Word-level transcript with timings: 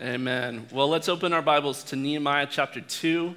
Amen. 0.00 0.64
Well, 0.70 0.86
let's 0.86 1.08
open 1.08 1.32
our 1.32 1.42
Bibles 1.42 1.82
to 1.84 1.96
Nehemiah 1.96 2.46
chapter 2.48 2.80
2. 2.80 3.34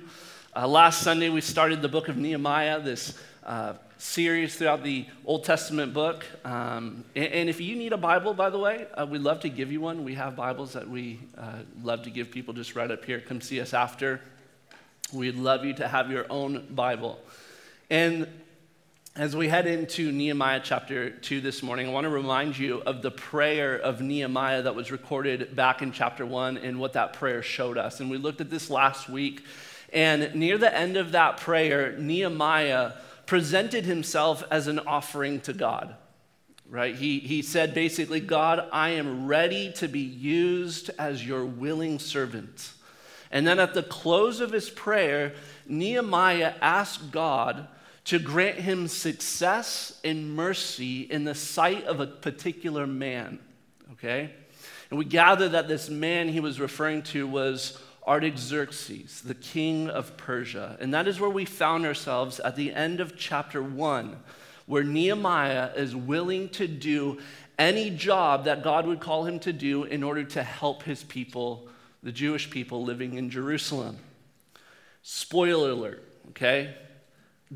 Uh, 0.55 0.67
last 0.67 1.01
Sunday, 1.01 1.27
we 1.27 1.41
started 1.41 1.81
the 1.81 1.89
book 1.89 2.07
of 2.07 2.17
Nehemiah, 2.17 2.79
this 2.79 3.17
uh, 3.43 3.73
series 3.97 4.55
throughout 4.55 4.83
the 4.83 5.07
Old 5.25 5.43
Testament 5.43 5.91
book. 5.91 6.23
Um, 6.45 7.03
and, 7.15 7.33
and, 7.33 7.49
if 7.49 7.59
you 7.59 7.75
need 7.75 7.93
a 7.93 7.97
Bible, 7.97 8.35
by 8.35 8.51
the 8.51 8.59
way, 8.59 8.85
uh, 8.93 9.07
we'd 9.07 9.23
love 9.23 9.39
to 9.39 9.49
give 9.49 9.71
you 9.71 9.81
one. 9.81 10.03
We 10.03 10.13
have 10.13 10.35
Bibles 10.35 10.73
that 10.73 10.87
we 10.87 11.19
uh, 11.35 11.61
love 11.81 12.03
to 12.03 12.11
give 12.11 12.29
people 12.29 12.53
just 12.53 12.75
right 12.75 12.91
up 12.91 13.05
here. 13.05 13.19
Come 13.19 13.41
see 13.41 13.59
us 13.59 13.73
after. 13.73 14.21
We'd 15.11 15.37
love 15.37 15.65
you 15.65 15.73
to 15.73 15.87
have 15.87 16.11
your 16.11 16.27
own 16.29 16.67
Bible. 16.69 17.19
And 17.89 18.27
as 19.15 19.35
we 19.35 19.49
head 19.49 19.67
into 19.67 20.09
Nehemiah 20.09 20.61
chapter 20.63 21.09
2 21.09 21.41
this 21.41 21.61
morning, 21.61 21.89
I 21.89 21.91
want 21.91 22.05
to 22.05 22.09
remind 22.09 22.57
you 22.57 22.81
of 22.85 23.01
the 23.01 23.11
prayer 23.11 23.75
of 23.75 23.99
Nehemiah 23.99 24.61
that 24.61 24.73
was 24.73 24.89
recorded 24.89 25.53
back 25.53 25.81
in 25.81 25.91
chapter 25.91 26.25
1 26.25 26.57
and 26.57 26.79
what 26.79 26.93
that 26.93 27.11
prayer 27.11 27.43
showed 27.43 27.77
us. 27.77 27.99
And 27.99 28.09
we 28.09 28.17
looked 28.17 28.39
at 28.39 28.49
this 28.49 28.69
last 28.69 29.09
week. 29.09 29.43
And 29.91 30.33
near 30.33 30.57
the 30.57 30.73
end 30.73 30.95
of 30.95 31.11
that 31.11 31.37
prayer, 31.37 31.97
Nehemiah 31.97 32.93
presented 33.25 33.83
himself 33.83 34.45
as 34.49 34.67
an 34.67 34.79
offering 34.79 35.41
to 35.41 35.51
God. 35.51 35.93
Right? 36.69 36.95
He, 36.95 37.19
he 37.19 37.41
said 37.41 37.73
basically, 37.73 38.21
God, 38.21 38.65
I 38.71 38.91
am 38.91 39.27
ready 39.27 39.73
to 39.73 39.89
be 39.89 39.99
used 39.99 40.89
as 40.97 41.27
your 41.27 41.43
willing 41.43 41.99
servant. 41.99 42.71
And 43.29 43.45
then 43.45 43.59
at 43.59 43.73
the 43.73 43.83
close 43.83 44.39
of 44.39 44.53
his 44.53 44.69
prayer, 44.69 45.33
Nehemiah 45.67 46.53
asked 46.61 47.11
God 47.11 47.67
to 48.05 48.19
grant 48.19 48.57
him 48.57 48.87
success 48.87 49.99
and 50.03 50.35
mercy 50.35 51.01
in 51.01 51.23
the 51.23 51.35
sight 51.35 51.85
of 51.85 51.99
a 51.99 52.07
particular 52.07 52.87
man. 52.87 53.39
Okay? 53.93 54.31
And 54.89 54.97
we 54.97 55.05
gather 55.05 55.49
that 55.49 55.67
this 55.67 55.89
man 55.89 56.27
he 56.27 56.39
was 56.39 56.59
referring 56.59 57.03
to 57.03 57.27
was 57.27 57.77
Artaxerxes, 58.05 59.21
the 59.21 59.35
king 59.35 59.89
of 59.89 60.17
Persia. 60.17 60.77
And 60.79 60.93
that 60.93 61.07
is 61.07 61.19
where 61.19 61.29
we 61.29 61.45
found 61.45 61.85
ourselves 61.85 62.39
at 62.39 62.55
the 62.55 62.73
end 62.73 62.99
of 62.99 63.15
chapter 63.15 63.61
1, 63.61 64.17
where 64.65 64.83
Nehemiah 64.83 65.71
is 65.75 65.95
willing 65.95 66.49
to 66.49 66.67
do 66.67 67.19
any 67.59 67.91
job 67.91 68.45
that 68.45 68.63
God 68.63 68.87
would 68.87 68.99
call 68.99 69.25
him 69.25 69.39
to 69.41 69.53
do 69.53 69.83
in 69.83 70.01
order 70.01 70.23
to 70.23 70.41
help 70.41 70.83
his 70.83 71.03
people, 71.03 71.67
the 72.01 72.11
Jewish 72.11 72.49
people 72.49 72.83
living 72.83 73.13
in 73.13 73.29
Jerusalem. 73.29 73.97
Spoiler 75.03 75.71
alert, 75.71 76.03
okay? 76.29 76.75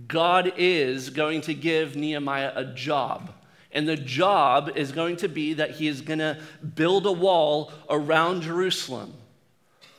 God 0.07 0.53
is 0.57 1.09
going 1.09 1.41
to 1.41 1.53
give 1.53 1.95
Nehemiah 1.95 2.51
a 2.55 2.65
job. 2.65 3.31
And 3.71 3.87
the 3.87 3.97
job 3.97 4.71
is 4.75 4.91
going 4.91 5.17
to 5.17 5.27
be 5.27 5.53
that 5.53 5.71
he 5.71 5.87
is 5.87 6.01
going 6.01 6.19
to 6.19 6.37
build 6.75 7.05
a 7.05 7.11
wall 7.11 7.71
around 7.89 8.41
Jerusalem. 8.41 9.13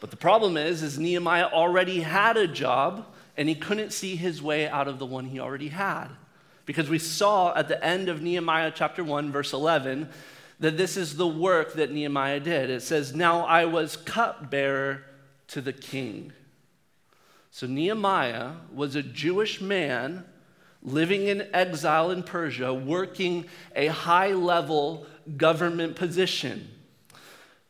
But 0.00 0.11
the 0.11 0.17
problem 0.17 0.56
is, 0.56 0.83
is 0.83 0.98
Nehemiah 0.98 1.47
already 1.47 2.00
had 2.00 2.36
a 2.36 2.47
job 2.47 3.06
and 3.36 3.48
he 3.48 3.55
couldn't 3.55 3.92
see 3.92 4.17
his 4.17 4.42
way 4.42 4.69
out 4.69 4.89
of 4.89 4.98
the 4.98 5.06
one 5.06 5.27
he 5.27 5.41
already 5.41 5.69
had. 5.69 6.08
Because 6.64 6.89
we 6.89 6.98
saw 6.98 7.55
at 7.55 7.69
the 7.69 7.83
end 7.84 8.08
of 8.08 8.22
Nehemiah 8.22 8.72
chapter 8.74 9.05
1, 9.05 9.30
verse 9.30 9.52
11, 9.52 10.08
that 10.58 10.77
this 10.77 10.97
is 10.97 11.17
the 11.17 11.27
work 11.27 11.74
that 11.74 11.92
Nehemiah 11.92 12.41
did. 12.41 12.70
It 12.70 12.83
says, 12.83 13.14
Now 13.14 13.44
I 13.44 13.67
was 13.67 13.97
cupbearer 13.97 15.05
to 15.48 15.61
the 15.61 15.72
king. 15.72 16.33
So 17.56 17.66
Nehemiah 17.66 18.50
was 18.70 18.96
a 18.96 19.02
Jewish 19.02 19.62
man 19.62 20.26
living 20.82 21.28
in 21.28 21.48
exile 21.54 22.10
in 22.10 22.22
Persia, 22.22 22.74
working 22.74 23.46
a 23.74 23.86
high 23.86 24.32
level 24.32 25.06
government 25.38 25.96
position. 25.96 26.68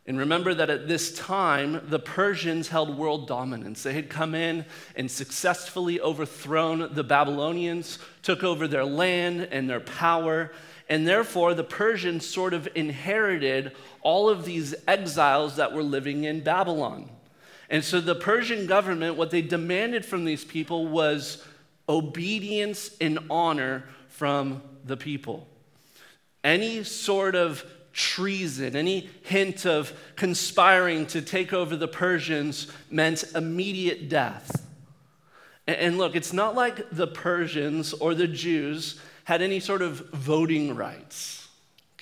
And 0.05 0.19
remember 0.19 0.55
that 0.55 0.71
at 0.71 0.89
this 0.89 1.17
time, 1.17 1.83
the 1.89 2.01
Persians 2.01 2.67
held 2.67 2.99
world 2.99 3.29
dominance. 3.29 3.85
They 3.85 3.93
had 3.93 4.11
come 4.11 4.35
in 4.35 4.65
and 4.97 5.09
successfully 5.09 6.01
overthrown 6.01 6.93
the 6.93 7.05
Babylonians, 7.05 8.01
took 8.23 8.43
over 8.43 8.67
their 8.67 8.85
land 8.85 9.47
and 9.53 9.71
their 9.71 9.79
power, 9.79 10.51
and 10.89 11.07
therefore 11.07 11.55
the 11.55 11.63
Persians 11.63 12.27
sort 12.27 12.55
of 12.55 12.69
inherited 12.75 13.71
all 14.03 14.29
of 14.29 14.45
these 14.45 14.75
exiles 14.89 15.55
that 15.55 15.73
were 15.73 15.85
living 15.85 16.25
in 16.25 16.43
Babylon. 16.43 17.09
And 17.69 17.85
so 17.85 18.01
the 18.01 18.15
Persian 18.15 18.67
government, 18.67 19.17
what 19.17 19.31
they 19.31 19.43
demanded 19.43 20.05
from 20.05 20.25
these 20.25 20.45
people 20.45 20.87
was 20.87 21.45
obedience 21.89 22.91
and 23.01 23.19
honor 23.31 23.85
from 24.09 24.63
the 24.85 24.97
people. 24.97 25.49
Any 26.45 26.85
sort 26.85 27.35
of 27.35 27.65
treason, 27.93 28.77
any 28.77 29.09
hint 29.23 29.65
of 29.67 29.93
conspiring 30.17 31.07
to 31.07 31.23
take 31.23 31.53
over 31.53 31.77
the 31.77 31.89
Persians 31.89 32.71
meant 32.91 33.25
immediate 33.35 34.09
death. 34.09 34.67
And 35.67 35.99
look, 35.99 36.15
it's 36.15 36.33
not 36.33 36.55
like 36.55 36.91
the 36.91 37.07
Persians 37.07 37.93
or 37.95 38.15
the 38.15 38.29
Jews 38.29 39.01
had 39.25 39.43
any 39.43 39.59
sort 39.59 39.83
of 39.83 40.09
voting 40.11 40.77
rights. 40.77 41.46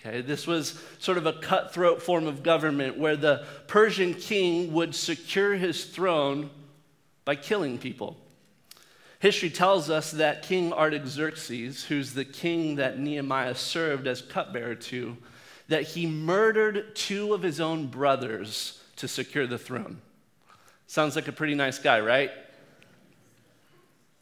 Okay, 0.06 0.20
this 0.20 0.46
was 0.46 0.78
sort 0.98 1.16
of 1.16 1.24
a 1.24 1.32
cutthroat 1.32 2.02
form 2.02 2.26
of 2.26 2.42
government 2.42 2.98
where 2.98 3.16
the 3.16 3.46
Persian 3.68 4.12
king 4.12 4.72
would 4.74 4.94
secure 4.94 5.54
his 5.54 5.86
throne 5.86 6.50
by 7.24 7.36
killing 7.36 7.78
people. 7.78 8.18
History 9.18 9.48
tells 9.48 9.88
us 9.88 10.10
that 10.10 10.42
King 10.42 10.74
Artaxerxes, 10.74 11.84
who's 11.84 12.12
the 12.12 12.26
king 12.26 12.76
that 12.76 12.98
Nehemiah 12.98 13.54
served 13.54 14.06
as 14.06 14.20
cupbearer 14.20 14.74
to, 14.74 15.16
that 15.68 15.84
he 15.84 16.06
murdered 16.06 16.94
two 16.94 17.32
of 17.32 17.42
his 17.42 17.58
own 17.58 17.86
brothers 17.86 18.82
to 18.96 19.08
secure 19.08 19.46
the 19.46 19.56
throne. 19.56 20.02
Sounds 20.86 21.16
like 21.16 21.28
a 21.28 21.32
pretty 21.32 21.54
nice 21.54 21.78
guy, 21.78 22.00
right? 22.00 22.30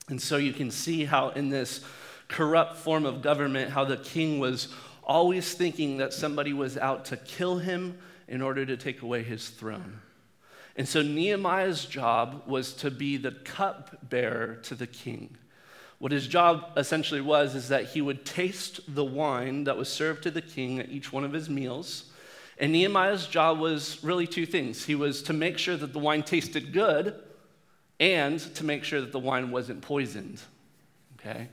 And 0.09 0.23
so 0.23 0.37
you 0.37 0.53
can 0.53 0.71
see 0.71 1.05
how, 1.05 1.31
in 1.31 1.49
this 1.49 1.85
corrupt 2.29 2.77
form 2.77 3.05
of 3.05 3.21
government, 3.23 3.73
how 3.73 3.85
the 3.85 3.97
king 3.97 4.39
was 4.39 4.69
always 5.03 5.55
thinking 5.55 5.99
that 5.99 6.13
somebody 6.13 6.53
was 6.53 6.77
out 6.79 7.05
to 7.07 7.17
kill 7.17 7.59
him 7.59 7.99
in 8.29 8.43
order 8.43 8.65
to 8.65 8.77
take 8.77 9.03
away 9.03 9.23
his 9.23 9.49
throne. 9.49 10.01
And 10.77 10.89
so 10.89 11.03
Nehemiah's 11.03 11.85
job 11.85 12.45
was 12.47 12.73
to 12.75 12.91
be 12.91 13.17
the 13.17 13.33
cupbearer 13.33 14.57
to 14.63 14.75
the 14.75 14.87
king. 14.87 15.37
What 15.99 16.13
his 16.13 16.27
job 16.27 16.73
essentially 16.77 17.21
was 17.21 17.55
is 17.55 17.69
that 17.69 17.87
he 17.87 18.01
would 18.01 18.25
taste 18.25 18.81
the 18.89 19.05
wine 19.05 19.65
that 19.65 19.77
was 19.77 19.89
served 19.89 20.23
to 20.25 20.31
the 20.31 20.43
king 20.43 20.81
at 20.81 20.89
each 20.89 21.13
one 21.13 21.25
of 21.25 21.33
his 21.33 21.49
meals. 21.49 22.07
And 22.59 22.73
Nehemiah's 22.73 23.27
job 23.27 23.59
was 23.59 24.03
really 24.03 24.27
two 24.27 24.47
things. 24.47 24.85
He 24.85 24.95
was 24.95 25.23
to 25.25 25.33
make 25.33 25.59
sure 25.59 25.77
that 25.77 25.93
the 25.93 25.99
wine 25.99 26.23
tasted 26.23 26.73
good 26.73 27.15
and 28.01 28.41
to 28.57 28.65
make 28.65 28.83
sure 28.83 29.01
that 29.01 29.13
the 29.13 29.19
wine 29.19 29.51
wasn't 29.51 29.83
poisoned. 29.83 30.41
Okay? 31.19 31.49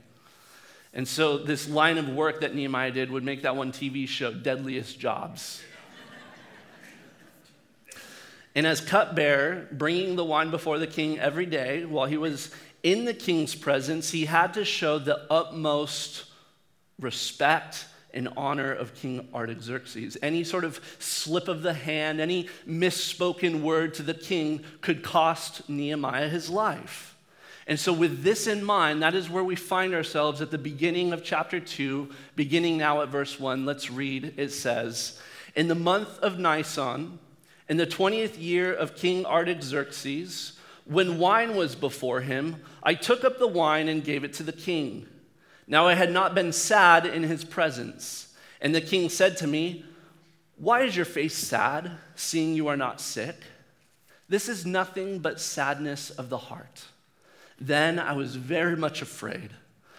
And 0.92 1.06
so, 1.06 1.38
this 1.38 1.68
line 1.68 1.98
of 1.98 2.08
work 2.08 2.40
that 2.40 2.54
Nehemiah 2.54 2.90
did 2.90 3.10
would 3.10 3.22
make 3.22 3.42
that 3.42 3.54
one 3.54 3.70
TV 3.72 4.08
show, 4.08 4.32
Deadliest 4.32 4.98
Jobs. 4.98 5.62
and 8.56 8.66
as 8.66 8.80
cupbearer, 8.80 9.68
bringing 9.70 10.16
the 10.16 10.24
wine 10.24 10.50
before 10.50 10.78
the 10.78 10.88
king 10.88 11.18
every 11.18 11.46
day, 11.46 11.84
while 11.84 12.06
he 12.06 12.16
was 12.16 12.50
in 12.82 13.04
the 13.04 13.14
king's 13.14 13.54
presence, 13.54 14.10
he 14.10 14.24
had 14.24 14.54
to 14.54 14.64
show 14.64 14.98
the 14.98 15.26
utmost 15.30 16.24
respect 16.98 17.86
and 18.12 18.28
honor 18.36 18.72
of 18.72 18.94
King 18.94 19.28
Artaxerxes. 19.32 20.16
Any 20.22 20.42
sort 20.42 20.64
of 20.64 20.80
slip 20.98 21.46
of 21.46 21.62
the 21.62 21.74
hand, 21.74 22.20
any 22.20 22.48
misspoken 22.66 23.62
word 23.62 23.94
to 23.94 24.02
the 24.02 24.14
king 24.14 24.64
could 24.80 25.02
cost 25.04 25.68
Nehemiah 25.68 26.28
his 26.28 26.50
life. 26.50 27.16
And 27.70 27.78
so, 27.78 27.92
with 27.92 28.24
this 28.24 28.48
in 28.48 28.64
mind, 28.64 29.00
that 29.00 29.14
is 29.14 29.30
where 29.30 29.44
we 29.44 29.54
find 29.54 29.94
ourselves 29.94 30.40
at 30.40 30.50
the 30.50 30.58
beginning 30.58 31.12
of 31.12 31.22
chapter 31.22 31.60
2, 31.60 32.10
beginning 32.34 32.76
now 32.76 33.00
at 33.00 33.10
verse 33.10 33.38
1. 33.38 33.64
Let's 33.64 33.92
read. 33.92 34.34
It 34.36 34.50
says, 34.50 35.20
In 35.54 35.68
the 35.68 35.76
month 35.76 36.18
of 36.18 36.36
Nisan, 36.36 37.20
in 37.68 37.76
the 37.76 37.86
20th 37.86 38.42
year 38.42 38.74
of 38.74 38.96
King 38.96 39.24
Artaxerxes, 39.24 40.58
when 40.84 41.20
wine 41.20 41.54
was 41.54 41.76
before 41.76 42.22
him, 42.22 42.56
I 42.82 42.94
took 42.94 43.22
up 43.22 43.38
the 43.38 43.46
wine 43.46 43.88
and 43.88 44.02
gave 44.02 44.24
it 44.24 44.32
to 44.34 44.42
the 44.42 44.50
king. 44.50 45.06
Now 45.68 45.86
I 45.86 45.94
had 45.94 46.10
not 46.10 46.34
been 46.34 46.52
sad 46.52 47.06
in 47.06 47.22
his 47.22 47.44
presence. 47.44 48.34
And 48.60 48.74
the 48.74 48.80
king 48.80 49.08
said 49.08 49.36
to 49.36 49.46
me, 49.46 49.84
Why 50.56 50.82
is 50.82 50.96
your 50.96 51.04
face 51.04 51.36
sad, 51.36 51.92
seeing 52.16 52.56
you 52.56 52.66
are 52.66 52.76
not 52.76 53.00
sick? 53.00 53.36
This 54.28 54.48
is 54.48 54.66
nothing 54.66 55.20
but 55.20 55.40
sadness 55.40 56.10
of 56.10 56.30
the 56.30 56.38
heart. 56.38 56.86
Then 57.60 57.98
I 57.98 58.12
was 58.12 58.36
very 58.36 58.76
much 58.76 59.02
afraid. 59.02 59.50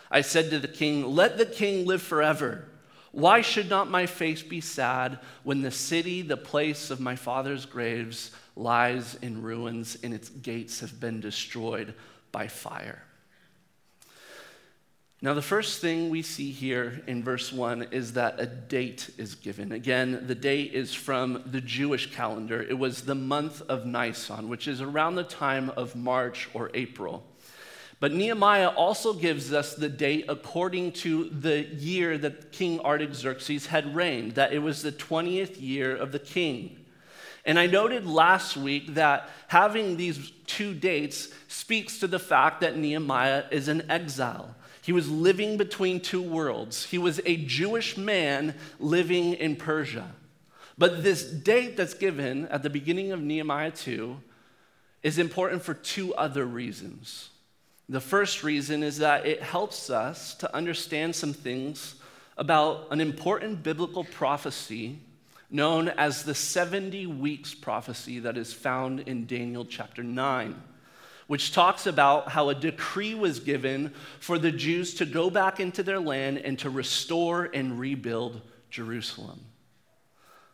I 0.10 0.22
said 0.22 0.50
to 0.50 0.60
the 0.60 0.68
king, 0.68 1.06
Let 1.06 1.38
the 1.38 1.46
king 1.46 1.86
live 1.86 2.02
forever. 2.02 2.66
Why 3.12 3.42
should 3.42 3.70
not 3.70 3.90
my 3.90 4.06
face 4.06 4.42
be 4.42 4.62
sad 4.62 5.20
when 5.44 5.62
the 5.62 5.72
city, 5.72 6.22
the 6.22 6.38
place 6.38 6.90
of 6.90 7.00
my 7.00 7.16
father's 7.16 7.66
graves, 7.66 8.32
lies 8.56 9.16
in 9.22 9.42
ruins 9.42 9.98
and 10.02 10.14
its 10.14 10.30
gates 10.30 10.80
have 10.80 11.00
been 11.00 11.20
destroyed 11.20 11.94
by 12.32 12.48
fire? 12.48 13.04
Now, 15.24 15.36
the 15.36 15.42
first 15.44 15.82
thing 15.82 16.10
we 16.10 16.24
see 16.24 16.52
here 16.52 17.04
in 17.06 17.24
verse 17.24 17.54
1 17.54 17.90
is 17.92 18.14
that 18.14 18.40
a 18.40 18.48
date 18.48 19.12
is 19.20 19.36
given. 19.36 19.72
Again, 19.72 20.24
the 20.26 20.34
date 20.34 20.74
is 20.74 20.96
from 20.96 21.44
the 21.46 21.62
Jewish 21.62 22.12
calendar. 22.12 22.64
It 22.64 22.80
was 22.80 23.04
the 23.04 23.14
month 23.14 23.62
of 23.70 23.86
Nisan, 23.86 24.50
which 24.50 24.68
is 24.68 24.82
around 24.82 25.16
the 25.16 25.24
time 25.24 25.70
of 25.78 25.96
March 25.96 26.50
or 26.56 26.72
April. 26.74 27.24
But 28.02 28.14
Nehemiah 28.14 28.70
also 28.70 29.14
gives 29.14 29.54
us 29.54 29.76
the 29.76 29.88
date 29.88 30.26
according 30.28 30.94
to 30.94 31.26
the 31.26 31.66
year 31.66 32.18
that 32.18 32.52
King 32.52 32.80
Artaxerxes 32.80 33.68
had 33.68 33.96
reigned, 33.96 34.34
that 34.34 34.54
it 34.54 34.58
was 34.58 34.82
the 34.82 34.92
20th 34.92 35.62
year 35.62 35.96
of 35.96 36.12
the 36.12 36.18
king. 36.18 36.84
And 37.46 37.60
I 37.60 37.68
noted 37.68 38.08
last 38.08 38.58
week 38.58 38.96
that 38.96 39.30
having 39.50 39.98
these 39.98 40.32
two 40.48 40.74
dates 40.74 41.30
speaks 41.48 42.00
to 42.00 42.08
the 42.08 42.18
fact 42.18 42.62
that 42.62 42.76
Nehemiah 42.76 43.44
is 43.52 43.68
in 43.68 43.90
exile. 43.90 44.56
He 44.82 44.92
was 44.92 45.08
living 45.08 45.58
between 45.58 46.00
two 46.00 46.24
worlds. 46.24 46.86
He 46.86 46.98
was 46.98 47.22
a 47.24 47.38
Jewish 47.38 47.98
man 47.98 48.56
living 48.80 49.36
in 49.36 49.58
Persia. 49.58 50.12
But 50.76 51.04
this 51.04 51.24
date 51.24 51.78
that's 51.78 51.94
given 51.94 52.48
at 52.48 52.64
the 52.64 52.70
beginning 52.72 53.12
of 53.12 53.22
Nehemiah 53.22 53.70
2 53.70 54.20
is 55.04 55.20
important 55.20 55.62
for 55.62 55.76
two 55.76 56.16
other 56.16 56.48
reasons. 56.48 57.31
The 57.92 58.00
first 58.00 58.42
reason 58.42 58.84
is 58.84 59.00
that 59.00 59.26
it 59.26 59.44
helps 59.44 59.90
us 59.90 60.34
to 60.36 60.56
understand 60.56 61.14
some 61.14 61.34
things 61.34 61.96
about 62.38 62.88
an 62.90 63.02
important 63.02 63.64
biblical 63.64 64.06
prophecy 64.06 64.98
known 65.50 65.90
as 65.90 66.24
the 66.24 66.34
70 66.34 67.06
weeks 67.08 67.54
prophecy 67.54 68.20
that 68.20 68.38
is 68.38 68.54
found 68.54 69.02
in 69.02 69.26
Daniel 69.26 69.66
chapter 69.66 70.04
9 70.04 70.56
which 71.28 71.54
talks 71.54 71.86
about 71.86 72.30
how 72.30 72.48
a 72.48 72.56
decree 72.56 73.14
was 73.14 73.40
given 73.40 73.94
for 74.20 74.38
the 74.38 74.52
Jews 74.52 74.94
to 74.96 75.06
go 75.06 75.30
back 75.30 75.60
into 75.60 75.84
their 75.84 76.00
land 76.00 76.38
and 76.38 76.60
to 76.60 76.70
restore 76.70 77.50
and 77.54 77.80
rebuild 77.80 78.42
Jerusalem. 78.70 79.40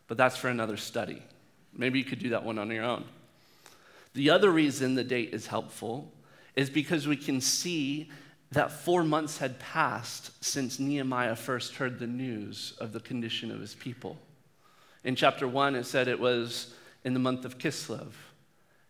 But 0.06 0.16
that's 0.16 0.36
for 0.36 0.48
another 0.48 0.76
study. 0.76 1.20
Maybe 1.72 1.98
you 1.98 2.04
could 2.04 2.20
do 2.20 2.28
that 2.30 2.44
one 2.44 2.58
on 2.58 2.70
your 2.70 2.84
own. 2.84 3.04
The 4.14 4.30
other 4.30 4.52
reason 4.52 4.94
the 4.94 5.02
date 5.02 5.34
is 5.34 5.48
helpful 5.48 6.12
is 6.58 6.68
because 6.68 7.06
we 7.06 7.16
can 7.16 7.40
see 7.40 8.10
that 8.50 8.72
four 8.72 9.04
months 9.04 9.38
had 9.38 9.60
passed 9.60 10.44
since 10.44 10.80
Nehemiah 10.80 11.36
first 11.36 11.76
heard 11.76 12.00
the 12.00 12.06
news 12.08 12.74
of 12.80 12.92
the 12.92 12.98
condition 12.98 13.52
of 13.52 13.60
his 13.60 13.76
people. 13.76 14.18
In 15.04 15.14
chapter 15.14 15.46
one, 15.46 15.76
it 15.76 15.86
said 15.86 16.08
it 16.08 16.18
was 16.18 16.74
in 17.04 17.14
the 17.14 17.20
month 17.20 17.44
of 17.44 17.58
Kislev. 17.58 18.08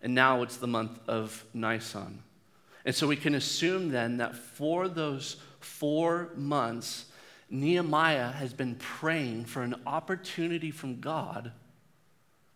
And 0.01 0.15
now 0.15 0.41
it's 0.43 0.57
the 0.57 0.67
month 0.67 0.99
of 1.07 1.45
Nisan. 1.53 2.23
And 2.87 2.95
so 2.95 3.07
we 3.07 3.17
can 3.17 3.35
assume 3.35 3.91
then 3.91 4.17
that 4.17 4.35
for 4.35 4.89
those 4.89 5.37
four 5.61 6.31
months, 6.37 7.05
Nehemiah 7.51 8.33
has 8.33 8.55
been 8.55 8.77
praying 8.77 9.45
for 9.45 9.63
an 9.63 9.75
opportunity 9.87 10.71
from 10.71 11.01
God 11.01 11.53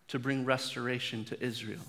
to 0.09 0.19
bring 0.19 0.47
restoration 0.47 1.27
to 1.27 1.45
Israel. 1.45 1.85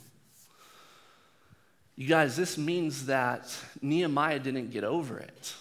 You 1.95 2.07
guys, 2.07 2.35
this 2.35 2.57
means 2.57 3.05
that 3.05 3.55
Nehemiah 3.81 4.39
didn't 4.39 4.71
get 4.71 4.83
over 4.83 5.19
it. 5.19 5.53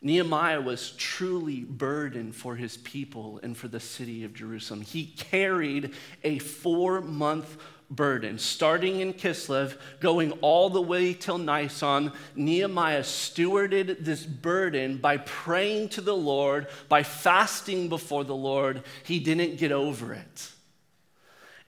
Nehemiah 0.00 0.60
was 0.60 0.92
truly 0.92 1.60
burdened 1.60 2.34
for 2.34 2.54
his 2.54 2.76
people 2.78 3.40
and 3.42 3.56
for 3.56 3.68
the 3.68 3.80
city 3.80 4.24
of 4.24 4.32
Jerusalem. 4.32 4.80
He 4.80 5.06
carried 5.06 5.92
a 6.22 6.38
four 6.38 7.00
month 7.00 7.56
burden, 7.90 8.38
starting 8.38 9.00
in 9.00 9.12
Kislev, 9.12 9.76
going 9.98 10.32
all 10.40 10.70
the 10.70 10.80
way 10.80 11.14
till 11.14 11.38
Nisan. 11.38 12.12
Nehemiah 12.36 13.02
stewarded 13.02 14.04
this 14.04 14.24
burden 14.24 14.98
by 14.98 15.16
praying 15.18 15.88
to 15.90 16.00
the 16.00 16.16
Lord, 16.16 16.68
by 16.88 17.02
fasting 17.02 17.88
before 17.88 18.24
the 18.24 18.36
Lord. 18.36 18.84
He 19.02 19.18
didn't 19.18 19.56
get 19.56 19.72
over 19.72 20.12
it. 20.12 20.52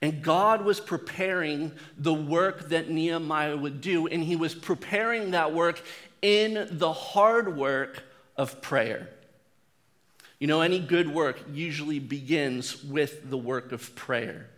And 0.01 0.23
God 0.23 0.63
was 0.65 0.79
preparing 0.79 1.71
the 1.97 2.13
work 2.13 2.69
that 2.69 2.89
Nehemiah 2.89 3.55
would 3.55 3.81
do, 3.81 4.07
and 4.07 4.23
he 4.23 4.35
was 4.35 4.55
preparing 4.55 5.31
that 5.31 5.53
work 5.53 5.81
in 6.21 6.67
the 6.71 6.91
hard 6.91 7.55
work 7.55 8.03
of 8.35 8.61
prayer. 8.61 9.09
You 10.39 10.47
know, 10.47 10.61
any 10.61 10.79
good 10.79 11.07
work 11.07 11.39
usually 11.53 11.99
begins 11.99 12.83
with 12.83 13.29
the 13.29 13.37
work 13.37 13.71
of 13.71 13.95
prayer. 13.95 14.49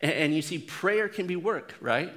And, 0.00 0.34
you 0.34 0.42
see, 0.42 0.58
prayer 0.58 1.08
can 1.08 1.28
be 1.28 1.36
work, 1.36 1.74
right? 1.80 2.12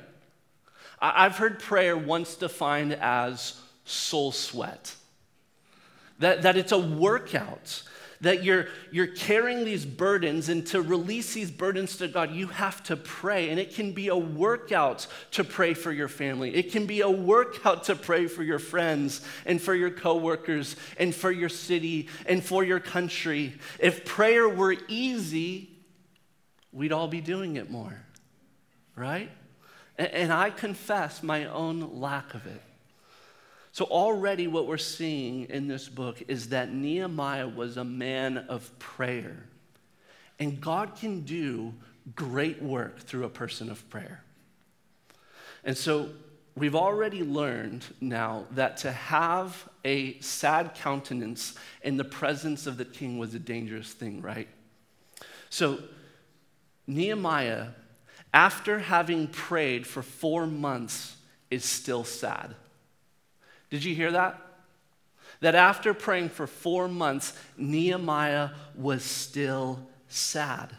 I've 0.99 1.37
heard 1.37 1.59
prayer 1.59 1.95
once 1.95 2.35
defined 2.35 2.93
as 2.93 3.61
soul 3.85 4.31
sweat, 4.31 4.95
that, 6.17 6.41
that 6.41 6.57
it's 6.57 6.71
a 6.71 6.79
workout 6.79 7.83
that 8.21 8.44
you're, 8.44 8.68
you're 8.92 9.07
carrying 9.07 9.63
these 9.63 9.86
burdens, 9.86 10.50
and 10.50 10.66
to 10.68 10.81
release 10.81 11.33
these 11.33 11.50
burdens 11.50 11.98
to 11.98 12.07
God, 12.07 12.31
you 12.31 12.48
have 12.48 12.83
to 12.83 12.98
pray. 12.98 13.50
And 13.50 13.60
it 13.60 13.74
can 13.74 13.94
be 13.94 14.10
a 14.10 14.18
workout 14.18 15.07
to 15.31 15.44
pray 15.44 15.74
for 15.74 15.92
your 15.92 16.10
family, 16.10 16.54
it 16.56 16.71
can 16.71 16.86
be 16.86 17.01
a 17.01 17.10
workout 17.10 17.86
to 17.86 17.95
pray 17.95 18.27
for 18.27 18.44
your 18.44 18.60
friends, 18.60 19.21
and 19.45 19.62
for 19.62 19.74
your 19.74 19.89
coworkers, 19.89 20.75
and 20.98 21.16
for 21.16 21.31
your 21.31 21.50
city, 21.50 22.10
and 22.25 22.44
for 22.44 22.63
your 22.63 22.80
country. 22.80 23.54
If 23.80 24.06
prayer 24.06 24.50
were 24.50 24.75
easy, 24.88 25.69
we'd 26.71 26.92
all 26.92 27.07
be 27.07 27.21
doing 27.21 27.56
it 27.56 27.69
more, 27.69 28.06
right? 28.95 29.31
And, 29.98 30.07
and 30.12 30.33
I 30.33 30.50
confess 30.50 31.24
my 31.24 31.45
own 31.45 32.00
lack 32.00 32.33
of 32.33 32.45
it. 32.45 32.62
So, 33.71 33.86
already 33.86 34.48
what 34.48 34.68
we're 34.68 34.77
seeing 34.77 35.45
in 35.50 35.68
this 35.68 35.88
book 35.88 36.24
is 36.27 36.50
that 36.50 36.74
Nehemiah 36.74 37.48
was 37.48 37.77
a 37.77 37.83
man 37.83 38.38
of 38.38 38.77
prayer. 38.80 39.45
And 40.39 40.60
God 40.60 40.95
can 40.95 41.21
do 41.21 41.74
great 42.16 42.62
work 42.62 43.00
through 43.00 43.25
a 43.25 43.30
person 43.30 43.69
of 43.69 43.88
prayer. 43.89 44.24
And 45.63 45.77
so, 45.77 46.10
we've 46.56 46.75
already 46.75 47.24
learned 47.24 47.86
now 48.01 48.45
that 48.51 48.77
to 48.77 48.92
have 48.92 49.69
a 49.86 50.19
sad 50.19 50.74
countenance 50.75 51.54
in 51.83 51.95
the 51.98 52.04
presence 52.04 52.66
of 52.66 52.77
the 52.77 52.86
king 52.86 53.19
was 53.19 53.36
a 53.36 53.39
dangerous 53.39 53.94
thing, 53.94 54.21
right? 54.21 54.48
So, 55.50 55.80
Nehemiah, 56.88 57.68
after 58.33 58.80
having 58.80 59.27
prayed 59.27 59.86
for 59.86 60.01
four 60.01 60.48
months, 60.48 61.18
is 61.51 61.63
still 61.63 62.04
sad. 62.04 62.56
Did 63.69 63.83
you 63.83 63.95
hear 63.95 64.12
that? 64.12 64.39
That 65.42 65.56
after 65.56 65.94
praying 65.94 66.30
for 66.30 66.48
four 66.48 66.88
months, 66.88 67.33
Nehemiah 67.57 68.50
was 68.75 69.04
still 69.04 69.88
sad. 70.07 70.75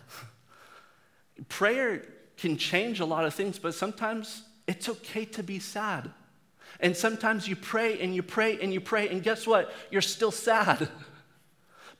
Prayer 1.49 2.05
can 2.37 2.57
change 2.57 3.01
a 3.01 3.05
lot 3.05 3.25
of 3.25 3.35
things, 3.35 3.59
but 3.59 3.75
sometimes 3.75 4.43
it's 4.67 4.89
okay 4.89 5.25
to 5.27 5.43
be 5.43 5.59
sad. 5.59 6.11
And 6.81 6.97
sometimes 6.97 7.49
you 7.49 7.57
pray 7.57 8.01
and 8.01 8.15
you 8.15 8.23
pray 8.23 8.59
and 8.61 8.73
you 8.73 8.81
pray, 8.81 9.09
and 9.09 9.23
guess 9.23 9.47
what? 9.47 9.73
You're 9.91 10.03
still 10.03 10.31
sad. 10.31 10.89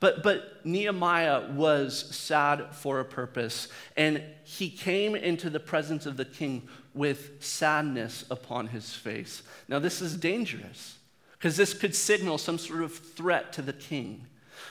But, 0.01 0.23
but 0.23 0.65
Nehemiah 0.65 1.51
was 1.53 2.15
sad 2.17 2.75
for 2.75 3.01
a 3.01 3.05
purpose, 3.05 3.69
and 3.99 4.23
he 4.45 4.71
came 4.71 5.15
into 5.15 5.51
the 5.51 5.61
presence 5.61 6.07
of 6.07 6.17
the 6.17 6.25
king 6.25 6.69
with 6.95 7.43
sadness 7.45 8.25
upon 8.31 8.69
his 8.69 8.95
face. 8.95 9.43
Now, 9.69 9.79
this 9.79 10.01
is 10.01 10.17
dangerous 10.17 10.97
because 11.33 11.57
this 11.57 11.75
could 11.75 11.95
signal 11.95 12.39
some 12.39 12.59
sort 12.59 12.83
of 12.83 12.97
threat 12.97 13.53
to 13.55 13.63
the 13.63 13.75
king. 13.75 14.27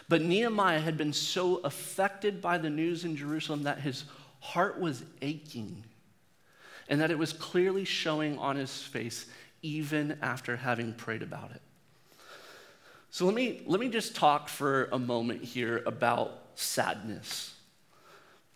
But 0.07 0.23
Nehemiah 0.23 0.79
had 0.79 0.97
been 0.97 1.13
so 1.13 1.57
affected 1.57 2.41
by 2.41 2.57
the 2.57 2.69
news 2.69 3.05
in 3.05 3.15
Jerusalem 3.15 3.63
that 3.63 3.79
his 3.79 4.05
heart 4.39 4.79
was 4.79 5.03
aching 5.21 5.83
and 6.87 7.01
that 7.01 7.11
it 7.11 7.17
was 7.19 7.33
clearly 7.33 7.85
showing 7.85 8.37
on 8.39 8.55
his 8.55 8.81
face 8.81 9.27
even 9.61 10.17
after 10.21 10.57
having 10.57 10.93
prayed 10.93 11.21
about 11.21 11.51
it. 11.51 11.61
So 13.11 13.25
let 13.25 13.33
me, 13.33 13.61
let 13.65 13.79
me 13.79 13.89
just 13.89 14.15
talk 14.15 14.49
for 14.49 14.85
a 14.91 14.99
moment 14.99 15.43
here 15.43 15.81
about 15.85 16.31
sadness. 16.55 17.55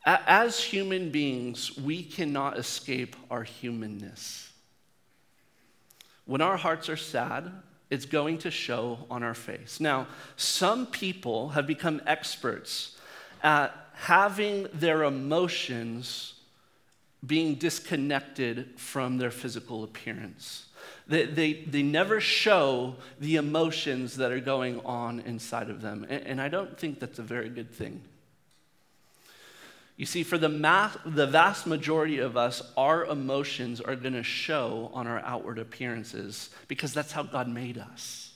As 0.05 0.62
human 0.62 1.12
beings, 1.12 1.77
we 1.77 2.03
cannot 2.03 2.57
escape 2.57 3.15
our 3.31 3.43
humanness. 3.43 4.51
When 6.25 6.41
our 6.41 6.57
hearts 6.57 6.89
are 6.89 6.98
sad, 6.98 7.51
it's 7.89 8.05
going 8.05 8.39
to 8.39 8.51
show 8.51 9.00
on 9.10 9.24
our 9.24 9.33
face. 9.33 9.79
Now, 9.79 10.07
some 10.36 10.88
people 10.88 11.50
have 11.50 11.67
become 11.67 12.01
experts 12.05 12.98
at 13.43 13.74
having 13.93 14.67
their 14.74 15.03
emotions 15.03 16.33
being 17.25 17.55
disconnected 17.55 18.79
from 18.79 19.17
their 19.17 19.31
physical 19.31 19.83
appearance. 19.83 20.65
They, 21.07 21.25
they, 21.25 21.53
they 21.53 21.83
never 21.83 22.22
show 22.22 22.95
the 23.19 23.36
emotions 23.36 24.15
that 24.17 24.31
are 24.31 24.39
going 24.39 24.79
on 24.86 25.19
inside 25.22 25.69
of 25.69 25.81
them. 25.81 26.05
And, 26.10 26.25
and 26.25 26.41
I 26.41 26.48
don't 26.48 26.77
think 26.77 27.00
that's 27.00 27.19
a 27.19 27.24
very 27.24 27.50
good 27.50 27.72
thing. 27.72 28.01
You 29.95 30.05
see, 30.05 30.24
for 30.24 30.38
the, 30.38 30.50
math, 30.50 30.98
the 31.05 31.27
vast 31.27 31.67
majority 31.67 32.17
of 32.17 32.36
us, 32.36 32.62
our 32.75 33.05
emotions 33.05 33.79
are 33.79 33.95
going 33.95 34.13
to 34.13 34.24
show 34.24 34.89
on 34.93 35.05
our 35.05 35.19
outward 35.19 35.60
appearances 35.60 36.50
because 36.67 36.93
that's 36.93 37.12
how 37.12 37.24
God 37.24 37.48
made 37.48 37.77
us. 37.77 38.32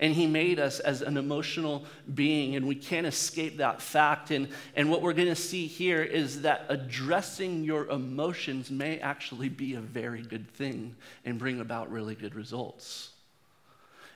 And 0.00 0.14
He 0.14 0.26
made 0.26 0.60
us 0.60 0.78
as 0.80 1.02
an 1.02 1.16
emotional 1.16 1.84
being, 2.14 2.54
and 2.54 2.66
we 2.66 2.76
can't 2.76 3.06
escape 3.06 3.56
that 3.56 3.82
fact. 3.82 4.30
And, 4.30 4.48
and 4.76 4.90
what 4.90 5.02
we're 5.02 5.12
going 5.12 5.28
to 5.28 5.34
see 5.34 5.66
here 5.66 6.02
is 6.02 6.42
that 6.42 6.66
addressing 6.68 7.64
your 7.64 7.86
emotions 7.88 8.70
may 8.70 8.98
actually 9.00 9.48
be 9.48 9.74
a 9.74 9.80
very 9.80 10.22
good 10.22 10.48
thing 10.54 10.94
and 11.24 11.38
bring 11.38 11.60
about 11.60 11.90
really 11.90 12.14
good 12.14 12.34
results. 12.34 13.10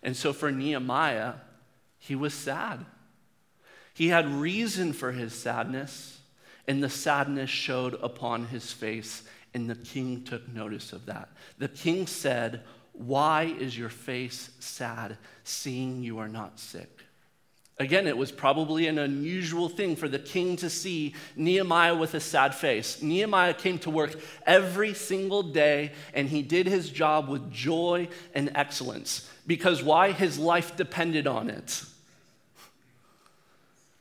And 0.03 0.17
so 0.17 0.33
for 0.33 0.51
Nehemiah, 0.51 1.35
he 1.99 2.15
was 2.15 2.35
sad. 2.35 2.85
He 3.95 4.09
had 4.09 4.27
reason 4.29 4.93
for 4.93 5.13
his 5.13 5.35
sadness, 5.35 6.21
and 6.67 6.83
the 6.83 6.89
sadness 6.89 7.51
showed 7.51 7.95
upon 8.03 8.47
his 8.47 8.73
face, 8.73 9.23
and 9.55 9.69
the 9.69 9.77
king 9.77 10.25
took 10.25 10.49
notice 10.49 10.93
of 10.93 11.07
that. 11.07 11.29
The 11.59 11.69
king 11.69 12.07
said, 12.07 12.63
Why 13.07 13.45
is 13.59 13.77
your 13.77 13.89
face 13.89 14.51
sad, 14.61 15.17
seeing 15.45 16.03
you 16.03 16.19
are 16.19 16.29
not 16.29 16.61
sick? 16.61 16.89
Again, 17.79 18.07
it 18.07 18.17
was 18.17 18.31
probably 18.31 18.87
an 18.87 18.99
unusual 18.99 19.69
thing 19.69 19.97
for 19.97 20.07
the 20.07 20.19
king 20.19 20.57
to 20.57 20.71
see 20.71 21.15
Nehemiah 21.35 21.97
with 21.97 22.15
a 22.15 22.21
sad 22.21 22.55
face. 22.55 23.03
Nehemiah 23.03 23.55
came 23.55 23.79
to 23.81 23.91
work 23.91 24.15
every 24.47 24.95
single 24.95 25.43
day 25.43 25.91
and 26.15 26.29
he 26.29 26.43
did 26.43 26.67
his 26.67 26.91
job 26.91 27.29
with 27.29 27.51
joy 27.51 28.09
and 28.35 28.53
excellence. 28.55 29.29
Because 29.47 29.83
why? 29.83 30.13
His 30.13 30.39
life 30.39 30.77
depended 30.77 31.27
on 31.27 31.51
it. 31.51 31.85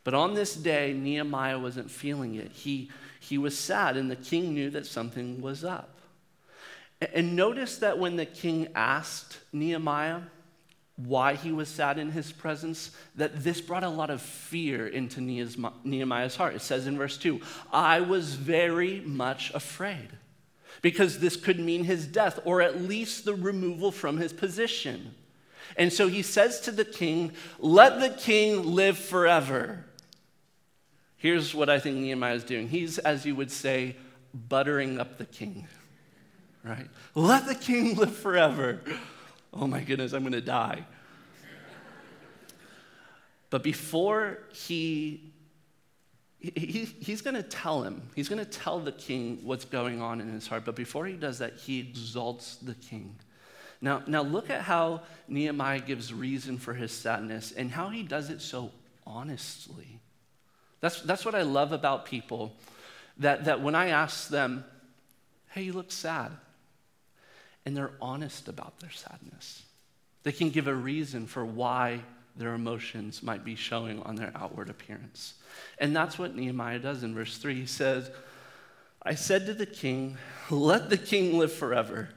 But 0.04 0.14
on 0.14 0.34
this 0.34 0.56
day, 0.56 0.94
Nehemiah 0.94 1.60
wasn't 1.60 1.90
feeling 1.90 2.36
it. 2.36 2.52
He, 2.52 2.90
he 3.20 3.38
was 3.38 3.58
sad, 3.58 3.98
and 3.98 4.10
the 4.10 4.16
king 4.16 4.54
knew 4.54 4.70
that 4.72 4.86
something 4.86 5.42
was 5.42 5.64
up. 5.64 6.01
And 7.14 7.36
notice 7.36 7.78
that 7.78 7.98
when 7.98 8.16
the 8.16 8.26
king 8.26 8.68
asked 8.76 9.40
Nehemiah 9.52 10.22
why 10.98 11.34
he 11.34 11.52
was 11.52 11.68
sad 11.68 11.98
in 11.98 12.12
his 12.12 12.32
presence, 12.32 12.92
that 13.16 13.44
this 13.44 13.60
brought 13.60 13.84
a 13.84 13.90
lot 13.90 14.10
of 14.10 14.22
fear 14.22 14.88
into 14.88 15.20
Nehemiah's 15.20 16.36
heart. 16.36 16.56
It 16.56 16.62
says 16.62 16.86
in 16.86 16.98
verse 16.98 17.18
2 17.18 17.42
I 17.74 18.02
was 18.02 18.36
very 18.36 19.02
much 19.02 19.52
afraid 19.54 20.10
because 20.82 21.20
this 21.20 21.36
could 21.36 21.60
mean 21.60 21.84
his 21.84 22.06
death 22.06 22.40
or 22.46 22.62
at 22.62 22.82
least 22.82 23.26
the 23.26 23.36
removal 23.36 23.92
from 23.92 24.18
his 24.18 24.32
position. 24.32 25.16
And 25.78 25.92
so 25.92 26.08
he 26.08 26.22
says 26.22 26.60
to 26.62 26.72
the 26.72 26.86
king, 26.86 27.32
Let 27.60 28.00
the 28.00 28.10
king 28.10 28.64
live 28.64 28.98
forever. 28.98 29.86
Here's 31.18 31.54
what 31.54 31.70
I 31.70 31.80
think 31.80 31.98
Nehemiah 31.98 32.36
is 32.36 32.44
doing. 32.44 32.68
He's, 32.68 32.98
as 32.98 33.26
you 33.26 33.36
would 33.36 33.52
say, 33.52 33.96
buttering 34.34 35.00
up 35.00 35.18
the 35.18 35.26
king, 35.26 35.68
right? 36.64 36.88
Let 37.16 37.48
the 37.48 37.56
king 37.56 37.96
live 37.96 38.16
forever. 38.16 38.82
Oh 39.54 39.68
my 39.68 39.82
goodness, 39.82 40.14
I'm 40.14 40.22
going 40.22 40.34
to 40.34 40.42
die. 40.42 40.86
But 43.50 43.64
before 43.64 44.40
he, 44.54 45.34
he 46.40 46.86
he's 47.00 47.22
going 47.22 47.36
to 47.36 47.44
tell 47.44 47.84
him, 47.84 48.02
he's 48.16 48.30
going 48.30 48.44
to 48.44 48.50
tell 48.50 48.80
the 48.80 48.94
king 48.94 49.40
what's 49.44 49.66
going 49.66 50.02
on 50.02 50.22
in 50.22 50.32
his 50.32 50.48
heart. 50.48 50.64
But 50.66 50.76
before 50.76 51.06
he 51.06 51.14
does 51.14 51.40
that, 51.40 51.58
he 51.58 51.80
exalts 51.80 52.56
the 52.56 52.76
king. 52.76 53.16
Now, 53.82 54.04
now 54.08 54.22
look 54.22 54.50
at 54.50 54.62
how 54.62 55.02
Nehemiah 55.28 55.80
gives 55.80 56.14
reason 56.14 56.58
for 56.58 56.74
his 56.74 56.92
sadness 56.92 57.52
and 57.52 57.72
how 57.72 57.90
he 57.90 58.04
does 58.04 58.30
it 58.30 58.42
so 58.42 58.72
honestly. 59.06 60.00
That's, 60.80 61.02
that's 61.02 61.26
what 61.26 61.36
I 61.36 61.42
love 61.42 61.74
about 61.74 62.06
people, 62.06 62.56
that, 63.18 63.46
that 63.46 63.62
when 63.62 63.76
I 63.76 63.88
ask 63.88 64.30
them, 64.30 64.64
hey, 65.50 65.64
you 65.64 65.74
look 65.74 65.92
sad, 65.92 66.32
and 67.66 67.76
they're 67.76 67.92
honest 68.02 68.48
about 68.48 68.80
their 68.80 68.92
sadness, 68.92 69.64
they 70.24 70.32
can 70.32 70.50
give 70.50 70.68
a 70.68 70.76
reason 70.76 71.28
for 71.28 71.46
why 71.46 72.02
their 72.36 72.54
emotions 72.54 73.22
might 73.22 73.44
be 73.44 73.56
showing 73.56 74.02
on 74.04 74.16
their 74.16 74.32
outward 74.36 74.70
appearance. 74.70 75.34
And 75.80 75.96
that's 75.96 76.18
what 76.18 76.36
Nehemiah 76.36 76.80
does 76.80 77.04
in 77.04 77.14
verse 77.14 77.38
3. 77.38 77.56
He 77.56 77.66
says, 77.66 78.10
I 79.04 79.16
said 79.16 79.46
to 79.48 79.54
the 79.54 79.66
king, 79.66 80.18
Let 80.50 80.90
the 80.90 80.98
king 80.98 81.38
live 81.38 81.52
forever. 81.52 82.10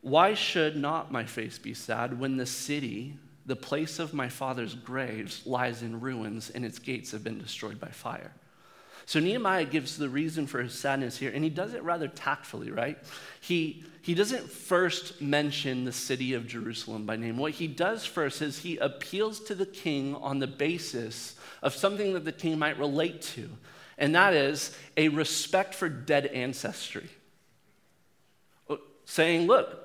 Why 0.00 0.34
should 0.34 0.76
not 0.76 1.12
my 1.12 1.24
face 1.24 1.58
be 1.58 1.74
sad 1.74 2.18
when 2.18 2.36
the 2.36 2.46
city 2.46 3.18
the 3.46 3.56
place 3.56 3.98
of 3.98 4.14
my 4.14 4.28
father's 4.28 4.74
graves 4.74 5.46
lies 5.46 5.82
in 5.82 6.00
ruins, 6.00 6.50
and 6.50 6.64
its 6.64 6.78
gates 6.78 7.10
have 7.12 7.22
been 7.22 7.38
destroyed 7.38 7.78
by 7.78 7.88
fire. 7.88 8.32
So 9.06 9.20
Nehemiah 9.20 9.66
gives 9.66 9.98
the 9.98 10.08
reason 10.08 10.46
for 10.46 10.62
his 10.62 10.72
sadness 10.72 11.18
here, 11.18 11.30
and 11.30 11.44
he 11.44 11.50
does 11.50 11.74
it 11.74 11.82
rather 11.82 12.08
tactfully, 12.08 12.70
right? 12.70 12.98
He, 13.40 13.84
he 14.00 14.14
doesn't 14.14 14.50
first 14.50 15.20
mention 15.20 15.84
the 15.84 15.92
city 15.92 16.32
of 16.32 16.46
Jerusalem 16.46 17.04
by 17.04 17.16
name. 17.16 17.36
What 17.36 17.52
he 17.52 17.66
does 17.66 18.06
first 18.06 18.40
is 18.40 18.58
he 18.58 18.78
appeals 18.78 19.40
to 19.40 19.54
the 19.54 19.66
king 19.66 20.14
on 20.14 20.38
the 20.38 20.46
basis 20.46 21.36
of 21.62 21.74
something 21.74 22.14
that 22.14 22.24
the 22.24 22.32
king 22.32 22.58
might 22.58 22.78
relate 22.78 23.20
to, 23.22 23.50
and 23.98 24.14
that 24.14 24.32
is 24.32 24.76
a 24.96 25.08
respect 25.08 25.74
for 25.74 25.88
dead 25.88 26.26
ancestry. 26.26 27.08
Uh, 28.70 28.76
saying, 29.04 29.46
look, 29.46 29.80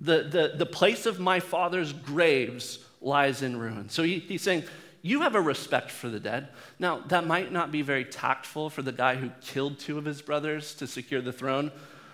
the, 0.00 0.22
the, 0.22 0.52
the 0.56 0.66
place 0.66 1.06
of 1.06 1.18
my 1.18 1.40
father's 1.40 1.92
graves 1.92 2.78
lies 3.00 3.42
in 3.42 3.58
ruin. 3.58 3.88
So 3.88 4.02
he, 4.04 4.20
he's 4.20 4.42
saying, 4.42 4.64
You 5.02 5.22
have 5.22 5.34
a 5.34 5.40
respect 5.40 5.90
for 5.90 6.08
the 6.08 6.20
dead. 6.20 6.48
Now, 6.78 7.00
that 7.08 7.26
might 7.26 7.50
not 7.50 7.72
be 7.72 7.82
very 7.82 8.04
tactful 8.04 8.70
for 8.70 8.82
the 8.82 8.92
guy 8.92 9.16
who 9.16 9.30
killed 9.40 9.80
two 9.80 9.98
of 9.98 10.04
his 10.04 10.22
brothers 10.22 10.74
to 10.76 10.86
secure 10.86 11.20
the 11.20 11.32
throne, 11.32 11.72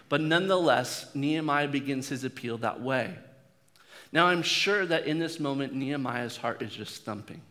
but 0.08 0.22
nonetheless, 0.22 1.14
Nehemiah 1.14 1.68
begins 1.68 2.08
his 2.08 2.24
appeal 2.24 2.56
that 2.58 2.80
way. 2.80 3.14
Now, 4.10 4.26
I'm 4.26 4.42
sure 4.42 4.86
that 4.86 5.06
in 5.06 5.18
this 5.18 5.38
moment, 5.38 5.74
Nehemiah's 5.74 6.38
heart 6.38 6.62
is 6.62 6.72
just 6.72 7.04
thumping. 7.04 7.42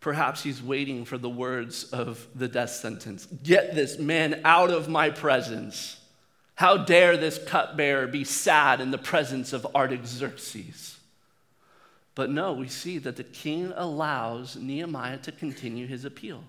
Perhaps 0.00 0.42
he's 0.42 0.62
waiting 0.62 1.06
for 1.06 1.16
the 1.16 1.30
words 1.30 1.84
of 1.84 2.26
the 2.34 2.48
death 2.48 2.70
sentence 2.70 3.26
Get 3.42 3.74
this 3.74 3.98
man 3.98 4.42
out 4.44 4.70
of 4.70 4.88
my 4.88 5.10
presence. 5.10 5.98
How 6.54 6.76
dare 6.76 7.16
this 7.16 7.40
cupbearer 7.46 8.08
be 8.08 8.24
sad 8.24 8.80
in 8.80 8.90
the 8.90 8.98
presence 8.98 9.52
of 9.52 9.66
Artaxerxes? 9.74 10.97
But 12.18 12.30
no, 12.30 12.52
we 12.52 12.66
see 12.66 12.98
that 12.98 13.14
the 13.14 13.22
king 13.22 13.72
allows 13.76 14.56
Nehemiah 14.56 15.18
to 15.18 15.30
continue 15.30 15.86
his 15.86 16.04
appeal. 16.04 16.42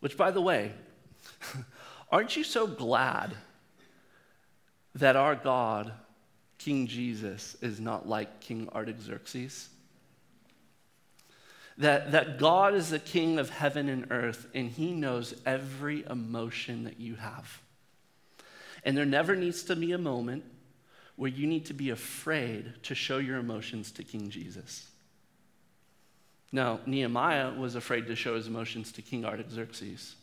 Which, 0.00 0.16
by 0.16 0.30
the 0.30 0.40
way, 0.40 0.72
aren't 2.10 2.34
you 2.34 2.42
so 2.42 2.66
glad 2.66 3.34
that 4.94 5.14
our 5.14 5.34
God, 5.34 5.92
King 6.56 6.86
Jesus, 6.86 7.54
is 7.60 7.80
not 7.80 8.08
like 8.08 8.40
King 8.40 8.66
Artaxerxes? 8.74 9.68
That, 11.76 12.12
that 12.12 12.38
God 12.38 12.74
is 12.74 12.88
the 12.88 13.00
king 13.00 13.38
of 13.38 13.50
heaven 13.50 13.90
and 13.90 14.06
earth, 14.10 14.46
and 14.54 14.70
he 14.70 14.92
knows 14.92 15.34
every 15.44 16.02
emotion 16.08 16.84
that 16.84 16.98
you 16.98 17.16
have. 17.16 17.60
And 18.84 18.96
there 18.96 19.04
never 19.04 19.36
needs 19.36 19.64
to 19.64 19.76
be 19.76 19.92
a 19.92 19.98
moment 19.98 20.44
where 21.16 21.30
you 21.30 21.46
need 21.46 21.66
to 21.66 21.74
be 21.74 21.90
afraid 21.90 22.72
to 22.82 22.94
show 22.94 23.18
your 23.18 23.38
emotions 23.38 23.90
to 23.92 24.02
King 24.02 24.30
Jesus. 24.30 24.88
Now, 26.52 26.80
Nehemiah 26.86 27.52
was 27.52 27.74
afraid 27.74 28.06
to 28.06 28.16
show 28.16 28.36
his 28.36 28.46
emotions 28.46 28.92
to 28.92 29.02
King 29.02 29.24
Artaxerxes. 29.24 30.16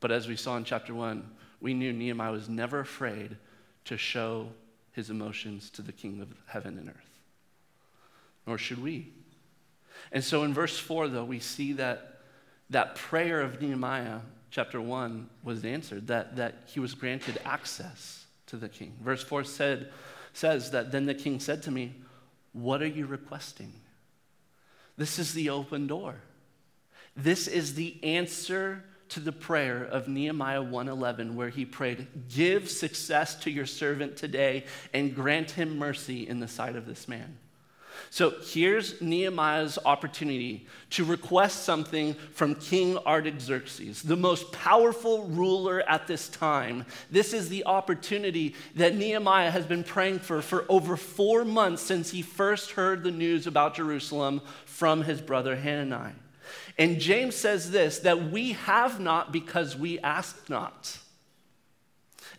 But 0.00 0.10
as 0.10 0.26
we 0.26 0.36
saw 0.36 0.56
in 0.56 0.64
chapter 0.64 0.94
1, 0.94 1.28
we 1.60 1.74
knew 1.74 1.92
Nehemiah 1.92 2.32
was 2.32 2.48
never 2.48 2.80
afraid 2.80 3.36
to 3.84 3.96
show 3.96 4.48
his 4.92 5.10
emotions 5.10 5.70
to 5.70 5.82
the 5.82 5.92
King 5.92 6.20
of 6.20 6.28
heaven 6.46 6.78
and 6.78 6.88
earth. 6.88 7.20
Nor 8.46 8.58
should 8.58 8.82
we. 8.82 9.12
And 10.10 10.22
so 10.22 10.42
in 10.42 10.52
verse 10.52 10.78
4, 10.78 11.08
though, 11.08 11.24
we 11.24 11.38
see 11.38 11.72
that 11.74 12.12
that 12.70 12.94
prayer 12.94 13.40
of 13.40 13.60
Nehemiah, 13.60 14.20
chapter 14.50 14.80
1, 14.80 15.28
was 15.44 15.64
answered, 15.64 16.06
that, 16.08 16.36
that 16.36 16.54
he 16.66 16.80
was 16.80 16.94
granted 16.94 17.38
access 17.44 18.24
to 18.46 18.56
the 18.56 18.68
king. 18.68 18.94
Verse 19.02 19.22
4 19.22 19.44
said, 19.44 19.90
says 20.32 20.70
that 20.70 20.92
then 20.92 21.06
the 21.06 21.14
king 21.14 21.40
said 21.40 21.62
to 21.64 21.70
me, 21.70 21.94
What 22.52 22.82
are 22.82 22.86
you 22.86 23.06
requesting? 23.06 23.72
This 24.96 25.18
is 25.18 25.34
the 25.34 25.50
open 25.50 25.86
door. 25.86 26.16
This 27.16 27.46
is 27.46 27.74
the 27.74 28.02
answer 28.02 28.84
to 29.10 29.20
the 29.20 29.32
prayer 29.32 29.84
of 29.84 30.08
Nehemiah 30.08 30.62
1:11 30.62 31.34
where 31.34 31.50
he 31.50 31.66
prayed, 31.66 32.06
"Give 32.28 32.70
success 32.70 33.34
to 33.40 33.50
your 33.50 33.66
servant 33.66 34.16
today 34.16 34.64
and 34.94 35.14
grant 35.14 35.52
him 35.52 35.76
mercy 35.76 36.26
in 36.26 36.40
the 36.40 36.48
sight 36.48 36.76
of 36.76 36.86
this 36.86 37.06
man." 37.06 37.38
So 38.10 38.34
here's 38.42 39.00
Nehemiah's 39.00 39.78
opportunity 39.84 40.66
to 40.90 41.04
request 41.04 41.64
something 41.64 42.14
from 42.32 42.54
King 42.54 42.98
Artaxerxes, 42.98 44.02
the 44.02 44.16
most 44.16 44.52
powerful 44.52 45.24
ruler 45.24 45.82
at 45.88 46.06
this 46.06 46.28
time. 46.28 46.84
This 47.10 47.32
is 47.32 47.48
the 47.48 47.64
opportunity 47.64 48.54
that 48.76 48.94
Nehemiah 48.94 49.50
has 49.50 49.66
been 49.66 49.84
praying 49.84 50.20
for 50.20 50.42
for 50.42 50.64
over 50.68 50.96
four 50.96 51.44
months 51.44 51.82
since 51.82 52.10
he 52.10 52.22
first 52.22 52.72
heard 52.72 53.02
the 53.02 53.10
news 53.10 53.46
about 53.46 53.74
Jerusalem 53.74 54.40
from 54.64 55.02
his 55.02 55.20
brother 55.20 55.56
Hanani. 55.56 56.12
And 56.78 57.00
James 57.00 57.36
says 57.36 57.70
this 57.70 58.00
that 58.00 58.30
we 58.30 58.52
have 58.52 59.00
not 59.00 59.32
because 59.32 59.76
we 59.76 59.98
ask 60.00 60.48
not. 60.48 60.98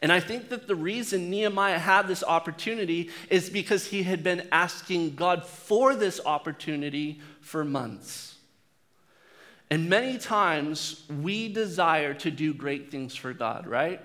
And 0.03 0.11
I 0.11 0.19
think 0.19 0.49
that 0.49 0.67
the 0.67 0.75
reason 0.75 1.29
Nehemiah 1.29 1.79
had 1.79 2.09
this 2.09 2.25
opportunity 2.25 3.09
is 3.29 3.49
because 3.49 3.87
he 3.87 4.03
had 4.03 4.21
been 4.21 4.49
asking 4.51 5.15
God 5.15 5.45
for 5.45 5.95
this 5.95 6.19
opportunity 6.25 7.21
for 7.39 7.63
months. 7.63 8.35
And 9.71 9.89
many 9.89 10.17
times 10.17 11.05
we 11.09 11.47
desire 11.51 12.13
to 12.15 12.29
do 12.29 12.53
great 12.53 12.91
things 12.91 13.15
for 13.15 13.31
God, 13.31 13.65
right? 13.65 14.01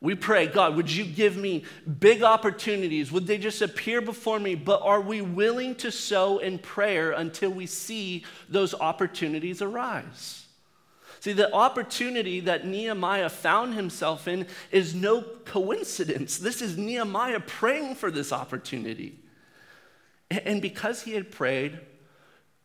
We 0.00 0.16
pray, 0.16 0.48
God, 0.48 0.74
would 0.74 0.90
you 0.90 1.04
give 1.04 1.36
me 1.36 1.62
big 2.00 2.24
opportunities? 2.24 3.12
Would 3.12 3.28
they 3.28 3.38
just 3.38 3.62
appear 3.62 4.00
before 4.00 4.40
me? 4.40 4.56
But 4.56 4.82
are 4.82 5.00
we 5.00 5.20
willing 5.20 5.76
to 5.76 5.92
sow 5.92 6.38
in 6.38 6.58
prayer 6.58 7.12
until 7.12 7.50
we 7.50 7.66
see 7.66 8.24
those 8.48 8.74
opportunities 8.74 9.62
arise? 9.62 10.39
See, 11.20 11.34
the 11.34 11.52
opportunity 11.52 12.40
that 12.40 12.66
Nehemiah 12.66 13.28
found 13.28 13.74
himself 13.74 14.26
in 14.26 14.46
is 14.70 14.94
no 14.94 15.22
coincidence. 15.44 16.38
This 16.38 16.62
is 16.62 16.78
Nehemiah 16.78 17.40
praying 17.40 17.96
for 17.96 18.10
this 18.10 18.32
opportunity. 18.32 19.18
And 20.30 20.62
because 20.62 21.02
he 21.02 21.12
had 21.12 21.30
prayed, 21.30 21.78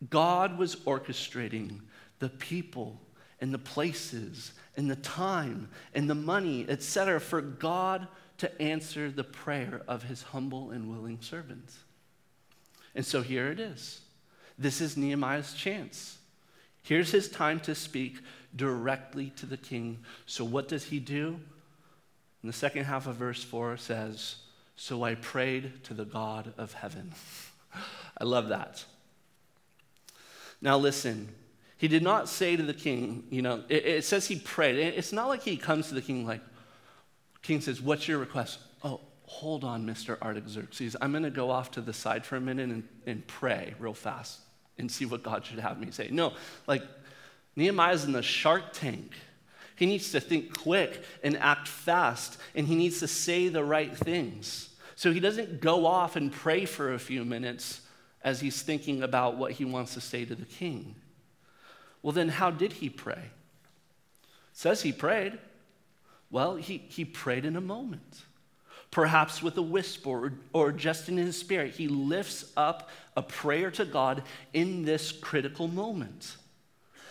God 0.08 0.56
was 0.56 0.76
orchestrating 0.76 1.80
the 2.18 2.30
people 2.30 3.00
and 3.42 3.52
the 3.52 3.58
places 3.58 4.52
and 4.76 4.90
the 4.90 4.96
time 4.96 5.68
and 5.94 6.08
the 6.08 6.14
money, 6.14 6.64
etc., 6.66 7.20
for 7.20 7.42
God 7.42 8.08
to 8.38 8.62
answer 8.62 9.10
the 9.10 9.24
prayer 9.24 9.82
of 9.86 10.04
his 10.04 10.22
humble 10.22 10.70
and 10.70 10.90
willing 10.90 11.18
servants. 11.20 11.76
And 12.94 13.04
so 13.04 13.20
here 13.20 13.50
it 13.50 13.60
is. 13.60 14.00
This 14.58 14.80
is 14.80 14.96
Nehemiah's 14.96 15.52
chance. 15.52 16.18
Here's 16.82 17.10
his 17.10 17.28
time 17.28 17.58
to 17.60 17.74
speak 17.74 18.18
directly 18.56 19.30
to 19.36 19.46
the 19.46 19.56
king. 19.56 19.98
So 20.24 20.44
what 20.44 20.68
does 20.68 20.84
he 20.84 20.98
do? 20.98 21.38
In 22.42 22.46
the 22.46 22.52
second 22.52 22.84
half 22.84 23.06
of 23.06 23.16
verse 23.16 23.42
4 23.42 23.76
says, 23.76 24.36
So 24.76 25.02
I 25.04 25.14
prayed 25.14 25.84
to 25.84 25.94
the 25.94 26.04
God 26.04 26.52
of 26.58 26.72
heaven. 26.72 27.12
I 28.18 28.24
love 28.24 28.48
that. 28.48 28.84
Now 30.60 30.78
listen, 30.78 31.28
he 31.76 31.88
did 31.88 32.02
not 32.02 32.28
say 32.28 32.56
to 32.56 32.62
the 32.62 32.74
king, 32.74 33.24
you 33.30 33.42
know, 33.42 33.62
it, 33.68 33.84
it 33.86 34.04
says 34.04 34.26
he 34.26 34.38
prayed. 34.38 34.76
It's 34.78 35.12
not 35.12 35.28
like 35.28 35.42
he 35.42 35.56
comes 35.56 35.88
to 35.88 35.94
the 35.94 36.00
king 36.00 36.26
like, 36.26 36.40
king 37.42 37.60
says, 37.60 37.80
What's 37.80 38.08
your 38.08 38.18
request? 38.18 38.58
Oh, 38.82 39.00
hold 39.26 39.64
on, 39.64 39.86
Mr. 39.86 40.20
Artaxerxes. 40.22 40.96
I'm 41.00 41.12
going 41.12 41.24
to 41.24 41.30
go 41.30 41.50
off 41.50 41.70
to 41.72 41.80
the 41.80 41.92
side 41.92 42.24
for 42.24 42.36
a 42.36 42.40
minute 42.40 42.70
and, 42.70 42.88
and 43.06 43.26
pray 43.26 43.74
real 43.78 43.94
fast 43.94 44.40
and 44.78 44.90
see 44.90 45.04
what 45.04 45.22
God 45.22 45.44
should 45.44 45.58
have 45.58 45.78
me 45.78 45.90
say. 45.90 46.08
No, 46.10 46.34
like 46.66 46.82
Nehemiah's 47.56 48.04
in 48.04 48.12
the 48.12 48.22
shark 48.22 48.72
tank. 48.72 49.12
He 49.76 49.86
needs 49.86 50.12
to 50.12 50.20
think 50.20 50.56
quick 50.58 51.02
and 51.22 51.36
act 51.38 51.68
fast, 51.68 52.38
and 52.54 52.66
he 52.66 52.74
needs 52.74 53.00
to 53.00 53.08
say 53.08 53.48
the 53.48 53.64
right 53.64 53.94
things. 53.94 54.70
So 54.94 55.12
he 55.12 55.20
doesn't 55.20 55.60
go 55.60 55.86
off 55.86 56.16
and 56.16 56.32
pray 56.32 56.64
for 56.64 56.94
a 56.94 56.98
few 56.98 57.24
minutes 57.24 57.82
as 58.22 58.40
he's 58.40 58.62
thinking 58.62 59.02
about 59.02 59.36
what 59.36 59.52
he 59.52 59.64
wants 59.64 59.94
to 59.94 60.00
say 60.00 60.24
to 60.24 60.34
the 60.34 60.46
king. 60.46 60.94
Well, 62.02 62.12
then, 62.12 62.28
how 62.28 62.50
did 62.50 62.74
he 62.74 62.88
pray? 62.88 63.30
It 64.22 64.30
says 64.52 64.82
he 64.82 64.92
prayed. 64.92 65.38
Well, 66.30 66.56
he, 66.56 66.78
he 66.88 67.04
prayed 67.04 67.44
in 67.44 67.56
a 67.56 67.60
moment, 67.60 68.22
perhaps 68.90 69.42
with 69.42 69.56
a 69.58 69.62
whisper 69.62 70.10
or, 70.10 70.32
or 70.52 70.72
just 70.72 71.08
in 71.08 71.16
his 71.16 71.38
spirit. 71.38 71.74
He 71.74 71.88
lifts 71.88 72.52
up 72.56 72.90
a 73.16 73.22
prayer 73.22 73.70
to 73.72 73.84
God 73.84 74.22
in 74.52 74.84
this 74.84 75.12
critical 75.12 75.68
moment. 75.68 76.36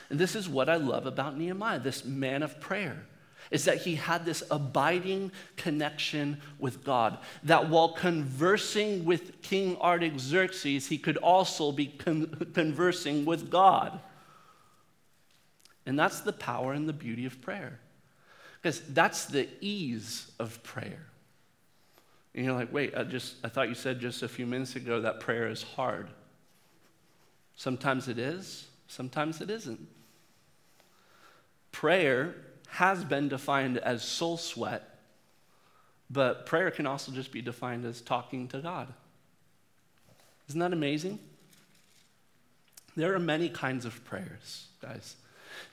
And 0.09 0.19
this 0.19 0.35
is 0.35 0.47
what 0.47 0.69
I 0.69 0.75
love 0.75 1.05
about 1.05 1.37
Nehemiah, 1.37 1.79
this 1.79 2.05
man 2.05 2.43
of 2.43 2.59
prayer, 2.59 3.05
is 3.51 3.65
that 3.65 3.81
he 3.81 3.95
had 3.95 4.25
this 4.25 4.43
abiding 4.51 5.31
connection 5.55 6.41
with 6.59 6.83
God. 6.83 7.17
That 7.43 7.69
while 7.69 7.89
conversing 7.89 9.05
with 9.05 9.41
King 9.41 9.77
Artaxerxes, 9.77 10.87
he 10.87 10.97
could 10.97 11.17
also 11.17 11.71
be 11.71 11.87
con- 11.87 12.51
conversing 12.53 13.25
with 13.25 13.49
God. 13.49 13.99
And 15.85 15.97
that's 15.97 16.21
the 16.21 16.33
power 16.33 16.73
and 16.73 16.89
the 16.89 16.93
beauty 16.93 17.25
of 17.25 17.41
prayer. 17.41 17.79
Because 18.61 18.81
that's 18.81 19.25
the 19.25 19.47
ease 19.61 20.31
of 20.39 20.61
prayer. 20.63 21.05
And 22.33 22.45
you're 22.45 22.53
like, 22.53 22.73
wait, 22.73 22.95
I 22.97 23.03
just 23.03 23.35
I 23.43 23.47
thought 23.47 23.69
you 23.69 23.75
said 23.75 23.99
just 23.99 24.23
a 24.23 24.27
few 24.27 24.45
minutes 24.45 24.75
ago 24.75 25.01
that 25.01 25.19
prayer 25.19 25.47
is 25.47 25.63
hard. 25.63 26.09
Sometimes 27.55 28.07
it 28.07 28.19
is, 28.19 28.67
sometimes 28.87 29.39
it 29.39 29.49
isn't. 29.49 29.87
Prayer 31.75 32.33
has 32.69 33.03
been 33.03 33.27
defined 33.27 33.77
as 33.79 34.01
soul 34.01 34.37
sweat, 34.37 34.97
but 36.09 36.45
prayer 36.45 36.71
can 36.71 36.87
also 36.87 37.11
just 37.11 37.33
be 37.33 37.41
defined 37.41 37.83
as 37.83 37.99
talking 37.99 38.47
to 38.47 38.59
God. 38.59 38.93
Isn't 40.47 40.61
that 40.61 40.71
amazing? 40.71 41.19
There 42.95 43.13
are 43.13 43.19
many 43.19 43.49
kinds 43.49 43.83
of 43.83 44.05
prayers, 44.05 44.67
guys. 44.81 45.17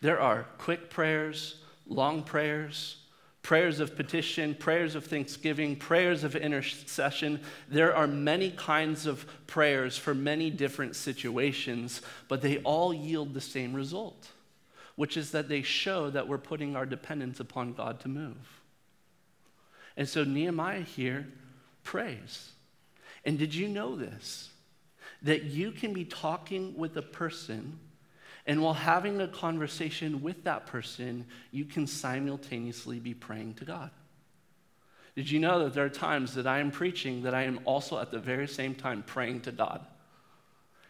There 0.00 0.20
are 0.20 0.48
quick 0.58 0.90
prayers, 0.90 1.62
long 1.86 2.24
prayers, 2.24 2.96
prayers 3.42 3.78
of 3.78 3.94
petition, 3.94 4.56
prayers 4.56 4.96
of 4.96 5.04
thanksgiving, 5.04 5.76
prayers 5.76 6.24
of 6.24 6.34
intercession. 6.34 7.40
There 7.68 7.94
are 7.94 8.08
many 8.08 8.50
kinds 8.50 9.06
of 9.06 9.24
prayers 9.46 9.96
for 9.96 10.16
many 10.16 10.50
different 10.50 10.96
situations, 10.96 12.02
but 12.26 12.42
they 12.42 12.58
all 12.58 12.92
yield 12.92 13.34
the 13.34 13.40
same 13.40 13.72
result, 13.72 14.31
which 14.96 15.16
is 15.16 15.30
that 15.32 15.48
they 15.48 15.62
show 15.62 16.10
that 16.10 16.28
we're 16.28 16.38
putting 16.38 16.76
our 16.76 16.86
dependence 16.86 17.40
upon 17.40 17.72
God 17.72 18.00
to 18.00 18.08
move. 18.08 18.60
And 19.96 20.08
so 20.08 20.24
Nehemiah 20.24 20.82
here 20.82 21.26
prays. 21.84 22.52
And 23.24 23.38
did 23.38 23.54
you 23.54 23.68
know 23.68 23.96
this? 23.96 24.50
That 25.22 25.44
you 25.44 25.70
can 25.72 25.92
be 25.92 26.04
talking 26.04 26.76
with 26.76 26.96
a 26.96 27.02
person 27.02 27.78
and 28.46 28.60
while 28.60 28.74
having 28.74 29.20
a 29.20 29.28
conversation 29.28 30.20
with 30.22 30.44
that 30.44 30.66
person, 30.66 31.26
you 31.52 31.64
can 31.64 31.86
simultaneously 31.86 32.98
be 32.98 33.14
praying 33.14 33.54
to 33.54 33.64
God. 33.64 33.90
Did 35.14 35.30
you 35.30 35.38
know 35.38 35.64
that 35.64 35.74
there 35.74 35.84
are 35.84 35.90
times 35.90 36.34
that 36.34 36.46
I 36.46 36.58
am 36.58 36.70
preaching 36.70 37.22
that 37.22 37.34
I 37.34 37.42
am 37.42 37.60
also 37.64 37.98
at 38.00 38.10
the 38.10 38.18
very 38.18 38.48
same 38.48 38.74
time 38.74 39.04
praying 39.06 39.42
to 39.42 39.52
God? 39.52 39.86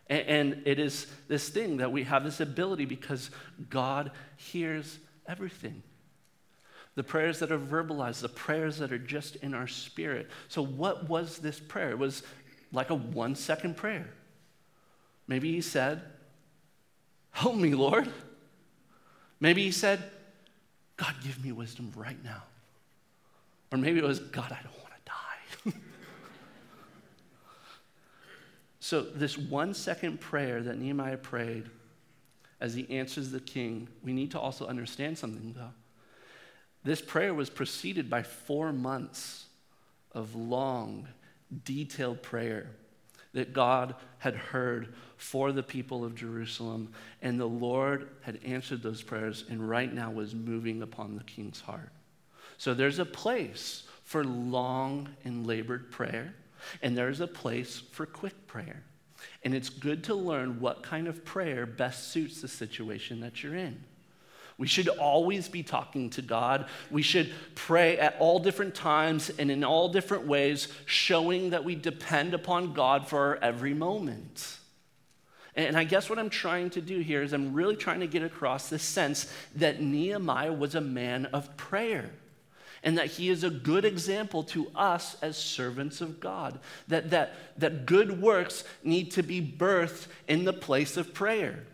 And, 0.09 0.63
it 0.67 0.79
is 0.79 1.07
this 1.29 1.49
thing 1.49 1.79
that 1.79 1.91
we 1.91 2.05
have 2.05 2.25
this 2.25 2.41
ability 2.41 2.85
because 2.85 3.31
God 3.71 4.11
hears 4.37 4.99
everything. 5.27 5.83
The 6.95 7.03
prayers 7.03 7.39
that 7.39 7.51
are 7.51 7.59
verbalized, 7.59 8.21
the 8.21 8.29
prayers 8.29 8.79
that 8.79 8.93
are 8.93 8.99
just 8.99 9.37
in 9.37 9.55
our 9.55 9.67
spirit. 9.67 10.29
So, 10.49 10.63
what 10.63 11.09
was 11.09 11.39
this 11.39 11.59
prayer? 11.59 11.91
It 11.91 11.99
was 11.99 12.23
like 12.73 12.91
a 12.91 12.95
one 12.95 13.35
second 13.35 13.79
prayer. 13.79 14.11
Maybe 15.27 15.53
he 15.53 15.63
said, 15.63 16.03
Help 17.31 17.57
me, 17.57 17.75
Lord. 17.75 18.13
Maybe 19.41 19.63
he 19.63 19.73
said, 19.73 20.03
God, 20.97 21.15
give 21.25 21.43
me 21.43 21.51
wisdom 21.51 21.93
right 21.97 22.23
now. 22.23 22.43
Or 23.73 23.79
maybe 23.79 23.99
it 23.99 24.05
was, 24.05 24.21
God, 24.21 24.53
I 24.53 24.61
don't 24.63 24.79
want 24.79 24.93
to 24.95 25.71
die. 25.71 25.81
So, 28.85 29.01
this 29.01 29.39
one 29.39 29.75
second 29.75 30.21
prayer 30.21 30.61
that 30.61 30.77
Nehemiah 30.77 31.17
prayed 31.17 31.71
as 32.61 32.75
he 32.75 32.91
answers 32.91 33.31
the 33.31 33.39
king, 33.39 33.87
we 34.03 34.13
need 34.13 34.33
to 34.33 34.41
also 34.41 34.67
understand 34.67 35.17
something, 35.17 35.55
though. 35.57 35.71
This 36.83 37.01
prayer 37.01 37.33
was 37.33 37.49
preceded 37.49 38.11
by 38.11 38.25
four 38.25 38.73
months 38.73 39.47
of 40.11 40.35
long, 40.35 41.07
detailed 41.65 42.25
prayer 42.25 42.73
that 43.35 43.53
God 43.53 43.95
had 44.19 44.35
heard 44.35 44.95
for 45.17 45.53
the 45.53 45.63
people 45.63 46.05
of 46.05 46.17
Jerusalem, 46.17 46.93
and 47.23 47.39
the 47.39 47.47
Lord 47.47 48.09
had 48.23 48.41
answered 48.45 48.83
those 48.83 49.01
prayers 49.01 49.45
and 49.49 49.71
right 49.71 49.95
now 49.95 50.11
was 50.11 50.35
moving 50.35 50.83
upon 50.83 51.15
the 51.15 51.23
king's 51.23 51.61
heart. 51.61 51.93
So 52.59 52.75
there's 52.75 52.99
a 52.99 53.05
place 53.05 53.85
for 54.03 54.25
long 54.25 55.11
and 55.23 55.47
labored 55.47 55.93
prayer, 55.93 56.35
and 56.83 56.97
there's 56.97 57.21
a 57.21 57.27
place 57.27 57.83
for 57.93 58.07
quick 58.07 58.47
prayer. 58.47 58.83
And 59.45 59.55
it's 59.55 59.69
good 59.69 60.05
to 60.05 60.15
learn 60.15 60.61
what 60.61 60.83
kind 60.83 61.07
of 61.07 61.25
prayer 61.25 61.67
best 61.67 62.09
suits 62.09 62.41
the 62.41 62.49
situation 62.49 63.21
that 63.21 63.43
you're 63.43 63.57
in. 63.57 63.83
We 64.59 64.67
should 64.67 64.89
always 64.89 65.49
be 65.49 65.63
talking 65.63 66.11
to 66.11 66.23
God. 66.23 66.67
We 66.91 67.03
should 67.03 67.33
pray 67.55 67.99
at 67.99 68.17
all 68.19 68.39
different 68.39 68.75
times 68.75 69.31
and 69.39 69.51
in 69.51 69.65
all 69.65 69.89
different 69.89 70.27
ways, 70.27 70.69
showing 70.87 71.51
that 71.51 71.65
we 71.65 71.75
depend 71.75 72.35
upon 72.35 72.73
God 72.73 73.09
for 73.09 73.19
our 73.19 73.37
every 73.37 73.75
moment. 73.75 74.59
And 75.55 75.77
I 75.77 75.85
guess 75.85 76.09
what 76.09 76.19
I'm 76.19 76.31
trying 76.31 76.71
to 76.71 76.81
do 76.81 77.01
here 77.01 77.23
is 77.23 77.33
I'm 77.33 77.53
really 77.53 77.77
trying 77.77 78.01
to 78.01 78.07
get 78.07 78.23
across 78.23 78.71
this 78.71 78.83
sense 78.83 79.33
that 79.57 79.83
Nehemiah 79.83 80.53
was 80.53 80.75
a 80.75 80.81
man 80.81 81.27
of 81.27 81.57
prayer 81.57 82.11
and 82.83 82.99
that 82.99 83.07
he 83.07 83.29
is 83.29 83.45
a 83.45 83.51
good 83.51 83.85
example 83.85 84.43
to 84.43 84.69
us 84.75 85.17
as 85.23 85.37
servants 85.37 86.01
of 86.01 86.19
God. 86.21 86.59
That, 86.89 87.11
that, 87.11 87.35
that 87.59 87.87
good 87.87 88.21
works 88.21 88.65
need 88.83 89.13
to 89.13 89.23
be 89.23 89.41
birthed 89.41 90.07
in 90.27 90.45
the 90.45 90.53
place 90.53 90.97
of 90.97 91.15
prayer. 91.15 91.65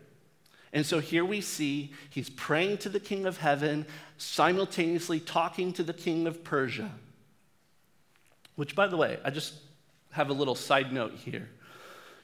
And 0.71 0.85
so 0.85 0.99
here 0.99 1.25
we 1.25 1.41
see 1.41 1.93
he's 2.09 2.29
praying 2.29 2.77
to 2.79 2.89
the 2.89 2.99
king 2.99 3.25
of 3.25 3.37
heaven, 3.37 3.87
simultaneously 4.17 5.19
talking 5.19 5.73
to 5.73 5.83
the 5.83 5.93
king 5.93 6.27
of 6.27 6.43
Persia. 6.43 6.91
Which, 8.55 8.75
by 8.75 8.87
the 8.87 8.97
way, 8.97 9.17
I 9.23 9.31
just 9.31 9.55
have 10.11 10.29
a 10.29 10.33
little 10.33 10.55
side 10.55 10.93
note 10.93 11.13
here. 11.13 11.49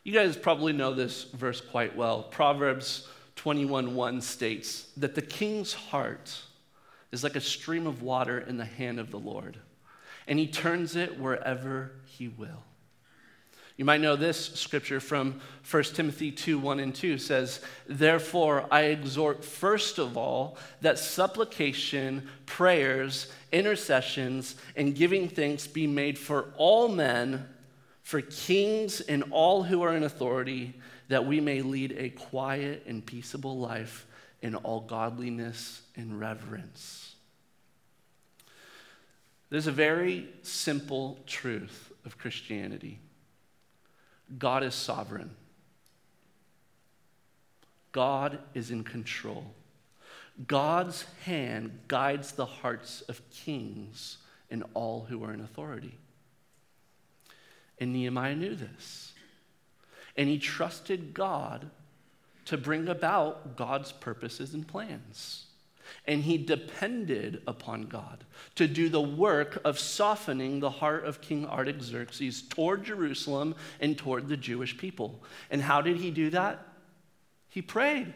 You 0.03 0.13
guys 0.13 0.37
probably 0.37 0.73
know 0.73 0.93
this 0.93 1.23
verse 1.23 1.59
quite 1.59 1.95
well. 1.95 2.23
Proverbs 2.23 3.07
21:1 3.37 4.21
states 4.21 4.87
that 4.97 5.15
the 5.15 5.21
king's 5.21 5.73
heart 5.73 6.43
is 7.15 7.23
like 7.23 7.37
a 7.37 7.41
stream 7.41 7.87
of 7.87 8.01
water 8.01 8.39
in 8.39 8.57
the 8.57 8.65
hand 8.65 8.99
of 8.99 9.09
the 9.09 9.17
Lord, 9.17 9.57
and 10.27 10.37
he 10.37 10.47
turns 10.47 10.97
it 10.97 11.17
wherever 11.17 11.93
he 12.05 12.27
will. 12.27 12.61
You 13.77 13.85
might 13.85 14.01
know 14.01 14.17
this 14.17 14.53
scripture 14.53 14.99
from 14.99 15.39
1 15.69 15.83
Timothy 15.83 16.31
2 16.31 16.59
1 16.59 16.79
and 16.81 16.93
2 16.93 17.17
says, 17.17 17.61
Therefore, 17.87 18.67
I 18.69 18.83
exhort 18.83 19.45
first 19.45 19.97
of 19.97 20.17
all 20.17 20.57
that 20.81 20.99
supplication, 20.99 22.27
prayers, 22.45 23.31
intercessions, 23.53 24.55
and 24.75 24.93
giving 24.93 25.29
thanks 25.29 25.67
be 25.67 25.87
made 25.87 26.19
for 26.19 26.53
all 26.57 26.89
men, 26.89 27.47
for 28.03 28.19
kings 28.19 28.99
and 28.99 29.23
all 29.31 29.63
who 29.63 29.81
are 29.83 29.95
in 29.95 30.03
authority, 30.03 30.73
that 31.07 31.25
we 31.25 31.39
may 31.39 31.61
lead 31.61 31.95
a 31.97 32.09
quiet 32.09 32.83
and 32.87 33.05
peaceable 33.05 33.57
life 33.57 34.05
in 34.41 34.55
all 34.55 34.81
godliness 34.81 35.81
and 35.95 36.19
reverence. 36.19 37.15
There's 39.49 39.67
a 39.67 39.71
very 39.71 40.27
simple 40.41 41.19
truth 41.25 41.91
of 42.05 42.17
Christianity 42.17 42.99
God 44.39 44.63
is 44.63 44.73
sovereign. 44.73 45.29
God 47.91 48.39
is 48.53 48.71
in 48.71 48.83
control. 48.83 49.53
God's 50.47 51.05
hand 51.23 51.79
guides 51.87 52.33
the 52.33 52.45
hearts 52.45 53.01
of 53.01 53.21
kings 53.29 54.17
and 54.49 54.63
all 54.73 55.05
who 55.07 55.23
are 55.23 55.31
in 55.31 55.39
authority. 55.39 55.97
And 57.79 57.93
Nehemiah 57.93 58.35
knew 58.35 58.55
this. 58.55 59.13
And 60.17 60.27
he 60.27 60.39
trusted 60.39 61.13
God 61.13 61.69
to 62.45 62.57
bring 62.57 62.87
about 62.87 63.57
God's 63.57 63.91
purposes 63.91 64.53
and 64.53 64.67
plans 64.67 65.45
and 66.07 66.23
he 66.23 66.37
depended 66.37 67.41
upon 67.47 67.83
God 67.83 68.23
to 68.55 68.67
do 68.67 68.89
the 68.89 69.01
work 69.01 69.59
of 69.65 69.79
softening 69.79 70.59
the 70.59 70.69
heart 70.69 71.05
of 71.05 71.21
King 71.21 71.45
Artaxerxes 71.45 72.43
toward 72.43 72.83
Jerusalem 72.83 73.55
and 73.79 73.97
toward 73.97 74.27
the 74.27 74.37
Jewish 74.37 74.77
people. 74.77 75.23
And 75.49 75.61
how 75.61 75.81
did 75.81 75.97
he 75.97 76.11
do 76.11 76.29
that? 76.31 76.65
He 77.49 77.61
prayed. 77.61 78.13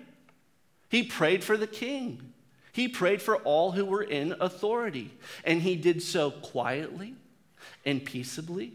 He 0.89 1.03
prayed 1.03 1.43
for 1.43 1.57
the 1.57 1.67
king. 1.67 2.33
He 2.71 2.87
prayed 2.87 3.21
for 3.21 3.37
all 3.37 3.71
who 3.71 3.85
were 3.85 4.03
in 4.03 4.35
authority. 4.39 5.11
And 5.43 5.61
he 5.61 5.75
did 5.75 6.01
so 6.01 6.31
quietly 6.31 7.15
and 7.85 8.03
peaceably 8.03 8.73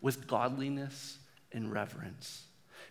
with 0.00 0.26
godliness 0.26 1.18
and 1.52 1.72
reverence. 1.72 2.44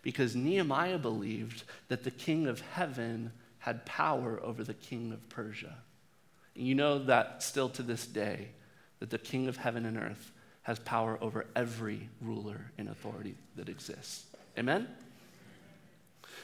Because 0.04 0.36
Nehemiah 0.36 1.00
believed 1.00 1.64
that 1.88 2.04
the 2.04 2.12
king 2.12 2.46
of 2.46 2.62
heaven 2.62 3.32
had 3.60 3.86
power 3.86 4.40
over 4.44 4.64
the 4.64 4.74
king 4.74 5.12
of 5.12 5.28
Persia. 5.30 5.76
And 6.56 6.68
you 6.68 6.76
know 6.76 7.00
that 7.00 7.42
still 7.42 7.70
to 7.70 7.82
this 7.82 8.06
day, 8.06 8.50
that 9.00 9.10
the 9.10 9.18
king 9.18 9.48
of 9.48 9.58
heaven 9.58 9.86
and 9.86 9.98
earth 9.98 10.32
has 10.64 10.78
power 10.80 11.18
over 11.22 11.46
every 11.56 12.10
ruler 12.22 12.72
and 12.78 12.90
authority 12.90 13.36
that 13.56 13.70
exists. 13.70 14.26
Amen? 14.58 14.88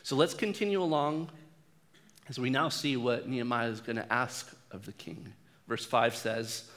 So 0.04 0.16
let's 0.16 0.34
continue 0.34 0.82
along 0.82 1.30
as 2.30 2.40
we 2.40 2.50
now 2.50 2.70
see 2.70 2.96
what 2.96 3.28
Nehemiah 3.28 3.70
is 3.70 3.82
going 3.82 3.96
to 3.98 4.12
ask 4.12 4.54
of 4.72 4.86
the 4.86 4.92
king. 4.94 5.34
Verse 5.68 5.86
5 5.86 6.16
says, 6.16 6.70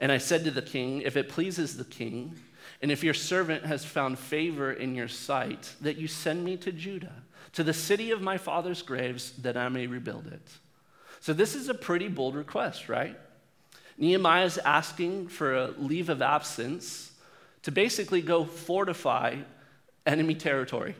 And 0.00 0.12
I 0.12 0.18
said 0.18 0.44
to 0.44 0.50
the 0.50 0.62
king, 0.62 1.02
If 1.02 1.16
it 1.16 1.28
pleases 1.28 1.76
the 1.76 1.84
king, 1.84 2.36
and 2.82 2.90
if 2.90 3.02
your 3.02 3.14
servant 3.14 3.64
has 3.64 3.84
found 3.84 4.18
favor 4.18 4.72
in 4.72 4.94
your 4.94 5.08
sight, 5.08 5.74
that 5.80 5.96
you 5.96 6.08
send 6.08 6.44
me 6.44 6.56
to 6.58 6.72
Judah 6.72 7.22
to 7.52 7.64
the 7.64 7.72
city 7.72 8.10
of 8.10 8.20
my 8.20 8.38
father's 8.38 8.82
graves 8.82 9.32
that 9.38 9.56
I 9.56 9.68
may 9.68 9.86
rebuild 9.86 10.26
it. 10.26 10.48
So, 11.20 11.32
this 11.32 11.54
is 11.54 11.68
a 11.68 11.74
pretty 11.74 12.08
bold 12.08 12.36
request, 12.36 12.88
right? 12.88 13.16
Nehemiah 13.96 14.44
is 14.44 14.58
asking 14.58 15.28
for 15.28 15.54
a 15.54 15.66
leave 15.76 16.08
of 16.08 16.22
absence 16.22 17.10
to 17.62 17.72
basically 17.72 18.22
go 18.22 18.44
fortify 18.44 19.36
enemy 20.06 20.34
territory, 20.34 20.94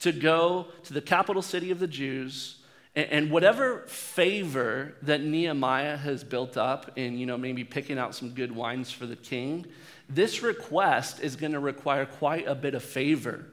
to 0.00 0.10
go 0.10 0.66
to 0.84 0.92
the 0.92 1.00
capital 1.00 1.42
city 1.42 1.70
of 1.70 1.78
the 1.78 1.86
Jews. 1.86 2.56
And 2.94 3.30
whatever 3.30 3.84
favor 3.86 4.96
that 5.02 5.22
Nehemiah 5.22 5.96
has 5.96 6.24
built 6.24 6.58
up 6.58 6.90
in, 6.96 7.16
you 7.16 7.24
know, 7.24 7.38
maybe 7.38 7.64
picking 7.64 7.98
out 7.98 8.14
some 8.14 8.30
good 8.30 8.54
wines 8.54 8.90
for 8.90 9.06
the 9.06 9.16
king, 9.16 9.64
this 10.14 10.42
request 10.42 11.20
is 11.20 11.36
going 11.36 11.52
to 11.52 11.60
require 11.60 12.06
quite 12.06 12.46
a 12.46 12.54
bit 12.54 12.74
of 12.74 12.82
favor 12.82 13.46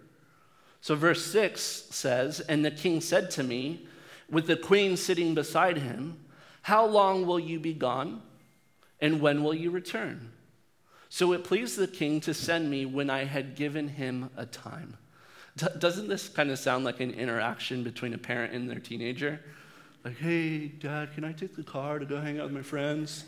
so, 0.81 0.95
verse 0.95 1.25
6 1.25 1.61
says, 1.61 2.39
And 2.41 2.63
the 2.63 2.71
king 2.71 3.01
said 3.01 3.31
to 3.31 3.43
me, 3.43 3.87
with 4.29 4.47
the 4.47 4.55
queen 4.55 4.95
sitting 4.95 5.33
beside 5.33 5.77
him, 5.77 6.19
How 6.61 6.85
long 6.85 7.25
will 7.25 7.39
you 7.39 7.59
be 7.59 7.73
gone? 7.73 8.21
And 9.01 9.21
when 9.21 9.43
will 9.43 9.53
you 9.53 9.71
return? 9.71 10.31
So 11.09 11.33
it 11.33 11.43
pleased 11.43 11.77
the 11.77 11.87
king 11.87 12.21
to 12.21 12.33
send 12.33 12.69
me 12.69 12.85
when 12.85 13.09
I 13.09 13.23
had 13.23 13.55
given 13.55 13.87
him 13.87 14.29
a 14.37 14.45
time. 14.45 14.97
D- 15.57 15.65
doesn't 15.79 16.07
this 16.07 16.29
kind 16.29 16.51
of 16.51 16.59
sound 16.59 16.85
like 16.85 16.99
an 16.99 17.11
interaction 17.11 17.83
between 17.83 18.13
a 18.13 18.17
parent 18.17 18.53
and 18.53 18.69
their 18.69 18.79
teenager? 18.79 19.39
Like, 20.05 20.17
hey, 20.17 20.67
dad, 20.67 21.13
can 21.15 21.23
I 21.23 21.31
take 21.31 21.55
the 21.55 21.63
car 21.63 21.97
to 21.97 22.05
go 22.05 22.21
hang 22.21 22.39
out 22.39 22.45
with 22.45 22.53
my 22.53 22.61
friends? 22.61 23.25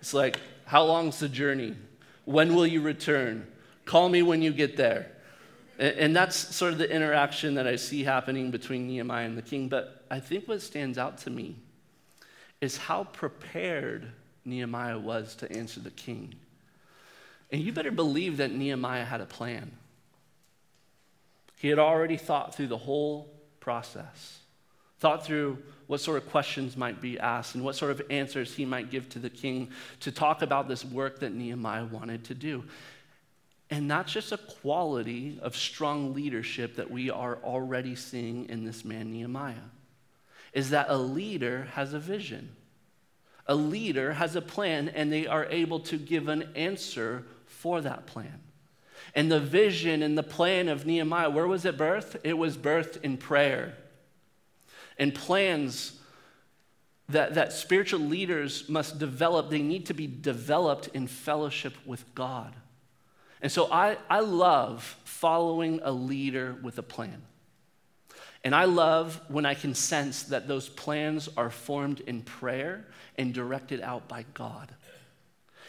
It's 0.00 0.12
like, 0.12 0.38
how 0.66 0.84
long's 0.84 1.18
the 1.18 1.28
journey? 1.28 1.74
When 2.24 2.54
will 2.54 2.66
you 2.66 2.80
return? 2.80 3.46
Call 3.84 4.08
me 4.08 4.22
when 4.22 4.42
you 4.42 4.52
get 4.52 4.76
there. 4.76 5.10
And 5.78 6.14
that's 6.14 6.36
sort 6.36 6.72
of 6.72 6.78
the 6.78 6.88
interaction 6.90 7.54
that 7.54 7.66
I 7.66 7.76
see 7.76 8.04
happening 8.04 8.50
between 8.50 8.86
Nehemiah 8.86 9.26
and 9.26 9.36
the 9.36 9.42
king. 9.42 9.68
But 9.68 10.04
I 10.10 10.20
think 10.20 10.46
what 10.46 10.62
stands 10.62 10.98
out 10.98 11.18
to 11.18 11.30
me 11.30 11.56
is 12.60 12.76
how 12.76 13.04
prepared 13.04 14.12
Nehemiah 14.44 14.98
was 14.98 15.34
to 15.36 15.50
answer 15.50 15.80
the 15.80 15.90
king. 15.90 16.34
And 17.50 17.60
you 17.60 17.72
better 17.72 17.90
believe 17.90 18.36
that 18.38 18.52
Nehemiah 18.52 19.04
had 19.04 19.20
a 19.20 19.26
plan. 19.26 19.72
He 21.58 21.68
had 21.68 21.78
already 21.78 22.16
thought 22.16 22.54
through 22.54 22.68
the 22.68 22.78
whole 22.78 23.32
process, 23.60 24.40
thought 25.00 25.24
through 25.24 25.58
what 25.86 26.00
sort 26.00 26.22
of 26.22 26.28
questions 26.30 26.76
might 26.76 27.00
be 27.00 27.18
asked 27.18 27.54
and 27.54 27.64
what 27.64 27.76
sort 27.76 27.90
of 27.90 28.02
answers 28.10 28.54
he 28.54 28.64
might 28.64 28.90
give 28.90 29.08
to 29.10 29.18
the 29.18 29.30
king 29.30 29.70
to 30.00 30.10
talk 30.10 30.42
about 30.42 30.68
this 30.68 30.84
work 30.84 31.20
that 31.20 31.34
Nehemiah 31.34 31.84
wanted 31.84 32.24
to 32.24 32.34
do. 32.34 32.64
And 33.70 33.90
that's 33.90 34.12
just 34.12 34.32
a 34.32 34.38
quality 34.38 35.38
of 35.42 35.56
strong 35.56 36.14
leadership 36.14 36.76
that 36.76 36.90
we 36.90 37.10
are 37.10 37.38
already 37.42 37.96
seeing 37.96 38.48
in 38.48 38.64
this 38.64 38.84
man, 38.84 39.10
Nehemiah, 39.10 39.54
is 40.52 40.70
that 40.70 40.86
a 40.88 40.96
leader 40.96 41.68
has 41.72 41.92
a 41.92 41.98
vision. 41.98 42.54
A 43.46 43.54
leader 43.54 44.14
has 44.14 44.36
a 44.36 44.42
plan, 44.42 44.88
and 44.88 45.12
they 45.12 45.26
are 45.26 45.46
able 45.46 45.80
to 45.80 45.98
give 45.98 46.28
an 46.28 46.48
answer 46.54 47.24
for 47.46 47.80
that 47.80 48.06
plan. 48.06 48.40
And 49.14 49.30
the 49.30 49.40
vision 49.40 50.02
and 50.02 50.16
the 50.16 50.22
plan 50.22 50.68
of 50.68 50.86
Nehemiah, 50.86 51.30
where 51.30 51.46
was 51.46 51.64
it 51.64 51.76
birthed? 51.76 52.16
It 52.24 52.38
was 52.38 52.56
birthed 52.56 53.02
in 53.02 53.16
prayer. 53.16 53.76
And 54.98 55.14
plans 55.14 55.98
that, 57.08 57.34
that 57.34 57.52
spiritual 57.52 58.00
leaders 58.00 58.68
must 58.68 58.98
develop, 58.98 59.50
they 59.50 59.62
need 59.62 59.86
to 59.86 59.94
be 59.94 60.06
developed 60.06 60.88
in 60.94 61.06
fellowship 61.06 61.74
with 61.84 62.04
God. 62.14 62.54
And 63.42 63.52
so 63.52 63.70
I, 63.70 63.98
I 64.08 64.20
love 64.20 64.96
following 65.04 65.80
a 65.82 65.92
leader 65.92 66.56
with 66.62 66.78
a 66.78 66.82
plan. 66.82 67.22
And 68.42 68.54
I 68.54 68.64
love 68.64 69.20
when 69.28 69.46
I 69.46 69.54
can 69.54 69.74
sense 69.74 70.24
that 70.24 70.48
those 70.48 70.68
plans 70.68 71.28
are 71.36 71.50
formed 71.50 72.00
in 72.00 72.22
prayer 72.22 72.86
and 73.16 73.32
directed 73.32 73.80
out 73.80 74.08
by 74.08 74.24
God. 74.34 74.74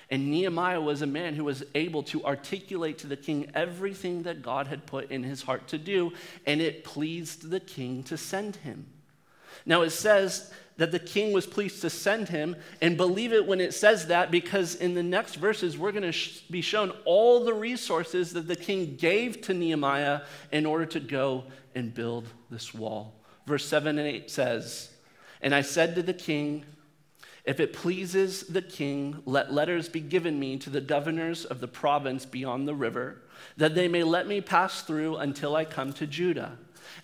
And 0.10 0.30
Nehemiah 0.30 0.82
was 0.82 1.02
a 1.02 1.08
man 1.08 1.34
who 1.34 1.46
was 1.46 1.64
able 1.74 2.04
to 2.04 2.24
articulate 2.26 3.00
to 3.00 3.08
the 3.08 3.18
king 3.18 3.50
everything 3.56 4.24
that 4.24 4.42
God 4.42 4.68
had 4.68 4.86
put 4.86 5.10
in 5.10 5.24
his 5.24 5.42
heart 5.42 5.68
to 5.70 5.78
do, 5.78 6.14
and 6.46 6.62
it 6.62 6.84
pleased 6.84 7.50
the 7.50 7.60
king 7.60 8.04
to 8.04 8.18
send 8.18 8.58
him. 8.58 8.86
Now 9.66 9.82
it 9.82 9.90
says 9.92 10.52
that 10.78 10.92
the 10.92 11.00
king 11.00 11.32
was 11.32 11.48
pleased 11.48 11.82
to 11.82 11.90
send 11.90 12.30
him. 12.30 12.56
And 12.82 12.98
believe 12.98 13.32
it 13.32 13.46
when 13.46 13.62
it 13.62 13.74
says 13.74 14.08
that, 14.08 14.32
because 14.32 14.76
in 14.76 14.94
the 14.94 15.04
next 15.04 15.36
verses, 15.36 15.78
we're 15.78 15.92
going 15.92 16.04
to 16.04 16.12
sh- 16.12 16.42
be 16.52 16.62
shown 16.62 16.92
all 17.06 17.44
the 17.44 17.54
resources 17.54 18.34
that 18.34 18.48
the 18.48 18.56
king 18.56 18.96
gave 18.96 19.42
to 19.42 19.54
Nehemiah 19.54 20.22
in 20.52 20.66
order 20.66 20.86
to 20.88 21.00
go 21.00 21.46
and 21.74 21.94
build 21.94 22.28
this 22.50 22.74
wall. 22.74 23.14
Verse 23.46 23.66
7 23.66 23.98
and 23.98 24.08
8 24.08 24.30
says, 24.30 24.90
And 25.42 25.56
I 25.56 25.62
said 25.62 25.96
to 25.96 26.04
the 26.04 26.14
king, 26.14 26.66
if 27.46 27.60
it 27.60 27.74
pleases 27.74 28.42
the 28.42 28.62
king, 28.62 29.22
let 29.26 29.54
letters 29.54 29.88
be 29.88 30.00
given 30.00 30.40
me 30.40 30.58
to 30.58 30.70
the 30.72 30.82
governors 30.82 31.46
of 31.46 31.60
the 31.62 31.68
province 31.68 32.26
beyond 32.26 32.68
the 32.68 32.74
river, 32.74 33.22
that 33.56 33.76
they 33.76 33.88
may 33.88 34.04
let 34.04 34.28
me 34.28 34.42
pass 34.42 34.82
through 34.82 35.18
until 35.18 35.56
I 35.56 35.64
come 35.64 35.94
to 35.94 36.08
Judah 36.08 36.58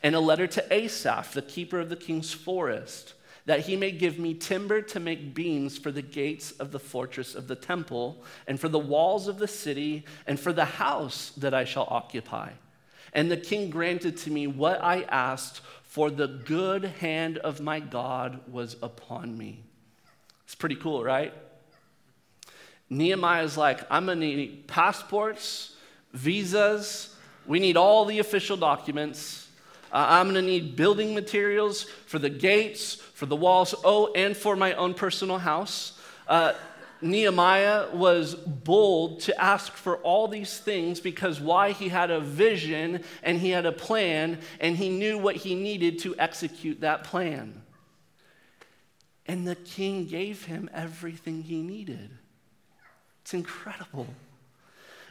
and 0.04 0.16
a 0.16 0.20
letter 0.20 0.48
to 0.48 0.74
Asaph, 0.74 1.34
the 1.34 1.42
keeper 1.42 1.80
of 1.80 1.90
the 1.90 1.96
king's 1.96 2.34
forest, 2.34 3.14
that 3.46 3.62
he 3.62 3.76
may 3.76 3.92
give 3.92 4.20
me 4.20 4.34
timber 4.34 4.82
to 4.82 5.00
make 5.00 5.34
beams 5.34 5.78
for 5.78 5.92
the 5.92 6.02
gates 6.02 6.52
of 6.52 6.72
the 6.72 6.80
fortress 6.80 7.34
of 7.34 7.48
the 7.48 7.56
temple, 7.56 8.24
and 8.48 8.60
for 8.60 8.70
the 8.70 8.80
walls 8.80 9.28
of 9.28 9.40
the 9.40 9.48
city, 9.48 10.06
and 10.28 10.40
for 10.40 10.54
the 10.54 10.66
house 10.66 11.32
that 11.38 11.54
I 11.54 11.64
shall 11.64 11.88
occupy. 11.90 12.52
And 13.14 13.30
the 13.30 13.38
king 13.38 13.70
granted 13.70 14.18
to 14.18 14.32
me 14.32 14.48
what 14.48 14.84
I 14.84 15.04
asked, 15.04 15.62
for 15.84 16.10
the 16.10 16.28
good 16.28 16.86
hand 16.86 17.38
of 17.40 17.60
my 17.60 17.82
God 17.82 18.40
was 18.50 18.78
upon 18.82 19.38
me. 19.38 19.64
It's 20.46 20.56
pretty 20.56 20.76
cool, 20.76 21.04
right? 21.04 21.34
Nehemiah's 22.90 23.58
like, 23.58 23.82
I'm 23.90 24.06
gonna 24.06 24.22
need 24.22 24.68
passports, 24.68 25.76
visas, 26.14 27.16
we 27.46 27.60
need 27.60 27.76
all 27.76 28.06
the 28.06 28.20
official 28.20 28.56
documents. 28.56 29.48
Uh, 29.92 30.06
I'm 30.10 30.32
going 30.32 30.36
to 30.36 30.42
need 30.42 30.76
building 30.76 31.14
materials 31.14 31.84
for 31.84 32.20
the 32.20 32.30
gates, 32.30 32.96
for 32.96 33.26
the 33.26 33.36
walls, 33.36 33.76
oh, 33.84 34.12
and 34.14 34.36
for 34.36 34.56
my 34.56 34.74
own 34.74 34.94
personal 34.94 35.38
house. 35.38 36.00
Uh, 36.28 36.54
Nehemiah 37.02 37.88
was 37.94 38.36
bold 38.36 39.22
to 39.22 39.42
ask 39.42 39.74
for 39.74 39.98
all 39.98 40.28
these 40.28 40.60
things 40.60 41.00
because 41.00 41.42
why? 41.42 41.72
He 41.72 41.90
had 41.90 42.12
a 42.12 42.20
vision 42.20 43.04
and 43.24 43.40
he 43.40 43.50
had 43.50 43.66
a 43.66 43.72
plan 43.72 44.40
and 44.60 44.78
he 44.78 44.90
knew 44.90 45.18
what 45.18 45.36
he 45.36 45.56
needed 45.56 46.00
to 46.00 46.16
execute 46.20 46.82
that 46.82 47.04
plan. 47.04 47.64
And 49.26 49.48
the 49.48 49.56
king 49.56 50.06
gave 50.06 50.46
him 50.46 50.70
everything 50.74 51.42
he 51.42 51.62
needed. 51.62 52.12
It's 53.24 53.34
incredible. 53.34 54.08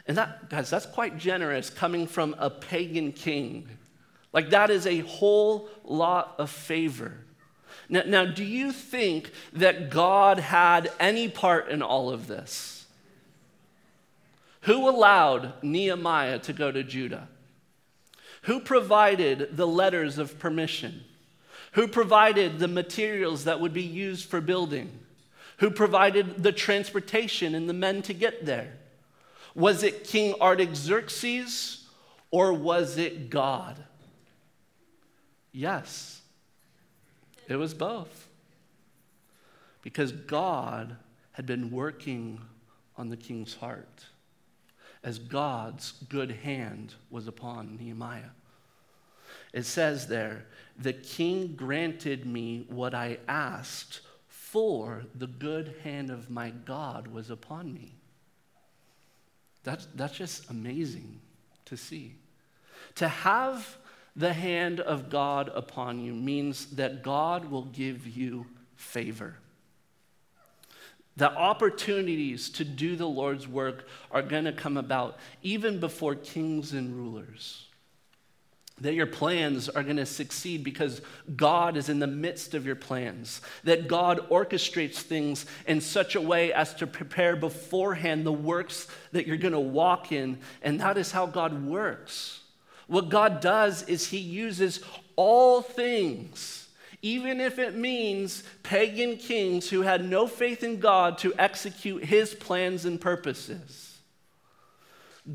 And 0.07 0.17
that, 0.17 0.49
guys, 0.49 0.69
that's 0.69 0.85
quite 0.85 1.17
generous 1.17 1.69
coming 1.69 2.07
from 2.07 2.35
a 2.39 2.49
pagan 2.49 3.11
king. 3.11 3.67
Like, 4.33 4.49
that 4.51 4.69
is 4.69 4.87
a 4.87 4.99
whole 4.99 5.69
lot 5.83 6.35
of 6.37 6.49
favor. 6.49 7.17
Now, 7.89 8.03
now, 8.05 8.25
do 8.25 8.43
you 8.43 8.71
think 8.71 9.31
that 9.53 9.89
God 9.89 10.39
had 10.39 10.91
any 10.99 11.27
part 11.27 11.69
in 11.69 11.81
all 11.81 12.09
of 12.09 12.27
this? 12.27 12.85
Who 14.61 14.87
allowed 14.87 15.61
Nehemiah 15.63 16.39
to 16.39 16.53
go 16.53 16.71
to 16.71 16.83
Judah? 16.83 17.27
Who 18.43 18.59
provided 18.59 19.57
the 19.57 19.67
letters 19.67 20.17
of 20.17 20.39
permission? 20.39 21.03
Who 21.73 21.87
provided 21.87 22.59
the 22.59 22.67
materials 22.67 23.43
that 23.43 23.59
would 23.59 23.73
be 23.73 23.83
used 23.83 24.29
for 24.29 24.41
building? 24.41 24.99
Who 25.57 25.69
provided 25.69 26.41
the 26.43 26.51
transportation 26.51 27.55
and 27.55 27.69
the 27.69 27.73
men 27.73 28.01
to 28.03 28.13
get 28.13 28.45
there? 28.45 28.73
Was 29.53 29.83
it 29.83 30.05
King 30.05 30.35
Artaxerxes 30.41 31.87
or 32.29 32.53
was 32.53 32.97
it 32.97 33.29
God? 33.29 33.83
Yes, 35.51 36.21
it 37.47 37.55
was 37.55 37.73
both. 37.73 38.27
Because 39.81 40.11
God 40.11 40.95
had 41.33 41.45
been 41.45 41.71
working 41.71 42.41
on 42.97 43.09
the 43.09 43.17
king's 43.17 43.55
heart 43.55 44.05
as 45.03 45.17
God's 45.17 45.93
good 46.09 46.31
hand 46.31 46.93
was 47.09 47.27
upon 47.27 47.77
Nehemiah. 47.77 48.31
It 49.53 49.63
says 49.63 50.07
there, 50.07 50.45
the 50.77 50.93
king 50.93 51.55
granted 51.55 52.25
me 52.25 52.65
what 52.69 52.93
I 52.93 53.17
asked, 53.27 54.01
for 54.27 55.05
the 55.15 55.27
good 55.27 55.75
hand 55.83 56.09
of 56.09 56.29
my 56.29 56.49
God 56.49 57.07
was 57.07 57.29
upon 57.29 57.73
me. 57.73 57.95
That's, 59.63 59.87
that's 59.95 60.17
just 60.17 60.49
amazing 60.49 61.21
to 61.65 61.77
see. 61.77 62.15
To 62.95 63.07
have 63.07 63.77
the 64.15 64.33
hand 64.33 64.79
of 64.79 65.09
God 65.09 65.49
upon 65.53 65.99
you 65.99 66.13
means 66.13 66.67
that 66.75 67.03
God 67.03 67.45
will 67.45 67.65
give 67.65 68.07
you 68.07 68.45
favor. 68.75 69.37
The 71.17 71.31
opportunities 71.31 72.49
to 72.51 72.65
do 72.65 72.95
the 72.95 73.07
Lord's 73.07 73.47
work 73.47 73.87
are 74.11 74.21
going 74.21 74.45
to 74.45 74.53
come 74.53 74.77
about 74.77 75.17
even 75.41 75.79
before 75.79 76.15
kings 76.15 76.73
and 76.73 76.95
rulers 76.95 77.67
that 78.81 78.95
your 78.95 79.07
plans 79.07 79.69
are 79.69 79.83
going 79.83 79.97
to 79.97 80.05
succeed 80.05 80.63
because 80.63 81.01
God 81.35 81.77
is 81.77 81.87
in 81.87 81.99
the 81.99 82.07
midst 82.07 82.53
of 82.53 82.65
your 82.65 82.75
plans, 82.75 83.41
that 83.63 83.87
God 83.87 84.29
orchestrates 84.29 84.95
things 84.95 85.45
in 85.67 85.81
such 85.81 86.15
a 86.15 86.21
way 86.21 86.51
as 86.51 86.73
to 86.75 86.87
prepare 86.87 87.35
beforehand 87.35 88.25
the 88.25 88.31
works 88.31 88.87
that 89.11 89.27
you're 89.27 89.37
going 89.37 89.53
to 89.53 89.59
walk 89.59 90.11
in, 90.11 90.39
and 90.61 90.79
that 90.81 90.97
is 90.97 91.11
how 91.11 91.27
God 91.27 91.65
works. 91.65 92.40
What 92.91 93.07
God 93.07 93.39
does 93.39 93.83
is 93.83 94.09
He 94.09 94.17
uses 94.17 94.81
all 95.15 95.61
things, 95.61 96.67
even 97.01 97.39
if 97.39 97.57
it 97.57 97.73
means 97.73 98.43
pagan 98.63 99.15
kings 99.15 99.69
who 99.69 99.83
had 99.83 100.03
no 100.03 100.27
faith 100.27 100.61
in 100.61 100.81
God 100.81 101.17
to 101.19 101.33
execute 101.39 102.03
His 102.03 102.35
plans 102.35 102.83
and 102.83 102.99
purposes. 102.99 103.97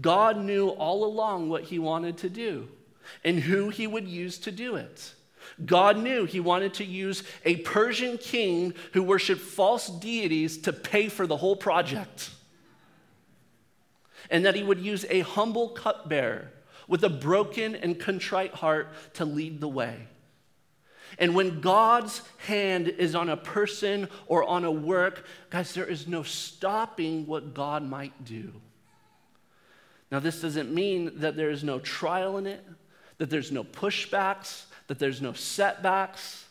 God 0.02 0.36
knew 0.36 0.68
all 0.68 1.02
along 1.06 1.48
what 1.48 1.62
He 1.62 1.78
wanted 1.78 2.18
to 2.18 2.28
do 2.28 2.68
and 3.24 3.40
who 3.40 3.70
he 3.70 3.86
would 3.86 4.06
use 4.06 4.36
to 4.40 4.52
do 4.52 4.76
it. 4.76 5.14
God 5.64 5.96
knew 5.96 6.26
he 6.26 6.40
wanted 6.40 6.74
to 6.74 6.84
use 6.84 7.22
a 7.46 7.56
Persian 7.56 8.18
king 8.18 8.74
who 8.92 9.02
worshiped 9.02 9.40
false 9.40 9.88
deities 9.88 10.58
to 10.58 10.74
pay 10.74 11.08
for 11.08 11.26
the 11.26 11.38
whole 11.38 11.56
project. 11.56 12.32
And 14.28 14.44
that 14.44 14.56
he 14.56 14.62
would 14.62 14.80
use 14.80 15.06
a 15.08 15.20
humble 15.20 15.70
cupbearer 15.70 16.50
with 16.88 17.05
a 17.05 17.09
broken 17.09 17.75
and 17.75 17.99
contrite 17.99 18.55
heart 18.55 18.88
to 19.14 19.25
lead 19.25 19.61
the 19.61 19.68
way. 19.68 20.07
And 21.18 21.35
when 21.35 21.61
God's 21.61 22.22
hand 22.38 22.88
is 22.88 23.14
on 23.14 23.29
a 23.29 23.37
person 23.37 24.09
or 24.27 24.44
on 24.44 24.64
a 24.64 24.70
work, 24.70 25.27
guys, 25.51 25.72
there 25.72 25.87
is 25.87 26.07
no 26.07 26.22
stopping 26.22 27.27
what 27.27 27.55
God 27.55 27.83
might 27.83 28.25
do. 28.25 28.53
Now, 30.11 30.20
this 30.20 30.40
doesn't 30.40 30.72
mean 30.72 31.20
that 31.20 31.37
there 31.37 31.51
is 31.51 31.64
no 31.64 31.79
trial 31.79 32.37
in 32.38 32.46
it 32.46 32.64
that 33.18 33.31
there's 33.31 33.53
no 33.53 33.64
pushbacks, 33.64 34.64
that 34.88 34.99
there's 34.99 35.22
no 35.22 35.33
setbacks. 35.33 36.45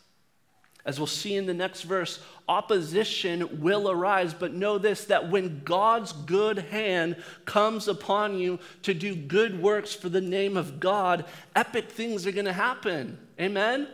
As 0.86 1.00
we'll 1.00 1.08
see 1.08 1.34
in 1.34 1.46
the 1.46 1.52
next 1.52 1.82
verse, 1.82 2.20
opposition 2.48 3.60
will 3.60 3.90
arise, 3.90 4.32
but 4.32 4.54
know 4.54 4.78
this 4.78 5.04
that 5.06 5.28
when 5.28 5.62
God's 5.64 6.12
good 6.12 6.58
hand 6.58 7.16
comes 7.44 7.88
upon 7.88 8.38
you 8.38 8.60
to 8.82 8.94
do 8.94 9.16
good 9.16 9.60
works 9.60 9.92
for 9.92 10.08
the 10.08 10.20
name 10.20 10.56
of 10.56 10.78
God, 10.78 11.24
epic 11.56 11.90
things 11.90 12.24
are 12.24 12.32
going 12.32 12.46
to 12.46 12.52
happen. 12.52 13.18
Amen? 13.40 13.88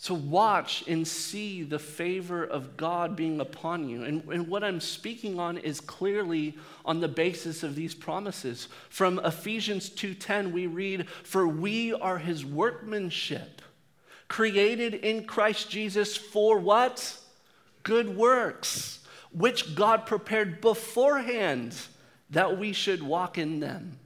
So 0.00 0.14
watch 0.14 0.84
and 0.86 1.06
see 1.06 1.64
the 1.64 1.78
favor 1.78 2.44
of 2.44 2.76
God 2.76 3.14
being 3.16 3.40
upon 3.40 3.88
you. 3.88 4.04
And, 4.04 4.22
and, 4.28 4.46
what 4.46 4.62
I'm 4.62 4.80
speaking 4.80 5.40
on 5.40 5.58
is 5.58 5.80
clearly 5.80 6.56
on 6.84 7.00
the 7.00 7.08
basis 7.08 7.64
of 7.64 7.74
these 7.74 7.96
promises. 7.96 8.68
From 8.90 9.20
Ephesians 9.24 9.90
2:10, 9.90 10.52
we 10.52 10.68
read, 10.68 11.08
For 11.08 11.48
we 11.48 11.92
are 11.94 12.18
his 12.18 12.44
workmanship, 12.44 13.60
created 14.28 14.94
in 14.94 15.24
Christ 15.24 15.70
Jesus 15.70 16.16
for 16.16 16.58
what? 16.58 17.18
Good 17.82 18.16
works, 18.16 19.00
which 19.32 19.74
God 19.74 20.06
prepared 20.06 20.60
beforehand 20.60 21.74
that 22.30 22.58
we 22.58 22.72
should 22.72 23.02
walk 23.02 23.38
in 23.38 23.60
them. 23.60 23.98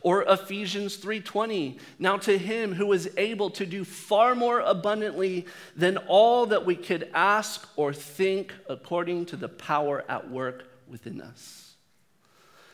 Or 0.00 0.22
Ephesians 0.22 0.96
3:20, 0.96 1.78
now 1.98 2.16
to 2.18 2.38
him 2.38 2.74
who 2.74 2.92
is 2.92 3.10
able 3.16 3.50
to 3.50 3.66
do 3.66 3.84
far 3.84 4.34
more 4.34 4.60
abundantly 4.60 5.46
than 5.74 5.96
all 5.96 6.46
that 6.46 6.64
we 6.64 6.76
could 6.76 7.10
ask 7.12 7.68
or 7.76 7.92
think 7.92 8.54
according 8.68 9.26
to 9.26 9.36
the 9.36 9.48
power 9.48 10.04
at 10.08 10.30
work 10.30 10.64
within 10.86 11.20
us. 11.20 11.74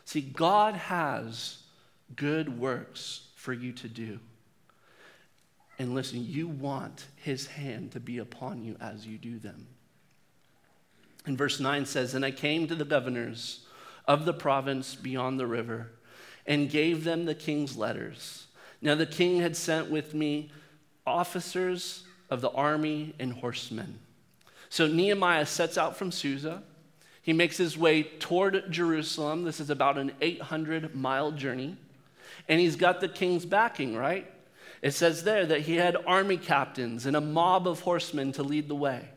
See, 0.05 0.21
God 0.21 0.75
has 0.75 1.59
good 2.14 2.59
works 2.59 3.29
for 3.37 3.53
you 3.53 3.73
to 3.73 3.88
do. 3.88 4.21
And 5.79 5.95
listen, 5.95 6.25
you 6.25 6.47
want 6.47 7.07
his 7.17 7.47
hand 7.47 7.93
to 7.93 8.01
be 8.01 8.19
upon 8.19 8.63
you 8.63 8.77
as 8.81 9.07
you 9.07 9.19
do 9.19 9.39
them. 9.39 9.67
And 11.27 11.37
verse 11.37 11.59
9 11.59 11.87
says, 11.87 12.15
And 12.15 12.25
I 12.25 12.31
came 12.31 12.67
to 12.69 12.75
the 12.75 12.85
governors 12.85 13.67
of 14.07 14.25
the 14.25 14.35
province 14.35 14.95
beyond 14.95 15.41
the 15.41 15.47
river 15.47 15.93
and 16.47 16.71
gave 16.71 17.05
them 17.05 17.25
the 17.25 17.35
king's 17.35 17.77
letters. 17.77 18.47
Now 18.83 18.95
the 18.95 19.07
king 19.07 19.41
had 19.41 19.57
sent 19.57 19.91
with 19.91 20.15
me 20.15 20.51
officers 21.07 22.05
of 22.31 22.41
the 22.41 22.51
army 22.51 23.15
and 23.19 23.33
horsemen. 23.33 23.99
So 24.69 24.87
Nehemiah 24.87 25.47
sets 25.47 25.79
out 25.79 25.97
from 25.97 26.13
Susa. 26.13 26.63
He 27.23 27.33
makes 27.33 27.57
his 27.57 27.79
way 27.79 28.03
toward 28.03 28.71
Jerusalem. 28.71 29.45
This 29.45 29.61
is 29.61 29.71
about 29.71 29.97
an 29.97 30.13
800 30.21 30.95
mile 30.95 31.33
journey. 31.33 31.77
And 32.49 32.61
he's 32.61 32.77
got 32.77 33.01
the 33.01 33.09
king's 33.09 33.47
backing, 33.47 33.97
right? 33.97 34.31
It 34.85 34.92
says 34.92 35.25
there 35.25 35.47
that 35.47 35.62
he 35.62 35.77
had 35.77 35.97
army 36.07 36.37
captains 36.37 37.07
and 37.07 37.16
a 37.16 37.20
mob 37.23 37.66
of 37.66 37.81
horsemen 37.81 38.33
to 38.33 38.42
lead 38.42 38.68
the 38.68 38.75
way. 38.75 39.09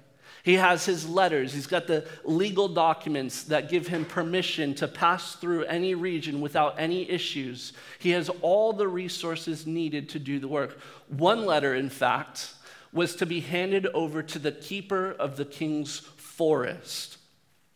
He 0.42 0.54
has 0.54 0.86
his 0.86 1.10
letters. 1.10 1.52
He's 1.52 1.68
got 1.68 1.88
the 1.88 2.08
legal 2.24 2.70
documents 2.70 3.44
that 3.44 3.70
give 3.70 3.86
him 3.86 4.06
permission 4.06 4.76
to 4.76 4.88
pass 4.88 5.36
through 5.36 5.66
any 5.66 5.94
region 5.94 6.40
without 6.40 6.76
any 6.80 7.10
issues. 7.10 7.74
He 8.00 8.12
has 8.12 8.30
all 8.42 8.72
the 8.72 8.88
resources 8.88 9.68
needed 9.68 10.08
to 10.10 10.20
do 10.20 10.40
the 10.40 10.48
work. 10.48 10.80
One 11.10 11.46
letter, 11.46 11.76
in 11.76 11.90
fact, 11.90 12.54
was 12.94 13.18
to 13.18 13.26
be 13.26 13.42
handed 13.42 13.88
over 13.88 14.24
to 14.24 14.40
the 14.40 14.54
keeper 14.54 15.12
of 15.12 15.36
the 15.36 15.44
king's 15.44 16.00
forest. 16.00 17.18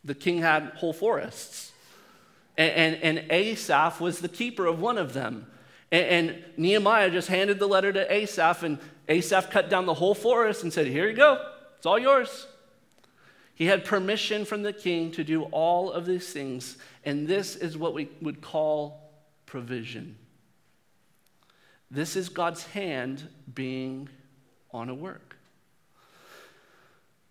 The 0.02 0.14
king 0.14 0.38
had 0.38 0.72
whole 0.76 0.94
forests. 0.94 1.72
And, 2.56 2.72
and, 2.72 3.18
and 3.18 3.30
Asaph 3.30 4.00
was 4.00 4.20
the 4.20 4.30
keeper 4.30 4.64
of 4.64 4.80
one 4.80 4.96
of 4.96 5.12
them. 5.12 5.46
And, 5.92 6.28
and 6.28 6.44
Nehemiah 6.56 7.10
just 7.10 7.28
handed 7.28 7.60
the 7.60 7.68
letter 7.68 7.92
to 7.92 8.12
Asaph, 8.12 8.64
and 8.64 8.78
Asaph 9.08 9.50
cut 9.50 9.70
down 9.70 9.86
the 9.86 9.94
whole 9.94 10.14
forest 10.14 10.64
and 10.64 10.72
said, 10.72 10.88
Here 10.88 11.08
you 11.08 11.14
go, 11.14 11.46
it's 11.76 11.86
all 11.86 11.98
yours. 11.98 12.48
He 13.54 13.66
had 13.66 13.84
permission 13.84 14.44
from 14.44 14.62
the 14.62 14.72
king 14.72 15.12
to 15.12 15.22
do 15.22 15.44
all 15.44 15.92
of 15.92 16.06
these 16.06 16.32
things, 16.32 16.78
and 17.04 17.28
this 17.28 17.54
is 17.54 17.76
what 17.76 17.94
we 17.94 18.08
would 18.20 18.40
call 18.40 19.12
provision. 19.46 20.16
This 21.90 22.16
is 22.16 22.30
God's 22.30 22.64
hand 22.64 23.28
being 23.54 24.08
on 24.72 24.88
a 24.88 24.94
work. 24.94 25.36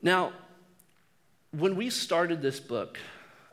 Now, 0.04 0.34
when 1.52 1.76
we 1.76 1.90
started 1.90 2.42
this 2.42 2.60
book, 2.60 3.00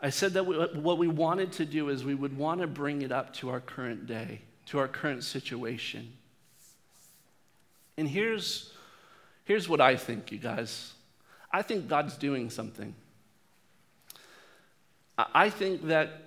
I 0.01 0.11
said 0.11 0.35
that 0.35 0.47
we, 0.47 0.57
what 0.57 0.99
we 0.99 1.09
wanted 1.09 1.53
to 1.53 1.65
do 1.65 1.89
is 1.89 2.05
we 2.05 2.15
would 2.15 2.37
want 2.37 2.61
to 2.61 2.67
bring 2.67 3.03
it 3.03 3.11
up 3.11 3.33
to 3.35 3.49
our 3.49 3.61
current 3.61 4.07
day, 4.07 4.43
to 4.69 4.79
our 4.79 4.89
current 4.89 5.25
situation. 5.25 6.13
And 7.97 8.09
here's, 8.09 8.73
here's 9.45 9.69
what 9.69 9.81
I 9.81 9.97
think, 9.97 10.31
you 10.31 10.39
guys. 10.39 10.93
I 11.51 11.63
think 11.63 11.89
God's 11.89 12.17
doing 12.17 12.51
something. 12.51 12.95
I 15.17 15.51
think 15.51 15.87
that 15.87 16.23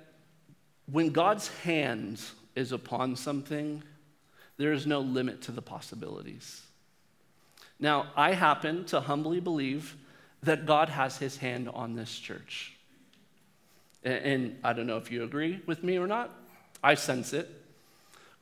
when 0.91 1.11
God's 1.11 1.47
hand 1.59 2.19
is 2.55 2.71
upon 2.71 3.15
something, 3.15 3.83
there 4.57 4.73
is 4.73 4.85
no 4.85 4.99
limit 4.99 5.43
to 5.43 5.51
the 5.51 5.61
possibilities. 5.61 6.61
Now, 7.79 8.07
I 8.15 8.33
happen 8.33 8.85
to 8.85 8.99
humbly 8.99 9.39
believe 9.39 9.95
that 10.43 10.65
God 10.65 10.89
has 10.89 11.17
his 11.17 11.37
hand 11.37 11.69
on 11.69 11.95
this 11.95 12.17
church. 12.17 12.75
And, 14.03 14.57
I 14.63 14.73
don't 14.73 14.87
know 14.87 14.97
if 14.97 15.11
you 15.11 15.23
agree 15.23 15.61
with 15.67 15.83
me 15.83 15.97
or 15.97 16.07
not. 16.07 16.31
I 16.83 16.95
sense 16.95 17.33
it. 17.33 17.60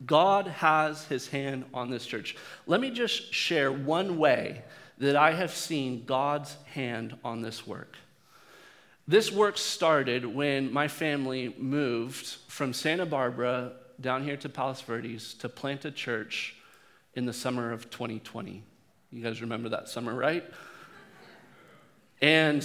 God 0.06 0.48
has 0.48 1.06
his 1.06 1.28
hand 1.28 1.66
on 1.74 1.90
this 1.90 2.06
church. 2.06 2.36
Let 2.68 2.80
me 2.80 2.90
just 2.90 3.34
share 3.34 3.72
one 3.72 4.18
way 4.18 4.64
that 4.98 5.16
I 5.16 5.34
have 5.34 5.52
seen 5.52 6.06
God's 6.06 6.56
hand 6.74 7.18
on 7.24 7.42
this 7.42 7.66
work. 7.68 7.96
This 9.08 9.32
work 9.32 9.58
started 9.58 10.26
when 10.26 10.72
my 10.72 10.88
family 10.88 11.56
moved 11.58 12.28
from 12.48 12.74
Santa 12.74 13.06
Barbara 13.06 13.74
down 14.00 14.24
here 14.24 14.38
to 14.38 14.50
Palos 14.50 14.82
Verdes 14.82 15.34
to 15.36 15.50
plant 15.50 15.84
a 15.86 15.92
church 15.92 16.56
in 17.16 17.26
the 17.26 17.34
summer 17.34 17.72
of 17.72 17.90
2020. 17.90 18.64
You 19.12 19.24
guys 19.24 19.42
remember 19.42 19.70
that 19.70 19.90
summer, 19.90 20.14
right? 20.14 20.44
And 22.22 22.64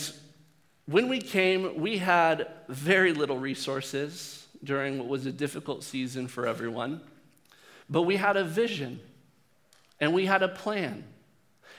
when 0.86 1.08
we 1.08 1.20
came, 1.20 1.80
we 1.80 1.98
had 1.98 2.48
very 2.68 3.12
little 3.12 3.38
resources 3.38 4.46
during 4.62 4.98
what 4.98 5.08
was 5.08 5.26
a 5.26 5.32
difficult 5.32 5.82
season 5.82 6.28
for 6.28 6.46
everyone. 6.46 7.00
But 7.88 8.02
we 8.02 8.16
had 8.16 8.36
a 8.36 8.44
vision 8.44 9.00
and 10.00 10.12
we 10.12 10.26
had 10.26 10.42
a 10.42 10.48
plan. 10.48 11.04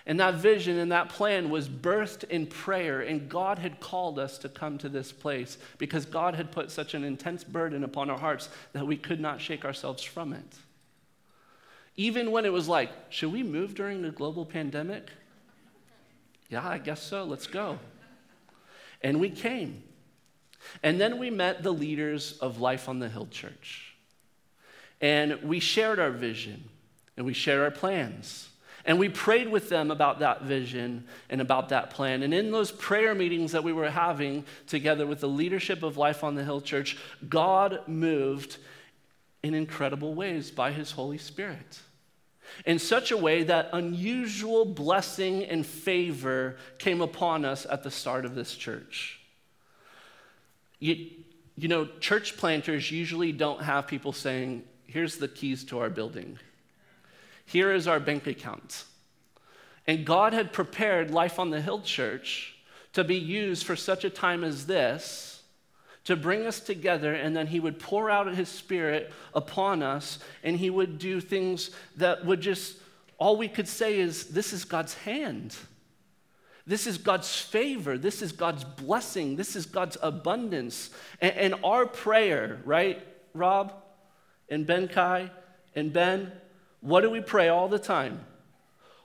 And 0.07 0.19
that 0.19 0.35
vision 0.35 0.77
and 0.77 0.91
that 0.91 1.09
plan 1.09 1.49
was 1.49 1.67
birthed 1.67 2.25
in 2.25 2.45
prayer. 2.45 3.01
And 3.01 3.27
God 3.27 3.57
had 3.57 3.79
called 3.79 4.19
us 4.19 4.37
to 4.39 4.49
come 4.49 4.77
to 4.77 4.89
this 4.89 5.11
place 5.11 5.57
because 5.79 6.05
God 6.05 6.35
had 6.35 6.51
put 6.51 6.69
such 6.69 6.93
an 6.93 7.03
intense 7.03 7.43
burden 7.43 7.83
upon 7.83 8.11
our 8.11 8.17
hearts 8.17 8.49
that 8.73 8.85
we 8.85 8.97
could 8.97 9.19
not 9.19 9.41
shake 9.41 9.65
ourselves 9.65 10.03
from 10.03 10.31
it. 10.31 10.57
Even 11.97 12.31
when 12.31 12.45
it 12.45 12.53
was 12.53 12.67
like, 12.67 12.91
should 13.09 13.31
we 13.31 13.41
move 13.41 13.73
during 13.73 14.01
the 14.01 14.11
global 14.11 14.45
pandemic? 14.45 15.09
Yeah, 16.49 16.67
I 16.67 16.77
guess 16.77 17.01
so. 17.01 17.23
Let's 17.23 17.47
go. 17.47 17.79
And 19.01 19.19
we 19.19 19.29
came. 19.29 19.83
And 20.83 20.99
then 20.99 21.17
we 21.17 21.29
met 21.29 21.63
the 21.63 21.71
leaders 21.71 22.37
of 22.39 22.59
Life 22.59 22.89
on 22.89 22.99
the 22.99 23.09
Hill 23.09 23.27
Church. 23.31 23.94
And 25.01 25.41
we 25.43 25.59
shared 25.59 25.99
our 25.99 26.11
vision 26.11 26.69
and 27.17 27.25
we 27.25 27.33
shared 27.33 27.61
our 27.61 27.71
plans. 27.71 28.49
And 28.85 28.99
we 28.99 29.09
prayed 29.09 29.49
with 29.49 29.69
them 29.69 29.89
about 29.89 30.19
that 30.19 30.43
vision 30.43 31.05
and 31.29 31.41
about 31.41 31.69
that 31.69 31.89
plan. 31.89 32.21
And 32.21 32.33
in 32.33 32.51
those 32.51 32.71
prayer 32.71 33.15
meetings 33.15 33.51
that 33.53 33.63
we 33.63 33.73
were 33.73 33.89
having 33.89 34.45
together 34.67 35.07
with 35.07 35.21
the 35.21 35.27
leadership 35.27 35.81
of 35.81 35.97
Life 35.97 36.23
on 36.23 36.35
the 36.35 36.43
Hill 36.43 36.61
Church, 36.61 36.95
God 37.27 37.79
moved 37.87 38.57
in 39.41 39.55
incredible 39.55 40.13
ways 40.13 40.51
by 40.51 40.71
His 40.71 40.91
Holy 40.91 41.17
Spirit. 41.17 41.79
In 42.67 42.77
such 42.77 43.11
a 43.11 43.17
way 43.17 43.41
that 43.43 43.69
unusual 43.73 44.65
blessing 44.65 45.43
and 45.43 45.65
favor 45.65 46.57
came 46.77 47.01
upon 47.01 47.43
us 47.43 47.65
at 47.67 47.81
the 47.81 47.89
start 47.89 48.23
of 48.23 48.35
this 48.35 48.55
church. 48.55 49.19
You, 50.79 51.09
you 51.55 51.67
know, 51.67 51.87
church 51.99 52.37
planters 52.37 52.91
usually 52.91 53.31
don't 53.31 53.63
have 53.63 53.87
people 53.87 54.13
saying, 54.13 54.63
Here's 54.95 55.17
the 55.17 55.27
keys 55.27 55.65
to 55.65 55.79
our 55.79 55.89
building. 55.89 56.39
Here 57.45 57.73
is 57.73 57.85
our 57.85 57.99
bank 57.99 58.27
account. 58.27 58.85
And 59.85 60.05
God 60.05 60.31
had 60.31 60.53
prepared 60.53 61.11
Life 61.11 61.37
on 61.37 61.49
the 61.49 61.59
Hill 61.59 61.81
Church 61.81 62.55
to 62.93 63.03
be 63.03 63.17
used 63.17 63.65
for 63.65 63.75
such 63.75 64.05
a 64.05 64.09
time 64.09 64.41
as 64.41 64.67
this 64.67 65.43
to 66.05 66.15
bring 66.15 66.47
us 66.47 66.61
together, 66.61 67.13
and 67.13 67.35
then 67.35 67.47
He 67.47 67.59
would 67.59 67.77
pour 67.77 68.09
out 68.09 68.33
His 68.33 68.47
Spirit 68.47 69.11
upon 69.33 69.83
us, 69.83 70.19
and 70.43 70.55
He 70.55 70.69
would 70.69 70.97
do 70.97 71.19
things 71.19 71.71
that 71.97 72.25
would 72.25 72.39
just, 72.39 72.77
all 73.17 73.35
we 73.35 73.49
could 73.49 73.67
say 73.67 73.99
is, 73.99 74.27
This 74.27 74.53
is 74.53 74.63
God's 74.63 74.93
hand. 74.93 75.57
This 76.65 76.87
is 76.87 76.97
God's 76.97 77.37
favor. 77.37 77.97
This 77.97 78.21
is 78.21 78.31
God's 78.31 78.63
blessing. 78.63 79.35
This 79.35 79.57
is 79.57 79.65
God's 79.65 79.97
abundance. 80.01 80.89
And, 81.19 81.35
and 81.35 81.55
our 81.65 81.85
prayer, 81.85 82.61
right, 82.63 83.05
Rob 83.33 83.73
and 84.49 84.65
Ben 84.65 84.87
Kai 84.87 85.31
and 85.75 85.91
Ben, 85.91 86.31
what 86.81 87.01
do 87.01 87.09
we 87.09 87.21
pray 87.21 87.49
all 87.49 87.67
the 87.67 87.79
time? 87.79 88.25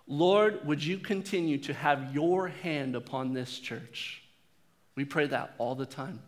Lord, 0.07 0.67
would 0.67 0.85
you 0.85 0.99
continue 0.99 1.59
to 1.59 1.75
have 1.75 2.15
your 2.15 2.49
hand 2.49 2.97
upon 2.97 3.33
this 3.33 3.59
church? 3.59 4.23
We 4.97 5.05
pray 5.05 5.27
that 5.27 5.55
all 5.59 5.75
the 5.75 5.87
time 5.87 6.21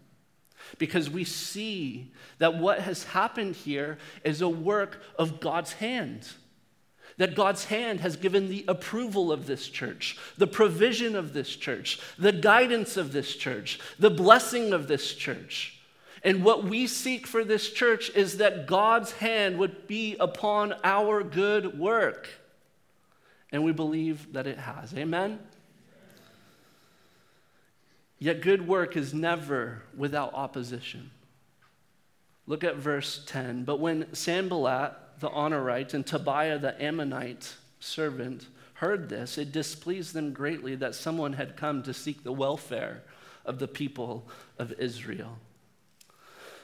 because 0.79 1.11
we 1.11 1.25
see 1.25 2.13
that 2.39 2.57
what 2.57 2.81
has 2.81 3.05
happened 3.05 3.57
here 3.57 3.99
is 4.25 4.41
a 4.41 4.49
work 4.49 5.03
of 5.19 5.41
God's 5.41 5.75
hand. 5.75 6.29
That 7.19 7.35
God's 7.35 7.67
hand 7.67 8.01
has 8.01 8.17
given 8.17 8.49
the 8.49 8.65
approval 8.67 9.31
of 9.31 9.47
this 9.47 9.69
church, 9.69 10.17
the 10.39 10.47
provision 10.47 11.15
of 11.15 11.35
this 11.35 11.55
church, 11.55 12.01
the 12.19 12.33
guidance 12.33 12.97
of 12.97 13.13
this 13.13 13.37
church, 13.37 13.79
the 13.99 14.11
blessing 14.11 14.73
of 14.73 14.89
this 14.89 15.15
church. 15.15 15.79
And 16.25 16.45
what 16.45 16.65
we 16.65 16.87
seek 16.87 17.27
for 17.27 17.45
this 17.45 17.71
church 17.71 18.11
is 18.15 18.39
that 18.39 18.67
God's 18.67 19.13
hand 19.13 19.59
would 19.59 19.87
be 19.89 20.17
upon 20.21 20.75
our 20.85 21.23
good 21.23 21.79
work. 21.79 22.29
And 23.51 23.65
we 23.65 23.73
believe 23.73 24.33
that 24.33 24.47
it 24.47 24.59
has. 24.59 24.95
Amen? 24.95 25.41
Yet 28.19 28.41
good 28.41 28.69
work 28.69 28.97
is 28.97 29.13
never 29.13 29.83
without 29.97 30.33
opposition. 30.33 31.11
Look 32.47 32.63
at 32.63 32.77
verse 32.77 33.25
10. 33.27 33.65
But 33.65 33.81
when 33.81 34.15
Sanballat 34.15 34.97
the 35.19 35.29
Horonite 35.29 35.95
and 35.95 36.07
Tobiah 36.07 36.59
the 36.59 36.81
Ammonite 36.81 37.55
servant 37.81 38.47
heard 38.75 39.09
this, 39.09 39.39
it 39.39 39.51
displeased 39.51 40.15
them 40.15 40.33
greatly 40.33 40.77
that 40.77 40.95
someone 40.95 41.33
had 41.33 41.57
come 41.57 41.83
to 41.83 41.93
seek 41.93 42.23
the 42.23 42.33
welfare 42.33 43.03
of 43.45 43.59
the 43.59 43.69
people 43.69 44.29
of 44.59 44.73
Israel. 44.79 45.39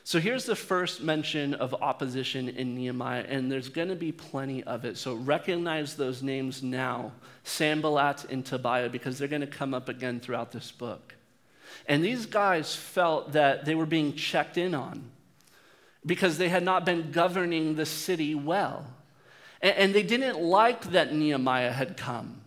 So 0.09 0.19
here's 0.19 0.47
the 0.47 0.57
first 0.57 1.03
mention 1.03 1.53
of 1.53 1.75
opposition 1.83 2.49
in 2.49 2.75
Nehemiah, 2.75 3.27
and 3.29 3.53
there's 3.53 3.69
going 3.69 3.89
to 3.89 3.95
be 3.95 4.11
plenty 4.11 4.65
of 4.65 4.87
it. 4.87 4.97
So 4.97 5.15
recognize 5.15 5.97
those 5.97 6.23
names 6.23 6.63
now 6.63 7.13
Sanballat 7.45 8.25
and 8.31 8.43
Tobiah, 8.43 8.89
because 8.89 9.19
they're 9.19 9.29
going 9.29 9.43
to 9.43 9.47
come 9.47 9.75
up 9.75 9.91
again 9.91 10.19
throughout 10.19 10.51
this 10.51 10.71
book. 10.71 11.15
And 11.87 12.03
these 12.03 12.25
guys 12.25 12.75
felt 12.75 13.33
that 13.33 13.67
they 13.67 13.75
were 13.75 13.85
being 13.85 14.15
checked 14.15 14.57
in 14.57 14.75
on 14.75 15.11
because 16.07 16.39
they 16.39 16.49
had 16.49 16.63
not 16.63 16.87
been 16.87 17.13
governing 17.13 17.75
the 17.75 17.85
city 17.85 18.35
well. 18.35 18.87
And 19.61 19.95
they 19.95 20.05
didn't 20.05 20.41
like 20.41 20.93
that 20.93 21.13
Nehemiah 21.13 21.73
had 21.73 21.99
come. 21.99 22.41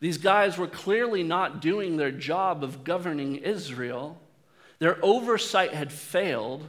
These 0.00 0.18
guys 0.18 0.58
were 0.58 0.66
clearly 0.66 1.22
not 1.22 1.62
doing 1.62 1.96
their 1.96 2.12
job 2.12 2.62
of 2.62 2.84
governing 2.84 3.36
Israel. 3.36 4.18
Their 4.82 4.98
oversight 5.00 5.74
had 5.74 5.92
failed. 5.92 6.68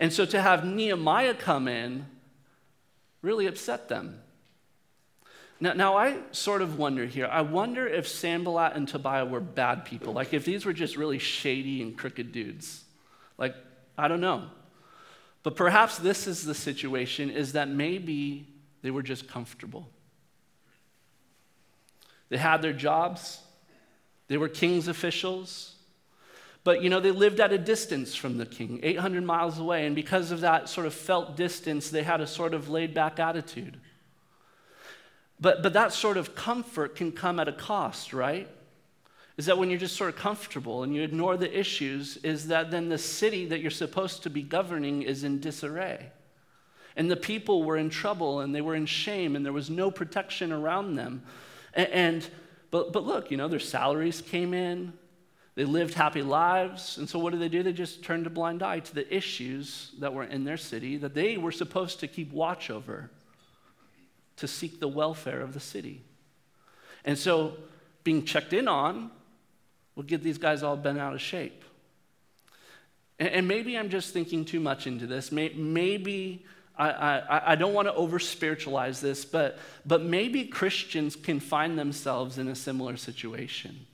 And 0.00 0.12
so 0.12 0.24
to 0.24 0.42
have 0.42 0.64
Nehemiah 0.64 1.34
come 1.34 1.68
in 1.68 2.06
really 3.22 3.46
upset 3.46 3.88
them. 3.88 4.20
Now, 5.60 5.72
now, 5.74 5.96
I 5.96 6.16
sort 6.32 6.62
of 6.62 6.78
wonder 6.78 7.06
here. 7.06 7.28
I 7.30 7.42
wonder 7.42 7.86
if 7.86 8.08
Sanballat 8.08 8.74
and 8.74 8.88
Tobiah 8.88 9.24
were 9.24 9.38
bad 9.38 9.84
people. 9.84 10.12
Like, 10.12 10.34
if 10.34 10.44
these 10.44 10.66
were 10.66 10.72
just 10.72 10.96
really 10.96 11.20
shady 11.20 11.80
and 11.80 11.96
crooked 11.96 12.32
dudes. 12.32 12.82
Like, 13.38 13.54
I 13.96 14.08
don't 14.08 14.20
know. 14.20 14.50
But 15.44 15.54
perhaps 15.54 15.96
this 15.96 16.26
is 16.26 16.44
the 16.44 16.56
situation 16.56 17.30
is 17.30 17.52
that 17.52 17.68
maybe 17.68 18.48
they 18.82 18.90
were 18.90 19.04
just 19.04 19.28
comfortable. 19.28 19.88
They 22.30 22.36
had 22.36 22.62
their 22.62 22.72
jobs, 22.72 23.38
they 24.26 24.38
were 24.38 24.48
king's 24.48 24.88
officials. 24.88 25.73
But 26.64 26.82
you 26.82 26.88
know, 26.88 26.98
they 26.98 27.10
lived 27.10 27.40
at 27.40 27.52
a 27.52 27.58
distance 27.58 28.14
from 28.14 28.38
the 28.38 28.46
king, 28.46 28.80
800 28.82 29.22
miles 29.22 29.58
away. 29.58 29.86
And 29.86 29.94
because 29.94 30.30
of 30.30 30.40
that 30.40 30.68
sort 30.70 30.86
of 30.86 30.94
felt 30.94 31.36
distance, 31.36 31.90
they 31.90 32.02
had 32.02 32.22
a 32.22 32.26
sort 32.26 32.54
of 32.54 32.70
laid 32.70 32.94
back 32.94 33.20
attitude. 33.20 33.78
But, 35.38 35.62
but 35.62 35.74
that 35.74 35.92
sort 35.92 36.16
of 36.16 36.34
comfort 36.34 36.96
can 36.96 37.12
come 37.12 37.38
at 37.38 37.48
a 37.48 37.52
cost, 37.52 38.14
right? 38.14 38.48
Is 39.36 39.46
that 39.46 39.58
when 39.58 39.68
you're 39.68 39.78
just 39.78 39.96
sort 39.96 40.10
of 40.10 40.16
comfortable 40.16 40.84
and 40.84 40.94
you 40.94 41.02
ignore 41.02 41.36
the 41.36 41.58
issues, 41.58 42.16
is 42.18 42.48
that 42.48 42.70
then 42.70 42.88
the 42.88 42.98
city 42.98 43.46
that 43.46 43.60
you're 43.60 43.70
supposed 43.70 44.22
to 44.22 44.30
be 44.30 44.42
governing 44.42 45.02
is 45.02 45.22
in 45.22 45.40
disarray. 45.40 46.12
And 46.96 47.10
the 47.10 47.16
people 47.16 47.64
were 47.64 47.76
in 47.76 47.90
trouble 47.90 48.40
and 48.40 48.54
they 48.54 48.60
were 48.60 48.76
in 48.76 48.86
shame 48.86 49.36
and 49.36 49.44
there 49.44 49.52
was 49.52 49.68
no 49.68 49.90
protection 49.90 50.52
around 50.52 50.94
them. 50.94 51.24
And, 51.74 51.88
and 51.88 52.30
but, 52.70 52.92
but 52.92 53.04
look, 53.04 53.30
you 53.30 53.36
know, 53.36 53.48
their 53.48 53.60
salaries 53.60 54.22
came 54.22 54.54
in, 54.54 54.94
they 55.54 55.64
lived 55.64 55.94
happy 55.94 56.22
lives. 56.22 56.98
And 56.98 57.08
so 57.08 57.18
what 57.18 57.30
did 57.30 57.40
they 57.40 57.48
do? 57.48 57.62
They 57.62 57.72
just 57.72 58.02
turned 58.02 58.26
a 58.26 58.30
blind 58.30 58.62
eye 58.62 58.80
to 58.80 58.94
the 58.94 59.14
issues 59.14 59.92
that 60.00 60.12
were 60.12 60.24
in 60.24 60.44
their 60.44 60.56
city 60.56 60.96
that 60.96 61.14
they 61.14 61.36
were 61.36 61.52
supposed 61.52 62.00
to 62.00 62.08
keep 62.08 62.32
watch 62.32 62.70
over 62.70 63.10
to 64.36 64.48
seek 64.48 64.80
the 64.80 64.88
welfare 64.88 65.40
of 65.40 65.54
the 65.54 65.60
city. 65.60 66.02
And 67.04 67.16
so 67.16 67.56
being 68.02 68.24
checked 68.24 68.52
in 68.52 68.66
on 68.66 69.12
will 69.94 70.02
get 70.02 70.24
these 70.24 70.38
guys 70.38 70.64
all 70.64 70.76
bent 70.76 70.98
out 70.98 71.14
of 71.14 71.20
shape. 71.20 71.64
And, 73.20 73.46
maybe 73.46 73.78
I'm 73.78 73.90
just 73.90 74.12
thinking 74.12 74.44
too 74.44 74.58
much 74.58 74.88
into 74.88 75.06
this. 75.06 75.30
Maybe 75.30 76.44
I, 76.76 76.90
I, 76.90 77.52
I 77.52 77.54
don't 77.54 77.72
want 77.72 77.86
to 77.86 77.94
over 77.94 78.18
spiritualize 78.18 79.00
this, 79.00 79.24
but, 79.24 79.56
but 79.86 80.02
maybe 80.02 80.46
Christians 80.46 81.14
can 81.14 81.38
find 81.38 81.78
themselves 81.78 82.38
in 82.38 82.48
a 82.48 82.56
similar 82.56 82.96
situation 82.96 83.86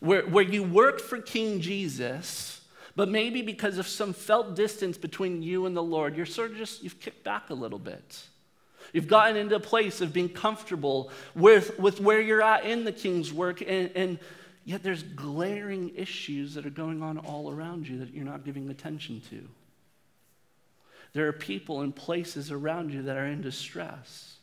where, 0.00 0.22
where 0.22 0.44
you 0.44 0.62
work 0.62 1.00
for 1.00 1.20
King 1.20 1.60
Jesus, 1.60 2.60
but 2.96 3.08
maybe 3.08 3.42
because 3.42 3.78
of 3.78 3.86
some 3.86 4.12
felt 4.12 4.56
distance 4.56 4.98
between 4.98 5.42
you 5.42 5.66
and 5.66 5.76
the 5.76 5.82
Lord, 5.82 6.16
you're 6.16 6.26
sort 6.26 6.50
of 6.50 6.56
just, 6.56 6.82
you've 6.82 7.00
kicked 7.00 7.24
back 7.24 7.50
a 7.50 7.54
little 7.54 7.78
bit. 7.78 8.22
You've 8.92 9.08
gotten 9.08 9.36
into 9.36 9.54
a 9.54 9.60
place 9.60 10.00
of 10.00 10.12
being 10.12 10.28
comfortable 10.28 11.10
with, 11.34 11.78
with 11.78 12.00
where 12.00 12.20
you're 12.20 12.42
at 12.42 12.64
in 12.64 12.84
the 12.84 12.92
king's 12.92 13.32
work, 13.32 13.60
and, 13.60 13.90
and 13.94 14.18
yet 14.64 14.82
there's 14.82 15.02
glaring 15.02 15.92
issues 15.94 16.54
that 16.54 16.64
are 16.64 16.70
going 16.70 17.02
on 17.02 17.18
all 17.18 17.50
around 17.50 17.86
you 17.86 17.98
that 17.98 18.14
you're 18.14 18.24
not 18.24 18.44
giving 18.44 18.70
attention 18.70 19.20
to. 19.30 19.46
There 21.12 21.26
are 21.28 21.32
people 21.32 21.82
and 21.82 21.94
places 21.94 22.50
around 22.50 22.92
you 22.92 23.02
that 23.02 23.16
are 23.16 23.26
in 23.26 23.42
distress. 23.42 24.37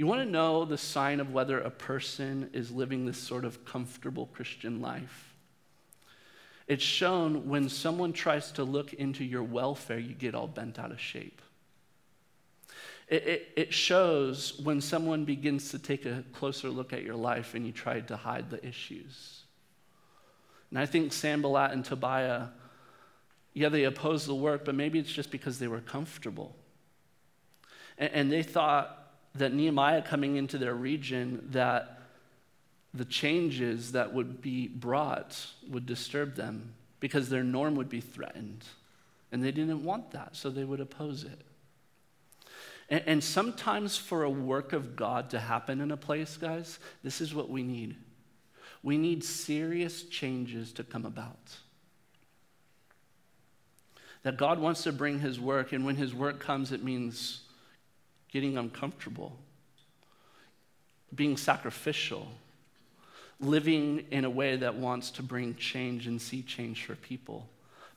You 0.00 0.06
want 0.06 0.22
to 0.22 0.30
know 0.30 0.64
the 0.64 0.78
sign 0.78 1.20
of 1.20 1.34
whether 1.34 1.60
a 1.60 1.68
person 1.68 2.48
is 2.54 2.70
living 2.70 3.04
this 3.04 3.18
sort 3.18 3.44
of 3.44 3.66
comfortable 3.66 4.30
Christian 4.32 4.80
life? 4.80 5.34
It's 6.66 6.82
shown 6.82 7.50
when 7.50 7.68
someone 7.68 8.14
tries 8.14 8.50
to 8.52 8.64
look 8.64 8.94
into 8.94 9.26
your 9.26 9.42
welfare, 9.42 9.98
you 9.98 10.14
get 10.14 10.34
all 10.34 10.46
bent 10.46 10.78
out 10.78 10.90
of 10.90 10.98
shape. 10.98 11.42
It, 13.08 13.26
it, 13.26 13.48
it, 13.56 13.74
shows 13.74 14.58
when 14.64 14.80
someone 14.80 15.26
begins 15.26 15.70
to 15.72 15.78
take 15.78 16.06
a 16.06 16.24
closer 16.32 16.70
look 16.70 16.94
at 16.94 17.02
your 17.02 17.16
life 17.16 17.54
and 17.54 17.66
you 17.66 17.72
try 17.72 18.00
to 18.00 18.16
hide 18.16 18.48
the 18.48 18.66
issues. 18.66 19.42
And 20.70 20.78
I 20.78 20.86
think 20.86 21.12
Sanballat 21.12 21.72
and 21.72 21.84
Tobiah 21.84 22.46
yeah, 23.52 23.68
they 23.68 23.84
opposed 23.84 24.26
the 24.26 24.34
work, 24.34 24.64
but 24.64 24.74
maybe 24.74 24.98
it's 24.98 25.12
just 25.12 25.30
because 25.30 25.58
they 25.58 25.68
were 25.68 25.80
comfortable. 25.80 26.56
And, 27.98 28.10
and 28.14 28.32
they 28.32 28.42
thought 28.42 28.96
that 29.34 29.52
Nehemiah 29.52 30.02
coming 30.02 30.36
into 30.36 30.58
their 30.58 30.74
region, 30.74 31.48
that 31.50 32.00
the 32.92 33.04
changes 33.04 33.92
that 33.92 34.12
would 34.12 34.42
be 34.42 34.66
brought 34.66 35.46
would 35.68 35.86
disturb 35.86 36.34
them 36.34 36.74
because 36.98 37.28
their 37.28 37.44
norm 37.44 37.76
would 37.76 37.88
be 37.88 38.00
threatened. 38.00 38.64
And 39.32 39.42
they 39.42 39.52
didn't 39.52 39.84
want 39.84 40.10
that, 40.10 40.34
so 40.34 40.50
they 40.50 40.64
would 40.64 40.80
oppose 40.80 41.22
it. 41.22 41.40
And, 42.88 43.02
and 43.06 43.24
sometimes, 43.24 43.96
for 43.96 44.24
a 44.24 44.30
work 44.30 44.72
of 44.72 44.96
God 44.96 45.30
to 45.30 45.38
happen 45.38 45.80
in 45.80 45.92
a 45.92 45.96
place, 45.96 46.36
guys, 46.36 46.80
this 47.04 47.20
is 47.20 47.32
what 47.32 47.48
we 47.48 47.62
need. 47.62 47.96
We 48.82 48.98
need 48.98 49.22
serious 49.22 50.02
changes 50.02 50.72
to 50.72 50.84
come 50.84 51.06
about 51.06 51.56
that 54.22 54.36
God 54.36 54.58
wants 54.58 54.82
to 54.82 54.92
bring 54.92 55.20
his 55.20 55.40
work, 55.40 55.72
and 55.72 55.84
when 55.84 55.96
his 55.96 56.14
work 56.14 56.40
comes, 56.40 56.72
it 56.72 56.84
means 56.84 57.40
getting 58.30 58.56
uncomfortable, 58.56 59.36
being 61.14 61.36
sacrificial, 61.36 62.28
living 63.40 64.04
in 64.10 64.24
a 64.24 64.30
way 64.30 64.56
that 64.56 64.74
wants 64.74 65.10
to 65.10 65.22
bring 65.22 65.54
change 65.56 66.06
and 66.06 66.20
see 66.20 66.42
change 66.42 66.84
for 66.84 66.94
people. 66.94 67.48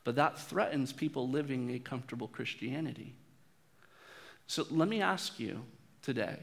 But 0.03 0.15
that 0.15 0.39
threatens 0.39 0.91
people 0.91 1.29
living 1.29 1.73
a 1.75 1.79
comfortable 1.79 2.27
Christianity. 2.27 3.13
So 4.47 4.65
let 4.69 4.89
me 4.89 5.01
ask 5.01 5.39
you 5.39 5.63
today 6.01 6.37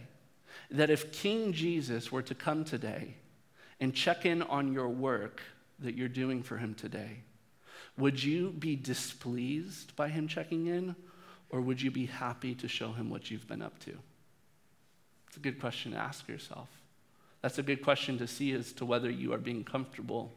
that 0.70 0.91
if 0.91 1.12
King 1.12 1.53
Jesus 1.53 2.11
were 2.11 2.22
to 2.22 2.34
come 2.34 2.64
today 2.64 3.14
and 3.80 3.95
check 3.95 4.24
in 4.24 4.43
on 4.43 4.72
your 4.72 4.88
work 4.88 5.43
that 5.80 5.95
you're 5.95 6.09
doing 6.09 6.43
for 6.43 6.57
him 6.57 6.74
today, 6.74 7.18
would 7.97 8.22
you 8.22 8.51
be 8.51 8.76
displeased 8.76 9.95
by 9.97 10.09
him 10.09 10.28
checking 10.28 10.66
in, 10.66 10.95
or 11.51 11.61
would 11.61 11.82
you 11.82 11.90
be 11.90 12.07
happy 12.07 12.55
to 12.55 12.68
show 12.68 12.92
him 12.92 13.11
what 13.11 13.30
you've 13.30 13.46
been 13.46 13.62
up 13.62 13.78
to? 13.80 13.92
It's 15.28 15.36
a 15.36 15.40
good 15.40 15.61
question 15.61 15.92
to 15.92 15.98
ask 15.98 16.26
yourself. 16.28 16.68
That's 17.42 17.59
a 17.59 17.62
good 17.62 17.82
question 17.82 18.18
to 18.18 18.26
see 18.26 18.53
as 18.53 18.72
to 18.74 18.84
whether 18.84 19.11
you 19.11 19.32
are 19.32 19.38
being 19.38 19.64
comfortable 19.64 20.32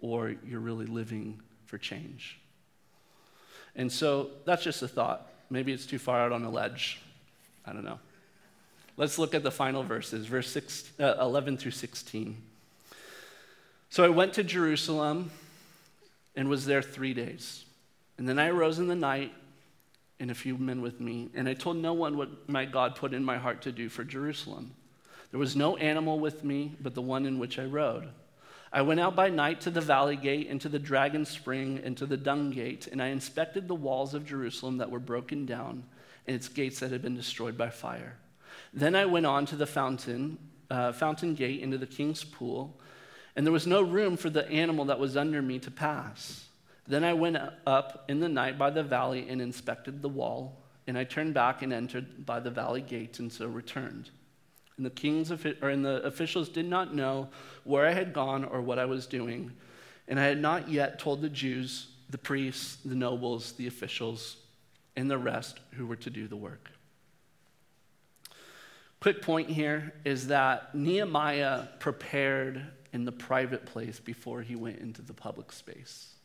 or 0.00 0.34
you're 0.46 0.60
really 0.60 0.86
living 0.86 1.40
for 1.66 1.78
change. 1.78 2.38
And 3.76 3.90
so 3.90 4.30
that's 4.44 4.64
just 4.64 4.82
a 4.82 4.88
thought. 4.88 5.30
Maybe 5.50 5.72
it's 5.72 5.86
too 5.86 5.98
far 5.98 6.20
out 6.20 6.32
on 6.32 6.44
a 6.44 6.50
ledge. 6.50 7.00
I 7.66 7.72
don't 7.72 7.84
know. 7.84 7.98
Let's 8.96 9.18
look 9.18 9.34
at 9.34 9.42
the 9.42 9.50
final 9.50 9.82
verses, 9.82 10.26
verse 10.26 10.50
six, 10.50 10.90
uh, 10.98 11.14
11 11.20 11.56
through 11.56 11.70
16. 11.72 12.40
So 13.88 14.04
I 14.04 14.08
went 14.08 14.34
to 14.34 14.44
Jerusalem 14.44 15.30
and 16.36 16.48
was 16.48 16.66
there 16.66 16.82
three 16.82 17.14
days. 17.14 17.64
And 18.18 18.28
then 18.28 18.38
I 18.38 18.48
arose 18.48 18.78
in 18.78 18.86
the 18.86 18.94
night, 18.94 19.32
and 20.20 20.30
a 20.30 20.34
few 20.34 20.56
men 20.56 20.80
with 20.82 21.00
me, 21.00 21.30
and 21.34 21.48
I 21.48 21.54
told 21.54 21.76
no 21.76 21.92
one 21.92 22.16
what 22.16 22.48
my 22.48 22.64
God 22.64 22.94
put 22.94 23.14
in 23.14 23.24
my 23.24 23.38
heart 23.38 23.62
to 23.62 23.72
do 23.72 23.88
for 23.88 24.04
Jerusalem. 24.04 24.72
There 25.30 25.40
was 25.40 25.56
no 25.56 25.76
animal 25.76 26.20
with 26.20 26.44
me 26.44 26.76
but 26.80 26.94
the 26.94 27.02
one 27.02 27.26
in 27.26 27.38
which 27.38 27.58
I 27.58 27.64
rode. 27.64 28.08
I 28.72 28.82
went 28.82 29.00
out 29.00 29.16
by 29.16 29.30
night 29.30 29.60
to 29.62 29.70
the 29.70 29.80
valley 29.80 30.16
gate, 30.16 30.46
and 30.48 30.60
to 30.60 30.68
the 30.68 30.78
dragon 30.78 31.24
spring, 31.24 31.80
and 31.82 31.96
to 31.96 32.06
the 32.06 32.16
dung 32.16 32.50
gate, 32.50 32.86
and 32.86 33.02
I 33.02 33.08
inspected 33.08 33.66
the 33.66 33.74
walls 33.74 34.14
of 34.14 34.26
Jerusalem 34.26 34.78
that 34.78 34.90
were 34.90 35.00
broken 35.00 35.46
down, 35.46 35.84
and 36.26 36.36
its 36.36 36.48
gates 36.48 36.78
that 36.78 36.92
had 36.92 37.02
been 37.02 37.16
destroyed 37.16 37.58
by 37.58 37.70
fire. 37.70 38.16
Then 38.72 38.94
I 38.94 39.06
went 39.06 39.26
on 39.26 39.46
to 39.46 39.56
the 39.56 39.66
fountain, 39.66 40.38
uh, 40.70 40.92
fountain 40.92 41.34
gate, 41.34 41.60
into 41.60 41.78
the 41.78 41.86
king's 41.86 42.22
pool 42.22 42.80
and 43.36 43.46
there 43.46 43.52
was 43.52 43.66
no 43.66 43.82
room 43.82 44.16
for 44.16 44.30
the 44.30 44.48
animal 44.50 44.86
that 44.86 44.98
was 44.98 45.16
under 45.16 45.40
me 45.40 45.58
to 45.60 45.70
pass. 45.70 46.46
Then 46.90 47.04
I 47.04 47.12
went 47.12 47.38
up 47.68 48.04
in 48.08 48.18
the 48.18 48.28
night 48.28 48.58
by 48.58 48.70
the 48.70 48.82
valley 48.82 49.28
and 49.28 49.40
inspected 49.40 50.02
the 50.02 50.08
wall, 50.08 50.60
and 50.88 50.98
I 50.98 51.04
turned 51.04 51.34
back 51.34 51.62
and 51.62 51.72
entered 51.72 52.26
by 52.26 52.40
the 52.40 52.50
valley 52.50 52.80
gate, 52.80 53.20
and 53.20 53.32
so 53.32 53.46
returned. 53.46 54.10
And 54.76 54.84
the 54.84 54.90
kings 54.90 55.30
or 55.30 55.68
and 55.68 55.84
the 55.84 56.02
officials 56.02 56.48
did 56.48 56.66
not 56.66 56.92
know 56.92 57.28
where 57.62 57.86
I 57.86 57.92
had 57.92 58.12
gone 58.12 58.44
or 58.44 58.60
what 58.60 58.80
I 58.80 58.86
was 58.86 59.06
doing, 59.06 59.52
and 60.08 60.18
I 60.18 60.24
had 60.24 60.40
not 60.40 60.68
yet 60.68 60.98
told 60.98 61.22
the 61.22 61.28
Jews, 61.28 61.86
the 62.08 62.18
priests, 62.18 62.78
the 62.84 62.96
nobles, 62.96 63.52
the 63.52 63.68
officials, 63.68 64.38
and 64.96 65.08
the 65.08 65.16
rest 65.16 65.60
who 65.74 65.86
were 65.86 65.94
to 65.94 66.10
do 66.10 66.26
the 66.26 66.34
work. 66.34 66.72
Quick 68.98 69.22
point 69.22 69.48
here 69.48 69.94
is 70.04 70.26
that 70.26 70.74
Nehemiah 70.74 71.68
prepared 71.78 72.66
in 72.92 73.04
the 73.04 73.12
private 73.12 73.64
place 73.64 74.00
before 74.00 74.42
he 74.42 74.56
went 74.56 74.80
into 74.80 75.02
the 75.02 75.14
public 75.14 75.52
space. 75.52 76.16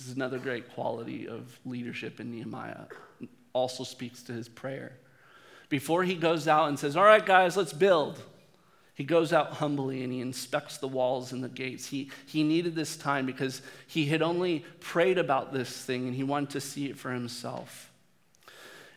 This 0.00 0.08
is 0.08 0.16
another 0.16 0.38
great 0.38 0.72
quality 0.72 1.28
of 1.28 1.60
leadership 1.66 2.20
in 2.20 2.30
Nehemiah. 2.30 2.86
Also 3.52 3.84
speaks 3.84 4.22
to 4.22 4.32
his 4.32 4.48
prayer. 4.48 4.92
Before 5.68 6.04
he 6.04 6.14
goes 6.14 6.48
out 6.48 6.70
and 6.70 6.78
says, 6.78 6.96
All 6.96 7.04
right, 7.04 7.24
guys, 7.24 7.54
let's 7.54 7.74
build, 7.74 8.18
he 8.94 9.04
goes 9.04 9.34
out 9.34 9.52
humbly 9.52 10.02
and 10.02 10.10
he 10.10 10.22
inspects 10.22 10.78
the 10.78 10.88
walls 10.88 11.32
and 11.32 11.44
the 11.44 11.50
gates. 11.50 11.86
He, 11.86 12.10
he 12.24 12.42
needed 12.42 12.74
this 12.74 12.96
time 12.96 13.26
because 13.26 13.60
he 13.86 14.06
had 14.06 14.22
only 14.22 14.64
prayed 14.80 15.18
about 15.18 15.52
this 15.52 15.70
thing 15.70 16.06
and 16.06 16.14
he 16.14 16.22
wanted 16.22 16.48
to 16.50 16.62
see 16.62 16.88
it 16.88 16.96
for 16.96 17.12
himself. 17.12 17.92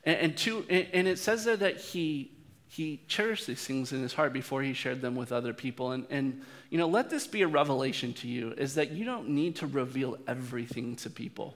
And, 0.06 0.18
and, 0.18 0.38
to, 0.38 0.66
and 0.70 1.06
it 1.06 1.20
says 1.20 1.43
there 1.43 1.58
that 1.58 1.82
he 1.82 2.32
he 2.74 3.01
cherished 3.07 3.45
these 3.45 3.63
things 3.63 3.93
in 3.93 4.01
his 4.01 4.13
heart 4.13 4.34
before 4.34 4.63
he 4.63 4.74
shared 4.74 4.99
them 4.99 5.15
with 5.15 5.32
other 5.32 5.53
people. 5.53 5.91
And, 5.91 6.07
and, 6.09 6.41
you 6.71 6.80
know, 6.80 6.88
let 6.88 7.07
this 7.07 7.28
be 7.28 7.43
a 7.43 7.47
revelation 7.47 8.13
to 8.13 8.28
you 8.28 8.51
is 8.57 8.74
that 8.76 8.89
you 8.89 9.05
don't 9.05 9.30
need 9.30 9.57
to 9.57 9.67
reveal 9.67 10.17
everything 10.28 10.95
to 10.95 11.11
people. 11.11 11.53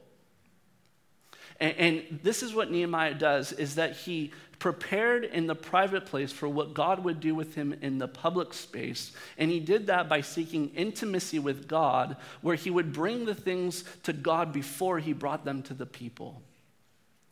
And, 1.59 1.75
and 1.77 2.19
this 2.21 2.43
is 2.43 2.53
what 2.53 2.69
Nehemiah 2.69 3.15
does 3.15 3.51
is 3.51 3.75
that 3.75 3.95
he 3.95 4.31
prepared 4.59 5.23
in 5.23 5.47
the 5.47 5.55
private 5.55 6.05
place 6.05 6.31
for 6.31 6.47
what 6.47 6.75
God 6.75 7.03
would 7.03 7.19
do 7.19 7.33
with 7.33 7.55
him 7.55 7.73
in 7.81 7.97
the 7.97 8.07
public 8.07 8.53
space. 8.53 9.11
And 9.39 9.49
he 9.49 9.59
did 9.59 9.87
that 9.87 10.07
by 10.07 10.21
seeking 10.21 10.69
intimacy 10.75 11.39
with 11.39 11.67
God, 11.67 12.17
where 12.41 12.55
he 12.55 12.69
would 12.69 12.93
bring 12.93 13.25
the 13.25 13.33
things 13.33 13.83
to 14.03 14.13
God 14.13 14.53
before 14.53 14.99
he 14.99 15.13
brought 15.13 15.45
them 15.45 15.63
to 15.63 15.73
the 15.73 15.87
people. 15.87 16.43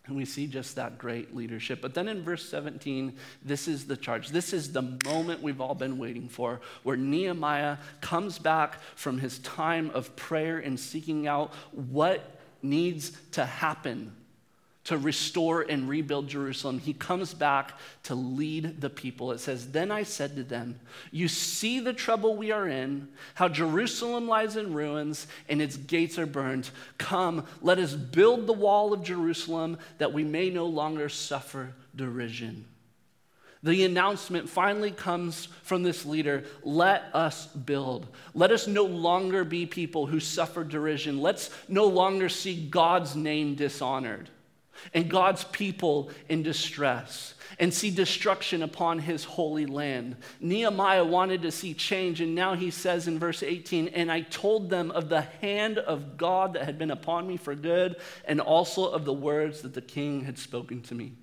And 0.07 0.15
we 0.15 0.25
see 0.25 0.45
just 0.45 0.75
that 0.75 0.97
great 0.97 1.35
leadership. 1.35 1.81
But 1.81 1.95
then 1.95 2.07
in 2.07 2.23
verse 2.23 2.47
17, 2.47 3.15
this 3.43 3.67
is 3.67 3.85
the 3.85 3.97
charge. 3.97 4.29
This 4.29 4.53
is 4.53 4.71
the 4.71 4.97
moment 5.03 5.41
we've 5.41 5.59
all 5.61 5.73
been 5.73 5.97
waiting 5.97 6.29
for, 6.29 6.61
where 6.83 6.95
Nehemiah 6.95 7.77
comes 8.01 8.37
back 8.37 8.79
from 8.95 9.17
his 9.17 9.39
time 9.39 9.89
of 9.91 10.15
prayer 10.15 10.59
and 10.59 10.79
seeking 10.79 11.27
out 11.27 11.53
what 11.71 12.39
needs 12.61 13.13
to 13.31 13.45
happen 13.45 14.11
to 14.85 14.97
restore 14.99 15.63
and 15.63 15.89
rebuild 15.89 16.27
Jerusalem, 16.27 16.77
he 16.77 16.93
comes 16.93 17.33
back 17.33 17.73
to 18.03 18.13
lead 18.13 18.81
the 18.81 18.89
people. 18.89 19.31
It 19.31 19.39
says, 19.39 19.71
Then 19.71 19.91
I 19.91 20.03
said 20.03 20.35
to 20.35 20.43
them, 20.43 20.79
You 21.11 21.27
see 21.27 21.79
the 21.79 21.93
trouble 21.93 22.37
we 22.37 22.51
are 22.51 22.67
in, 22.67 23.07
how 23.33 23.47
Jerusalem 23.47 24.27
lies 24.27 24.55
in 24.55 24.73
ruins 24.73 25.25
and 25.49 25.59
its 25.59 25.75
gates 25.75 26.19
are 26.19 26.27
burned. 26.27 26.69
Come, 26.99 27.45
let 27.61 27.79
us 27.79 27.93
build 27.93 28.45
the 28.45 28.53
wall 28.53 28.93
of 28.93 29.03
Jerusalem 29.03 29.79
that 29.97 30.13
we 30.13 30.23
may 30.23 30.51
no 30.51 30.67
longer 30.67 31.09
suffer 31.09 31.73
derision. 31.95 32.65
The 33.63 33.85
announcement 33.85 34.47
finally 34.47 34.91
comes 34.91 35.47
from 35.63 35.81
this 35.81 36.05
leader 36.05 36.43
let 36.61 37.05
us 37.15 37.47
build. 37.47 38.05
Let 38.35 38.51
us 38.51 38.67
no 38.67 38.83
longer 38.83 39.43
be 39.43 39.65
people 39.65 40.05
who 40.05 40.19
suffer 40.19 40.63
derision. 40.63 41.19
Let's 41.19 41.49
no 41.67 41.85
longer 41.85 42.29
see 42.29 42.67
God's 42.67 43.15
name 43.15 43.55
dishonored 43.55 44.29
and 44.93 45.09
God's 45.09 45.43
people 45.45 46.11
in 46.29 46.43
distress 46.43 47.33
and 47.59 47.73
see 47.73 47.91
destruction 47.91 48.63
upon 48.63 48.99
his 48.99 49.23
holy 49.23 49.65
land. 49.65 50.17
Nehemiah 50.39 51.05
wanted 51.05 51.41
to 51.43 51.51
see 51.51 51.73
change, 51.73 52.21
and 52.21 52.35
now 52.35 52.55
he 52.55 52.71
says 52.71 53.07
in 53.07 53.19
verse 53.19 53.43
18, 53.43 53.89
And 53.89 54.11
I 54.11 54.21
told 54.21 54.69
them 54.69 54.91
of 54.91 55.09
the 55.09 55.21
hand 55.21 55.77
of 55.77 56.17
God 56.17 56.53
that 56.53 56.65
had 56.65 56.77
been 56.77 56.91
upon 56.91 57.27
me 57.27 57.37
for 57.37 57.55
good, 57.55 57.97
and 58.25 58.41
also 58.41 58.85
of 58.85 59.05
the 59.05 59.13
words 59.13 59.61
that 59.61 59.73
the 59.73 59.81
king 59.81 60.25
had 60.25 60.37
spoken 60.37 60.81
to 60.83 60.95
me. 60.95 61.13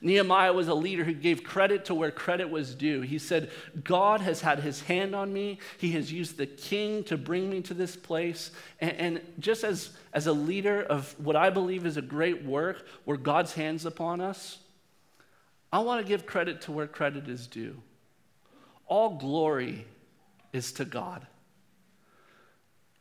Nehemiah 0.00 0.52
was 0.52 0.68
a 0.68 0.74
leader 0.74 1.04
who 1.04 1.14
gave 1.14 1.42
credit 1.42 1.86
to 1.86 1.94
where 1.94 2.10
credit 2.10 2.50
was 2.50 2.74
due. 2.74 3.00
He 3.00 3.18
said, 3.18 3.50
God 3.82 4.20
has 4.20 4.40
had 4.40 4.60
his 4.60 4.82
hand 4.82 5.14
on 5.14 5.32
me. 5.32 5.58
He 5.78 5.92
has 5.92 6.12
used 6.12 6.36
the 6.36 6.46
king 6.46 7.04
to 7.04 7.16
bring 7.16 7.48
me 7.48 7.62
to 7.62 7.74
this 7.74 7.96
place. 7.96 8.50
And, 8.80 8.92
and, 8.96 9.20
just 9.38 9.64
as, 9.64 9.90
as 10.12 10.26
a 10.26 10.32
leader 10.32 10.82
of 10.82 11.14
what 11.18 11.36
I 11.36 11.50
believe 11.50 11.86
is 11.86 11.96
a 11.96 12.02
great 12.02 12.44
work 12.44 12.86
where 13.04 13.16
God's 13.16 13.54
hand's 13.54 13.86
upon 13.86 14.20
us, 14.20 14.58
I 15.72 15.80
want 15.80 16.04
to 16.04 16.08
give 16.08 16.26
credit 16.26 16.60
to 16.62 16.72
where 16.72 16.86
credit 16.86 17.28
is 17.28 17.46
due. 17.46 17.80
All 18.86 19.16
glory 19.16 19.86
is 20.52 20.72
to 20.72 20.84
God. 20.84 21.26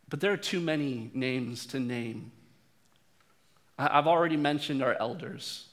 But 0.09 0.19
there 0.21 0.31
are 0.31 0.37
too 0.37 0.59
many 0.59 1.11
names 1.13 1.65
to 1.67 1.79
name. 1.79 2.31
I've 3.77 4.07
already 4.07 4.37
mentioned 4.37 4.81
our 4.81 4.95
elders 4.99 5.67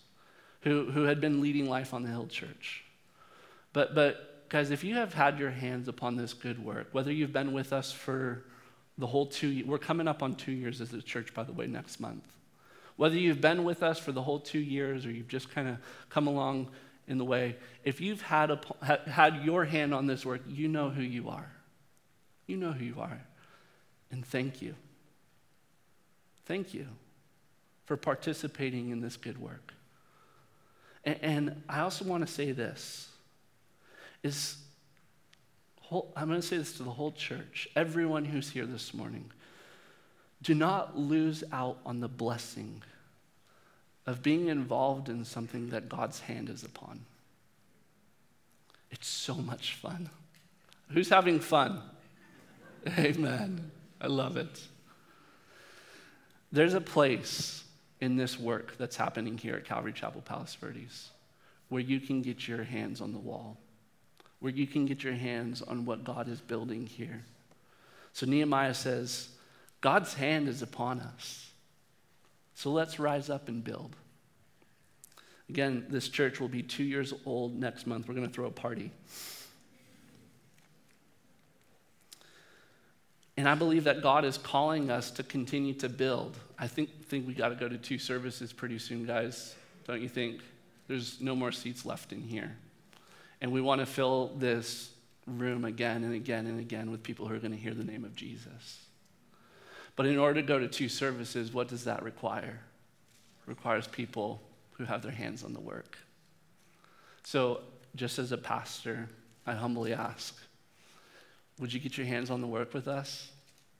who, 0.62 0.90
who 0.90 1.04
had 1.04 1.20
been 1.20 1.40
leading 1.40 1.68
life 1.68 1.92
on 1.92 2.02
the 2.02 2.08
Hill 2.08 2.26
Church. 2.26 2.84
But, 3.72 3.94
but, 3.94 4.48
guys, 4.48 4.70
if 4.70 4.84
you 4.84 4.96
have 4.96 5.14
had 5.14 5.38
your 5.38 5.50
hands 5.50 5.88
upon 5.88 6.16
this 6.16 6.34
good 6.34 6.64
work, 6.64 6.88
whether 6.92 7.12
you've 7.12 7.32
been 7.32 7.52
with 7.52 7.72
us 7.72 7.92
for 7.92 8.44
the 8.98 9.06
whole 9.06 9.26
two 9.26 9.64
we're 9.66 9.78
coming 9.78 10.06
up 10.06 10.22
on 10.22 10.34
two 10.34 10.52
years 10.52 10.80
as 10.80 10.92
a 10.92 11.02
church, 11.02 11.32
by 11.34 11.42
the 11.42 11.52
way, 11.52 11.66
next 11.66 12.00
month. 12.00 12.26
Whether 12.96 13.16
you've 13.16 13.40
been 13.40 13.64
with 13.64 13.82
us 13.82 13.98
for 13.98 14.12
the 14.12 14.22
whole 14.22 14.38
two 14.38 14.60
years 14.60 15.06
or 15.06 15.10
you've 15.10 15.28
just 15.28 15.50
kind 15.50 15.68
of 15.68 15.78
come 16.10 16.26
along 16.26 16.68
in 17.08 17.18
the 17.18 17.24
way, 17.24 17.56
if 17.84 18.00
you've 18.00 18.22
had, 18.22 18.50
a, 18.50 18.60
had 19.10 19.42
your 19.44 19.64
hand 19.64 19.94
on 19.94 20.06
this 20.06 20.24
work, 20.24 20.42
you 20.46 20.68
know 20.68 20.90
who 20.90 21.02
you 21.02 21.28
are. 21.30 21.50
You 22.46 22.56
know 22.56 22.72
who 22.72 22.84
you 22.84 23.00
are. 23.00 23.20
And 24.10 24.24
thank 24.24 24.60
you. 24.60 24.74
Thank 26.44 26.74
you 26.74 26.86
for 27.86 27.96
participating 27.96 28.90
in 28.90 29.00
this 29.00 29.16
good 29.16 29.38
work. 29.38 29.72
And, 31.04 31.62
I 31.68 31.80
also 31.80 32.04
want 32.04 32.26
to 32.26 32.32
say 32.32 32.52
this 32.52 33.08
is 34.22 34.56
whole, 35.80 36.12
I'm 36.16 36.28
going 36.28 36.40
to 36.40 36.46
say 36.46 36.58
this 36.58 36.76
to 36.76 36.84
the 36.84 36.90
whole 36.90 37.12
church, 37.12 37.68
everyone 37.74 38.24
who's 38.24 38.50
here 38.50 38.66
this 38.66 38.94
morning. 38.94 39.30
Do 40.42 40.54
not 40.54 40.96
lose 40.98 41.44
out 41.52 41.78
on 41.84 42.00
the 42.00 42.08
blessing 42.08 42.82
of 44.06 44.22
being 44.22 44.48
involved 44.48 45.08
in 45.08 45.24
something 45.24 45.70
that 45.70 45.88
God's 45.88 46.20
hand 46.20 46.48
is 46.48 46.64
upon. 46.64 47.04
It's 48.90 49.08
so 49.08 49.34
much 49.34 49.74
fun. 49.74 50.10
Who's 50.90 51.08
having 51.08 51.40
fun? 51.40 51.80
Amen. 52.98 53.70
I 54.00 54.08
love 54.08 54.36
it. 54.36 54.60
There's 56.50 56.74
a 56.74 56.80
place 56.80 57.64
in 58.02 58.16
this 58.16 58.36
work 58.36 58.76
that's 58.78 58.96
happening 58.96 59.38
here 59.38 59.54
at 59.54 59.64
Calvary 59.64 59.92
Chapel 59.92 60.20
Palos 60.22 60.56
Verdes, 60.56 61.10
where 61.68 61.80
you 61.80 62.00
can 62.00 62.20
get 62.20 62.48
your 62.48 62.64
hands 62.64 63.00
on 63.00 63.12
the 63.12 63.18
wall, 63.18 63.56
where 64.40 64.52
you 64.52 64.66
can 64.66 64.86
get 64.86 65.04
your 65.04 65.12
hands 65.12 65.62
on 65.62 65.84
what 65.84 66.02
God 66.02 66.28
is 66.28 66.40
building 66.40 66.84
here. 66.84 67.22
So 68.12 68.26
Nehemiah 68.26 68.74
says, 68.74 69.28
God's 69.80 70.14
hand 70.14 70.48
is 70.48 70.62
upon 70.62 70.98
us. 70.98 71.52
So 72.56 72.72
let's 72.72 72.98
rise 72.98 73.30
up 73.30 73.48
and 73.48 73.62
build. 73.62 73.94
Again, 75.48 75.86
this 75.88 76.08
church 76.08 76.40
will 76.40 76.48
be 76.48 76.62
two 76.62 76.82
years 76.82 77.14
old 77.24 77.54
next 77.54 77.86
month. 77.86 78.08
We're 78.08 78.14
going 78.14 78.26
to 78.26 78.34
throw 78.34 78.46
a 78.46 78.50
party. 78.50 78.90
And 83.36 83.48
I 83.48 83.54
believe 83.54 83.84
that 83.84 84.02
God 84.02 84.24
is 84.24 84.36
calling 84.36 84.90
us 84.90 85.10
to 85.12 85.22
continue 85.22 85.72
to 85.74 85.88
build. 85.88 86.38
I 86.58 86.66
think, 86.66 87.06
think 87.06 87.26
we 87.26 87.34
got 87.34 87.48
to 87.48 87.54
go 87.54 87.68
to 87.68 87.78
two 87.78 87.98
services 87.98 88.52
pretty 88.52 88.78
soon, 88.78 89.06
guys. 89.06 89.54
Don't 89.86 90.02
you 90.02 90.08
think? 90.08 90.40
There's 90.86 91.20
no 91.20 91.34
more 91.34 91.52
seats 91.52 91.86
left 91.86 92.12
in 92.12 92.20
here. 92.20 92.54
And 93.40 93.50
we 93.50 93.60
want 93.60 93.80
to 93.80 93.86
fill 93.86 94.32
this 94.36 94.90
room 95.26 95.64
again 95.64 96.04
and 96.04 96.14
again 96.14 96.46
and 96.46 96.60
again 96.60 96.90
with 96.90 97.02
people 97.02 97.26
who 97.26 97.34
are 97.34 97.38
going 97.38 97.52
to 97.52 97.58
hear 97.58 97.74
the 97.74 97.84
name 97.84 98.04
of 98.04 98.14
Jesus. 98.14 98.86
But 99.96 100.06
in 100.06 100.18
order 100.18 100.40
to 100.40 100.46
go 100.46 100.58
to 100.58 100.68
two 100.68 100.88
services, 100.88 101.52
what 101.52 101.68
does 101.68 101.84
that 101.84 102.02
require? 102.02 102.60
It 103.46 103.48
requires 103.48 103.86
people 103.86 104.42
who 104.72 104.84
have 104.84 105.02
their 105.02 105.12
hands 105.12 105.44
on 105.44 105.52
the 105.52 105.60
work. 105.60 105.98
So, 107.24 107.60
just 107.94 108.18
as 108.18 108.32
a 108.32 108.38
pastor, 108.38 109.08
I 109.46 109.52
humbly 109.52 109.92
ask 109.92 110.34
would 111.58 111.72
you 111.72 111.80
get 111.80 111.96
your 111.96 112.06
hands 112.06 112.30
on 112.30 112.40
the 112.40 112.46
work 112.46 112.74
with 112.74 112.88
us 112.88 113.30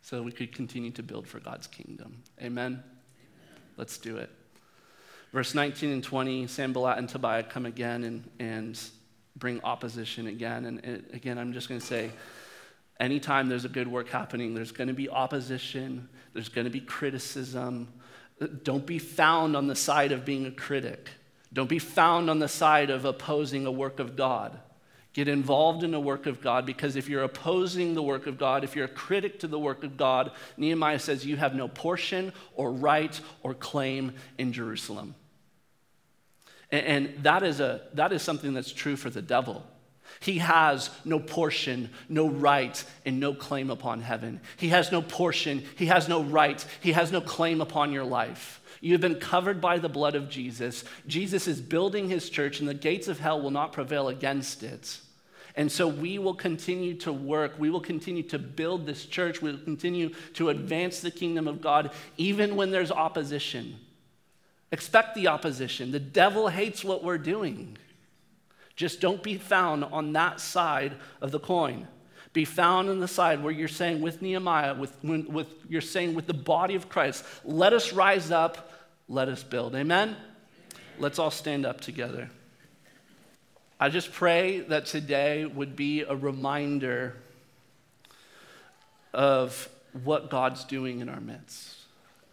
so 0.03 0.23
we 0.23 0.33
could 0.33 0.55
continue 0.55 0.91
to 0.93 1.03
build 1.03 1.27
for 1.27 1.41
God's 1.41 1.67
kingdom? 1.67 2.23
Amen? 2.41 2.73
Amen. 2.73 2.85
Let's 3.77 3.99
do 3.99 4.19
it. 4.19 4.31
Verse 5.33 5.55
19 5.55 5.91
and 5.91 6.05
20 6.05 6.47
Sanballat 6.47 6.99
and 6.99 7.09
Tobiah 7.09 7.43
come 7.43 7.65
again 7.65 8.05
and, 8.05 8.31
and 8.39 8.79
bring 9.37 9.61
opposition 9.65 10.27
again. 10.27 10.67
And 10.67 10.85
it, 10.85 11.15
again, 11.15 11.39
I'm 11.39 11.53
just 11.53 11.69
going 11.69 11.81
to 11.81 11.87
say, 11.87 12.11
anytime 13.01 13.49
there's 13.49 13.65
a 13.65 13.71
good 13.71 13.89
work 13.89 14.09
happening, 14.09 14.55
there's 14.55 14.73
going 14.73 14.89
to 14.89 14.95
be 14.95 15.09
opposition, 15.09 16.09
there's 16.35 16.49
going 16.49 16.67
to 16.67 16.71
be 16.71 16.81
criticism. 16.81 17.89
Don't 18.63 18.87
be 18.87 18.99
found 18.99 19.57
on 19.57 19.69
the 19.69 19.77
side 19.77 20.13
of 20.13 20.25
being 20.25 20.47
a 20.47 20.51
critic. 20.51 21.11
Don't 21.53 21.69
be 21.69 21.79
found 21.79 22.29
on 22.29 22.39
the 22.39 22.49
side 22.49 22.91
of 22.91 23.05
opposing 23.05 23.67
a 23.67 23.71
work 23.71 24.01
of 24.01 24.17
God. 24.17 24.59
Get 25.13 25.29
involved 25.29 25.85
in 25.85 25.91
the 25.91 26.01
work 26.01 26.27
of 26.27 26.41
God 26.41 26.65
because 26.65 26.97
if 26.97 27.09
you're 27.09 27.23
opposing 27.23 27.95
the 27.95 28.03
work 28.03 28.27
of 28.27 28.39
God, 28.39 28.65
if 28.65 28.75
you're 28.75 28.87
a 28.87 28.89
critic 28.89 29.41
to 29.41 29.47
the 29.47 29.59
work 29.59 29.85
of 29.85 29.99
God, 29.99 30.33
Nehemiah 30.57 30.99
says 30.99 31.27
you 31.27 31.37
have 31.37 31.55
no 31.55 31.69
portion 31.69 32.33
or 32.55 32.73
right 32.73 33.21
or 33.43 33.53
claim 33.53 34.15
in 34.39 34.55
Jerusalem. 34.55 35.15
And, 36.71 36.87
and 36.87 37.25
that, 37.25 37.43
is 37.43 37.61
a, 37.61 37.83
that 37.93 38.13
is 38.13 38.23
something 38.23 38.55
that's 38.55 38.73
true 38.73 38.97
for 38.97 39.11
the 39.11 39.21
devil. 39.21 39.63
He 40.21 40.39
has 40.39 40.89
no 41.05 41.19
portion, 41.19 41.91
no 42.09 42.29
right, 42.29 42.83
and 43.05 43.21
no 43.21 43.35
claim 43.35 43.71
upon 43.71 44.01
heaven. 44.01 44.41
He 44.57 44.69
has 44.69 44.91
no 44.93 45.03
portion, 45.03 45.63
he 45.77 45.87
has 45.87 46.09
no 46.09 46.23
right, 46.23 46.65
he 46.81 46.93
has 46.93 47.13
no 47.13 47.21
claim 47.21 47.61
upon 47.61 47.93
your 47.93 48.05
life. 48.05 48.62
You 48.83 48.93
have 48.93 49.01
been 49.01 49.21
covered 49.21 49.61
by 49.61 49.79
the 49.79 49.89
blood 49.89 50.17
of 50.17 50.29
Jesus. 50.29 50.83
Jesus 51.07 51.47
is 51.47 51.61
building 51.61 52.09
his 52.09 52.29
church, 52.29 52.59
and 52.59 52.69
the 52.69 52.75
gates 52.75 53.07
of 53.07 53.21
hell 53.21 53.41
will 53.41 53.53
not 53.53 53.73
prevail 53.73 54.09
against 54.09 54.65
it. 54.65 54.99
And 55.55 55.71
so 55.71 55.87
we 55.87 56.19
will 56.19 56.35
continue 56.35 56.95
to 56.99 57.13
work. 57.13 57.55
We 57.59 57.71
will 57.71 57.81
continue 57.81 58.25
to 58.25 58.41
build 58.41 58.85
this 58.85 59.07
church. 59.07 59.41
We'll 59.41 59.59
continue 59.59 60.11
to 60.35 60.49
advance 60.49 61.01
the 61.01 61.13
kingdom 61.13 61.47
of 61.47 61.61
God, 61.61 61.93
even 62.17 62.57
when 62.57 62.73
there's 62.73 62.91
opposition. 62.91 63.79
Expect 64.73 65.15
the 65.15 65.29
opposition. 65.29 65.93
The 65.93 66.01
devil 66.01 66.49
hates 66.49 66.83
what 66.83 67.05
we're 67.05 67.19
doing. 67.19 67.79
Just 68.75 69.01
don't 69.01 69.23
be 69.23 69.39
found 69.39 69.85
on 69.85 70.13
that 70.15 70.41
side 70.41 70.97
of 71.21 71.31
the 71.31 71.39
coin. 71.39 71.87
Be 72.33 72.47
found 72.47 72.89
on 72.89 72.99
the 72.99 73.07
side 73.07 73.45
where 73.45 73.53
you're 73.53 73.69
saying 73.69 74.01
with 74.01 74.23
Nehemiah, 74.23 74.75
with, 74.75 74.97
with 75.05 75.49
you're 75.69 75.83
saying 75.83 76.15
with 76.15 76.27
the 76.27 76.35
body 76.35 76.75
of 76.75 76.89
Christ, 76.89 77.25
let 77.45 77.75
us 77.75 77.93
rise 77.93 78.31
up, 78.31 78.72
let 79.13 79.29
us 79.29 79.43
build. 79.43 79.75
Amen? 79.75 80.17
Let's 80.99 81.19
all 81.19 81.31
stand 81.31 81.67
up 81.67 81.83
together. 81.83 82.31
I 83.79 83.91
just 83.91 84.11
pray 84.11 84.61
that 84.61 84.87
today 84.87 85.45
would 85.45 85.77
be 85.77 86.01
a 86.01 86.17
reminder 86.17 87.17
of 89.13 89.69
what 90.05 90.31
God's 90.31 90.65
doing 90.65 91.01
in 91.01 91.11
our 91.11 91.21
midst 91.21 91.77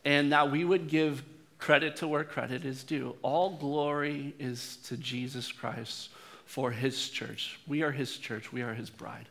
and 0.06 0.32
that 0.32 0.52
we 0.52 0.64
would 0.64 0.88
give 0.88 1.22
credit 1.58 1.98
to 1.98 2.08
where 2.08 2.24
credit 2.24 2.64
is 2.64 2.86
due. 2.86 3.14
All 3.24 3.58
glory 3.58 4.34
is 4.40 4.78
to 4.86 4.96
Jesus 4.96 5.52
Christ 5.52 6.10
for 6.46 6.72
his 6.72 7.10
church. 7.10 7.60
We 7.68 7.82
are 7.84 7.92
his 7.92 8.16
church, 8.16 8.54
we 8.54 8.62
are 8.62 8.74
his 8.74 8.90
bride. 8.90 9.28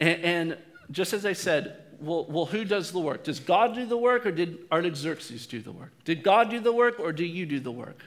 And, 0.00 0.24
and 0.24 0.58
just 0.90 1.12
as 1.12 1.24
I 1.24 1.32
said, 1.32 1.76
well, 2.00 2.26
well, 2.28 2.46
who 2.46 2.64
does 2.64 2.92
the 2.92 2.98
work? 2.98 3.24
Does 3.24 3.40
God 3.40 3.74
do 3.74 3.86
the 3.86 3.96
work 3.96 4.26
or 4.26 4.32
did 4.32 4.58
Artaxerxes 4.70 5.46
do 5.46 5.60
the 5.60 5.72
work? 5.72 5.92
Did 6.04 6.22
God 6.22 6.50
do 6.50 6.60
the 6.60 6.72
work 6.72 6.98
or 6.98 7.12
do 7.12 7.24
you 7.24 7.46
do 7.46 7.60
the 7.60 7.70
work? 7.70 8.02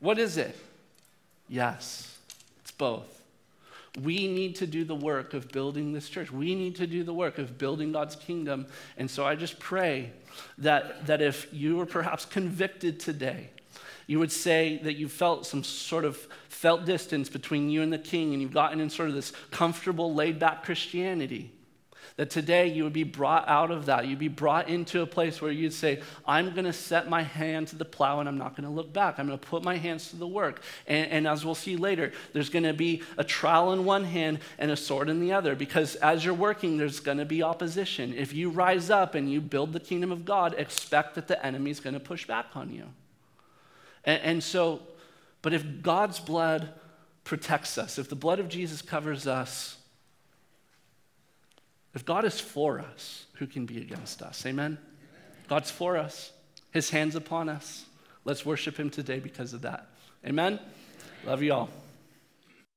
What 0.00 0.18
is 0.18 0.36
it? 0.36 0.56
Yes, 1.48 2.16
it's 2.60 2.70
both. 2.70 3.22
We 4.02 4.28
need 4.28 4.56
to 4.56 4.66
do 4.66 4.84
the 4.84 4.94
work 4.94 5.32
of 5.32 5.50
building 5.50 5.92
this 5.92 6.08
church. 6.08 6.30
We 6.30 6.54
need 6.54 6.76
to 6.76 6.86
do 6.86 7.02
the 7.02 7.14
work 7.14 7.38
of 7.38 7.56
building 7.56 7.92
God's 7.92 8.16
kingdom. 8.16 8.66
And 8.96 9.10
so 9.10 9.24
I 9.24 9.36
just 9.36 9.58
pray 9.58 10.12
that, 10.58 11.06
that 11.06 11.22
if 11.22 11.48
you 11.52 11.76
were 11.76 11.86
perhaps 11.86 12.26
convicted 12.26 13.00
today, 13.00 13.50
you 14.06 14.18
would 14.18 14.32
say 14.32 14.80
that 14.84 14.94
you 14.94 15.08
felt 15.08 15.46
some 15.46 15.64
sort 15.64 16.04
of 16.04 16.16
felt 16.48 16.84
distance 16.84 17.28
between 17.28 17.70
you 17.70 17.82
and 17.82 17.92
the 17.92 17.98
king, 17.98 18.32
and 18.32 18.40
you've 18.40 18.52
gotten 18.52 18.80
in 18.80 18.88
sort 18.90 19.08
of 19.08 19.14
this 19.14 19.32
comfortable, 19.50 20.14
laid 20.14 20.38
back 20.38 20.62
Christianity. 20.62 21.50
That 22.16 22.30
today 22.30 22.68
you 22.68 22.84
would 22.84 22.94
be 22.94 23.04
brought 23.04 23.46
out 23.46 23.70
of 23.70 23.86
that. 23.86 24.06
You'd 24.06 24.18
be 24.18 24.28
brought 24.28 24.70
into 24.70 25.02
a 25.02 25.06
place 25.06 25.42
where 25.42 25.52
you'd 25.52 25.74
say, 25.74 26.00
I'm 26.26 26.52
going 26.52 26.64
to 26.64 26.72
set 26.72 27.10
my 27.10 27.22
hand 27.22 27.68
to 27.68 27.76
the 27.76 27.84
plow 27.84 28.20
and 28.20 28.28
I'm 28.28 28.38
not 28.38 28.56
going 28.56 28.66
to 28.66 28.74
look 28.74 28.90
back. 28.90 29.18
I'm 29.18 29.26
going 29.26 29.38
to 29.38 29.46
put 29.46 29.62
my 29.62 29.76
hands 29.76 30.08
to 30.10 30.16
the 30.16 30.26
work. 30.26 30.62
And, 30.86 31.10
and 31.10 31.28
as 31.28 31.44
we'll 31.44 31.54
see 31.54 31.76
later, 31.76 32.12
there's 32.32 32.48
going 32.48 32.62
to 32.64 32.72
be 32.72 33.02
a 33.18 33.24
trowel 33.24 33.74
in 33.74 33.84
one 33.84 34.04
hand 34.04 34.38
and 34.58 34.70
a 34.70 34.76
sword 34.76 35.10
in 35.10 35.20
the 35.20 35.32
other 35.32 35.54
because 35.54 35.94
as 35.96 36.24
you're 36.24 36.32
working, 36.32 36.78
there's 36.78 37.00
going 37.00 37.18
to 37.18 37.26
be 37.26 37.42
opposition. 37.42 38.14
If 38.14 38.32
you 38.32 38.48
rise 38.48 38.88
up 38.88 39.14
and 39.14 39.30
you 39.30 39.42
build 39.42 39.74
the 39.74 39.80
kingdom 39.80 40.10
of 40.10 40.24
God, 40.24 40.54
expect 40.56 41.16
that 41.16 41.28
the 41.28 41.44
enemy's 41.44 41.80
going 41.80 41.94
to 41.94 42.00
push 42.00 42.26
back 42.26 42.46
on 42.54 42.72
you. 42.72 42.84
And, 44.04 44.22
and 44.22 44.42
so, 44.42 44.80
but 45.42 45.52
if 45.52 45.82
God's 45.82 46.18
blood 46.18 46.70
protects 47.24 47.76
us, 47.76 47.98
if 47.98 48.08
the 48.08 48.16
blood 48.16 48.38
of 48.38 48.48
Jesus 48.48 48.80
covers 48.80 49.26
us, 49.26 49.75
if 51.96 52.04
God 52.04 52.26
is 52.26 52.38
for 52.38 52.78
us, 52.78 53.24
who 53.36 53.46
can 53.46 53.64
be 53.64 53.78
against 53.78 54.20
us? 54.20 54.44
Amen? 54.44 54.76
God's 55.48 55.70
for 55.70 55.96
us, 55.96 56.30
His 56.70 56.90
hands 56.90 57.16
upon 57.16 57.48
us. 57.48 57.86
Let's 58.26 58.44
worship 58.44 58.78
Him 58.78 58.90
today 58.90 59.18
because 59.18 59.54
of 59.54 59.62
that. 59.62 59.86
Amen? 60.24 60.60
Love 61.24 61.42
you 61.42 61.54
all. 61.54 61.70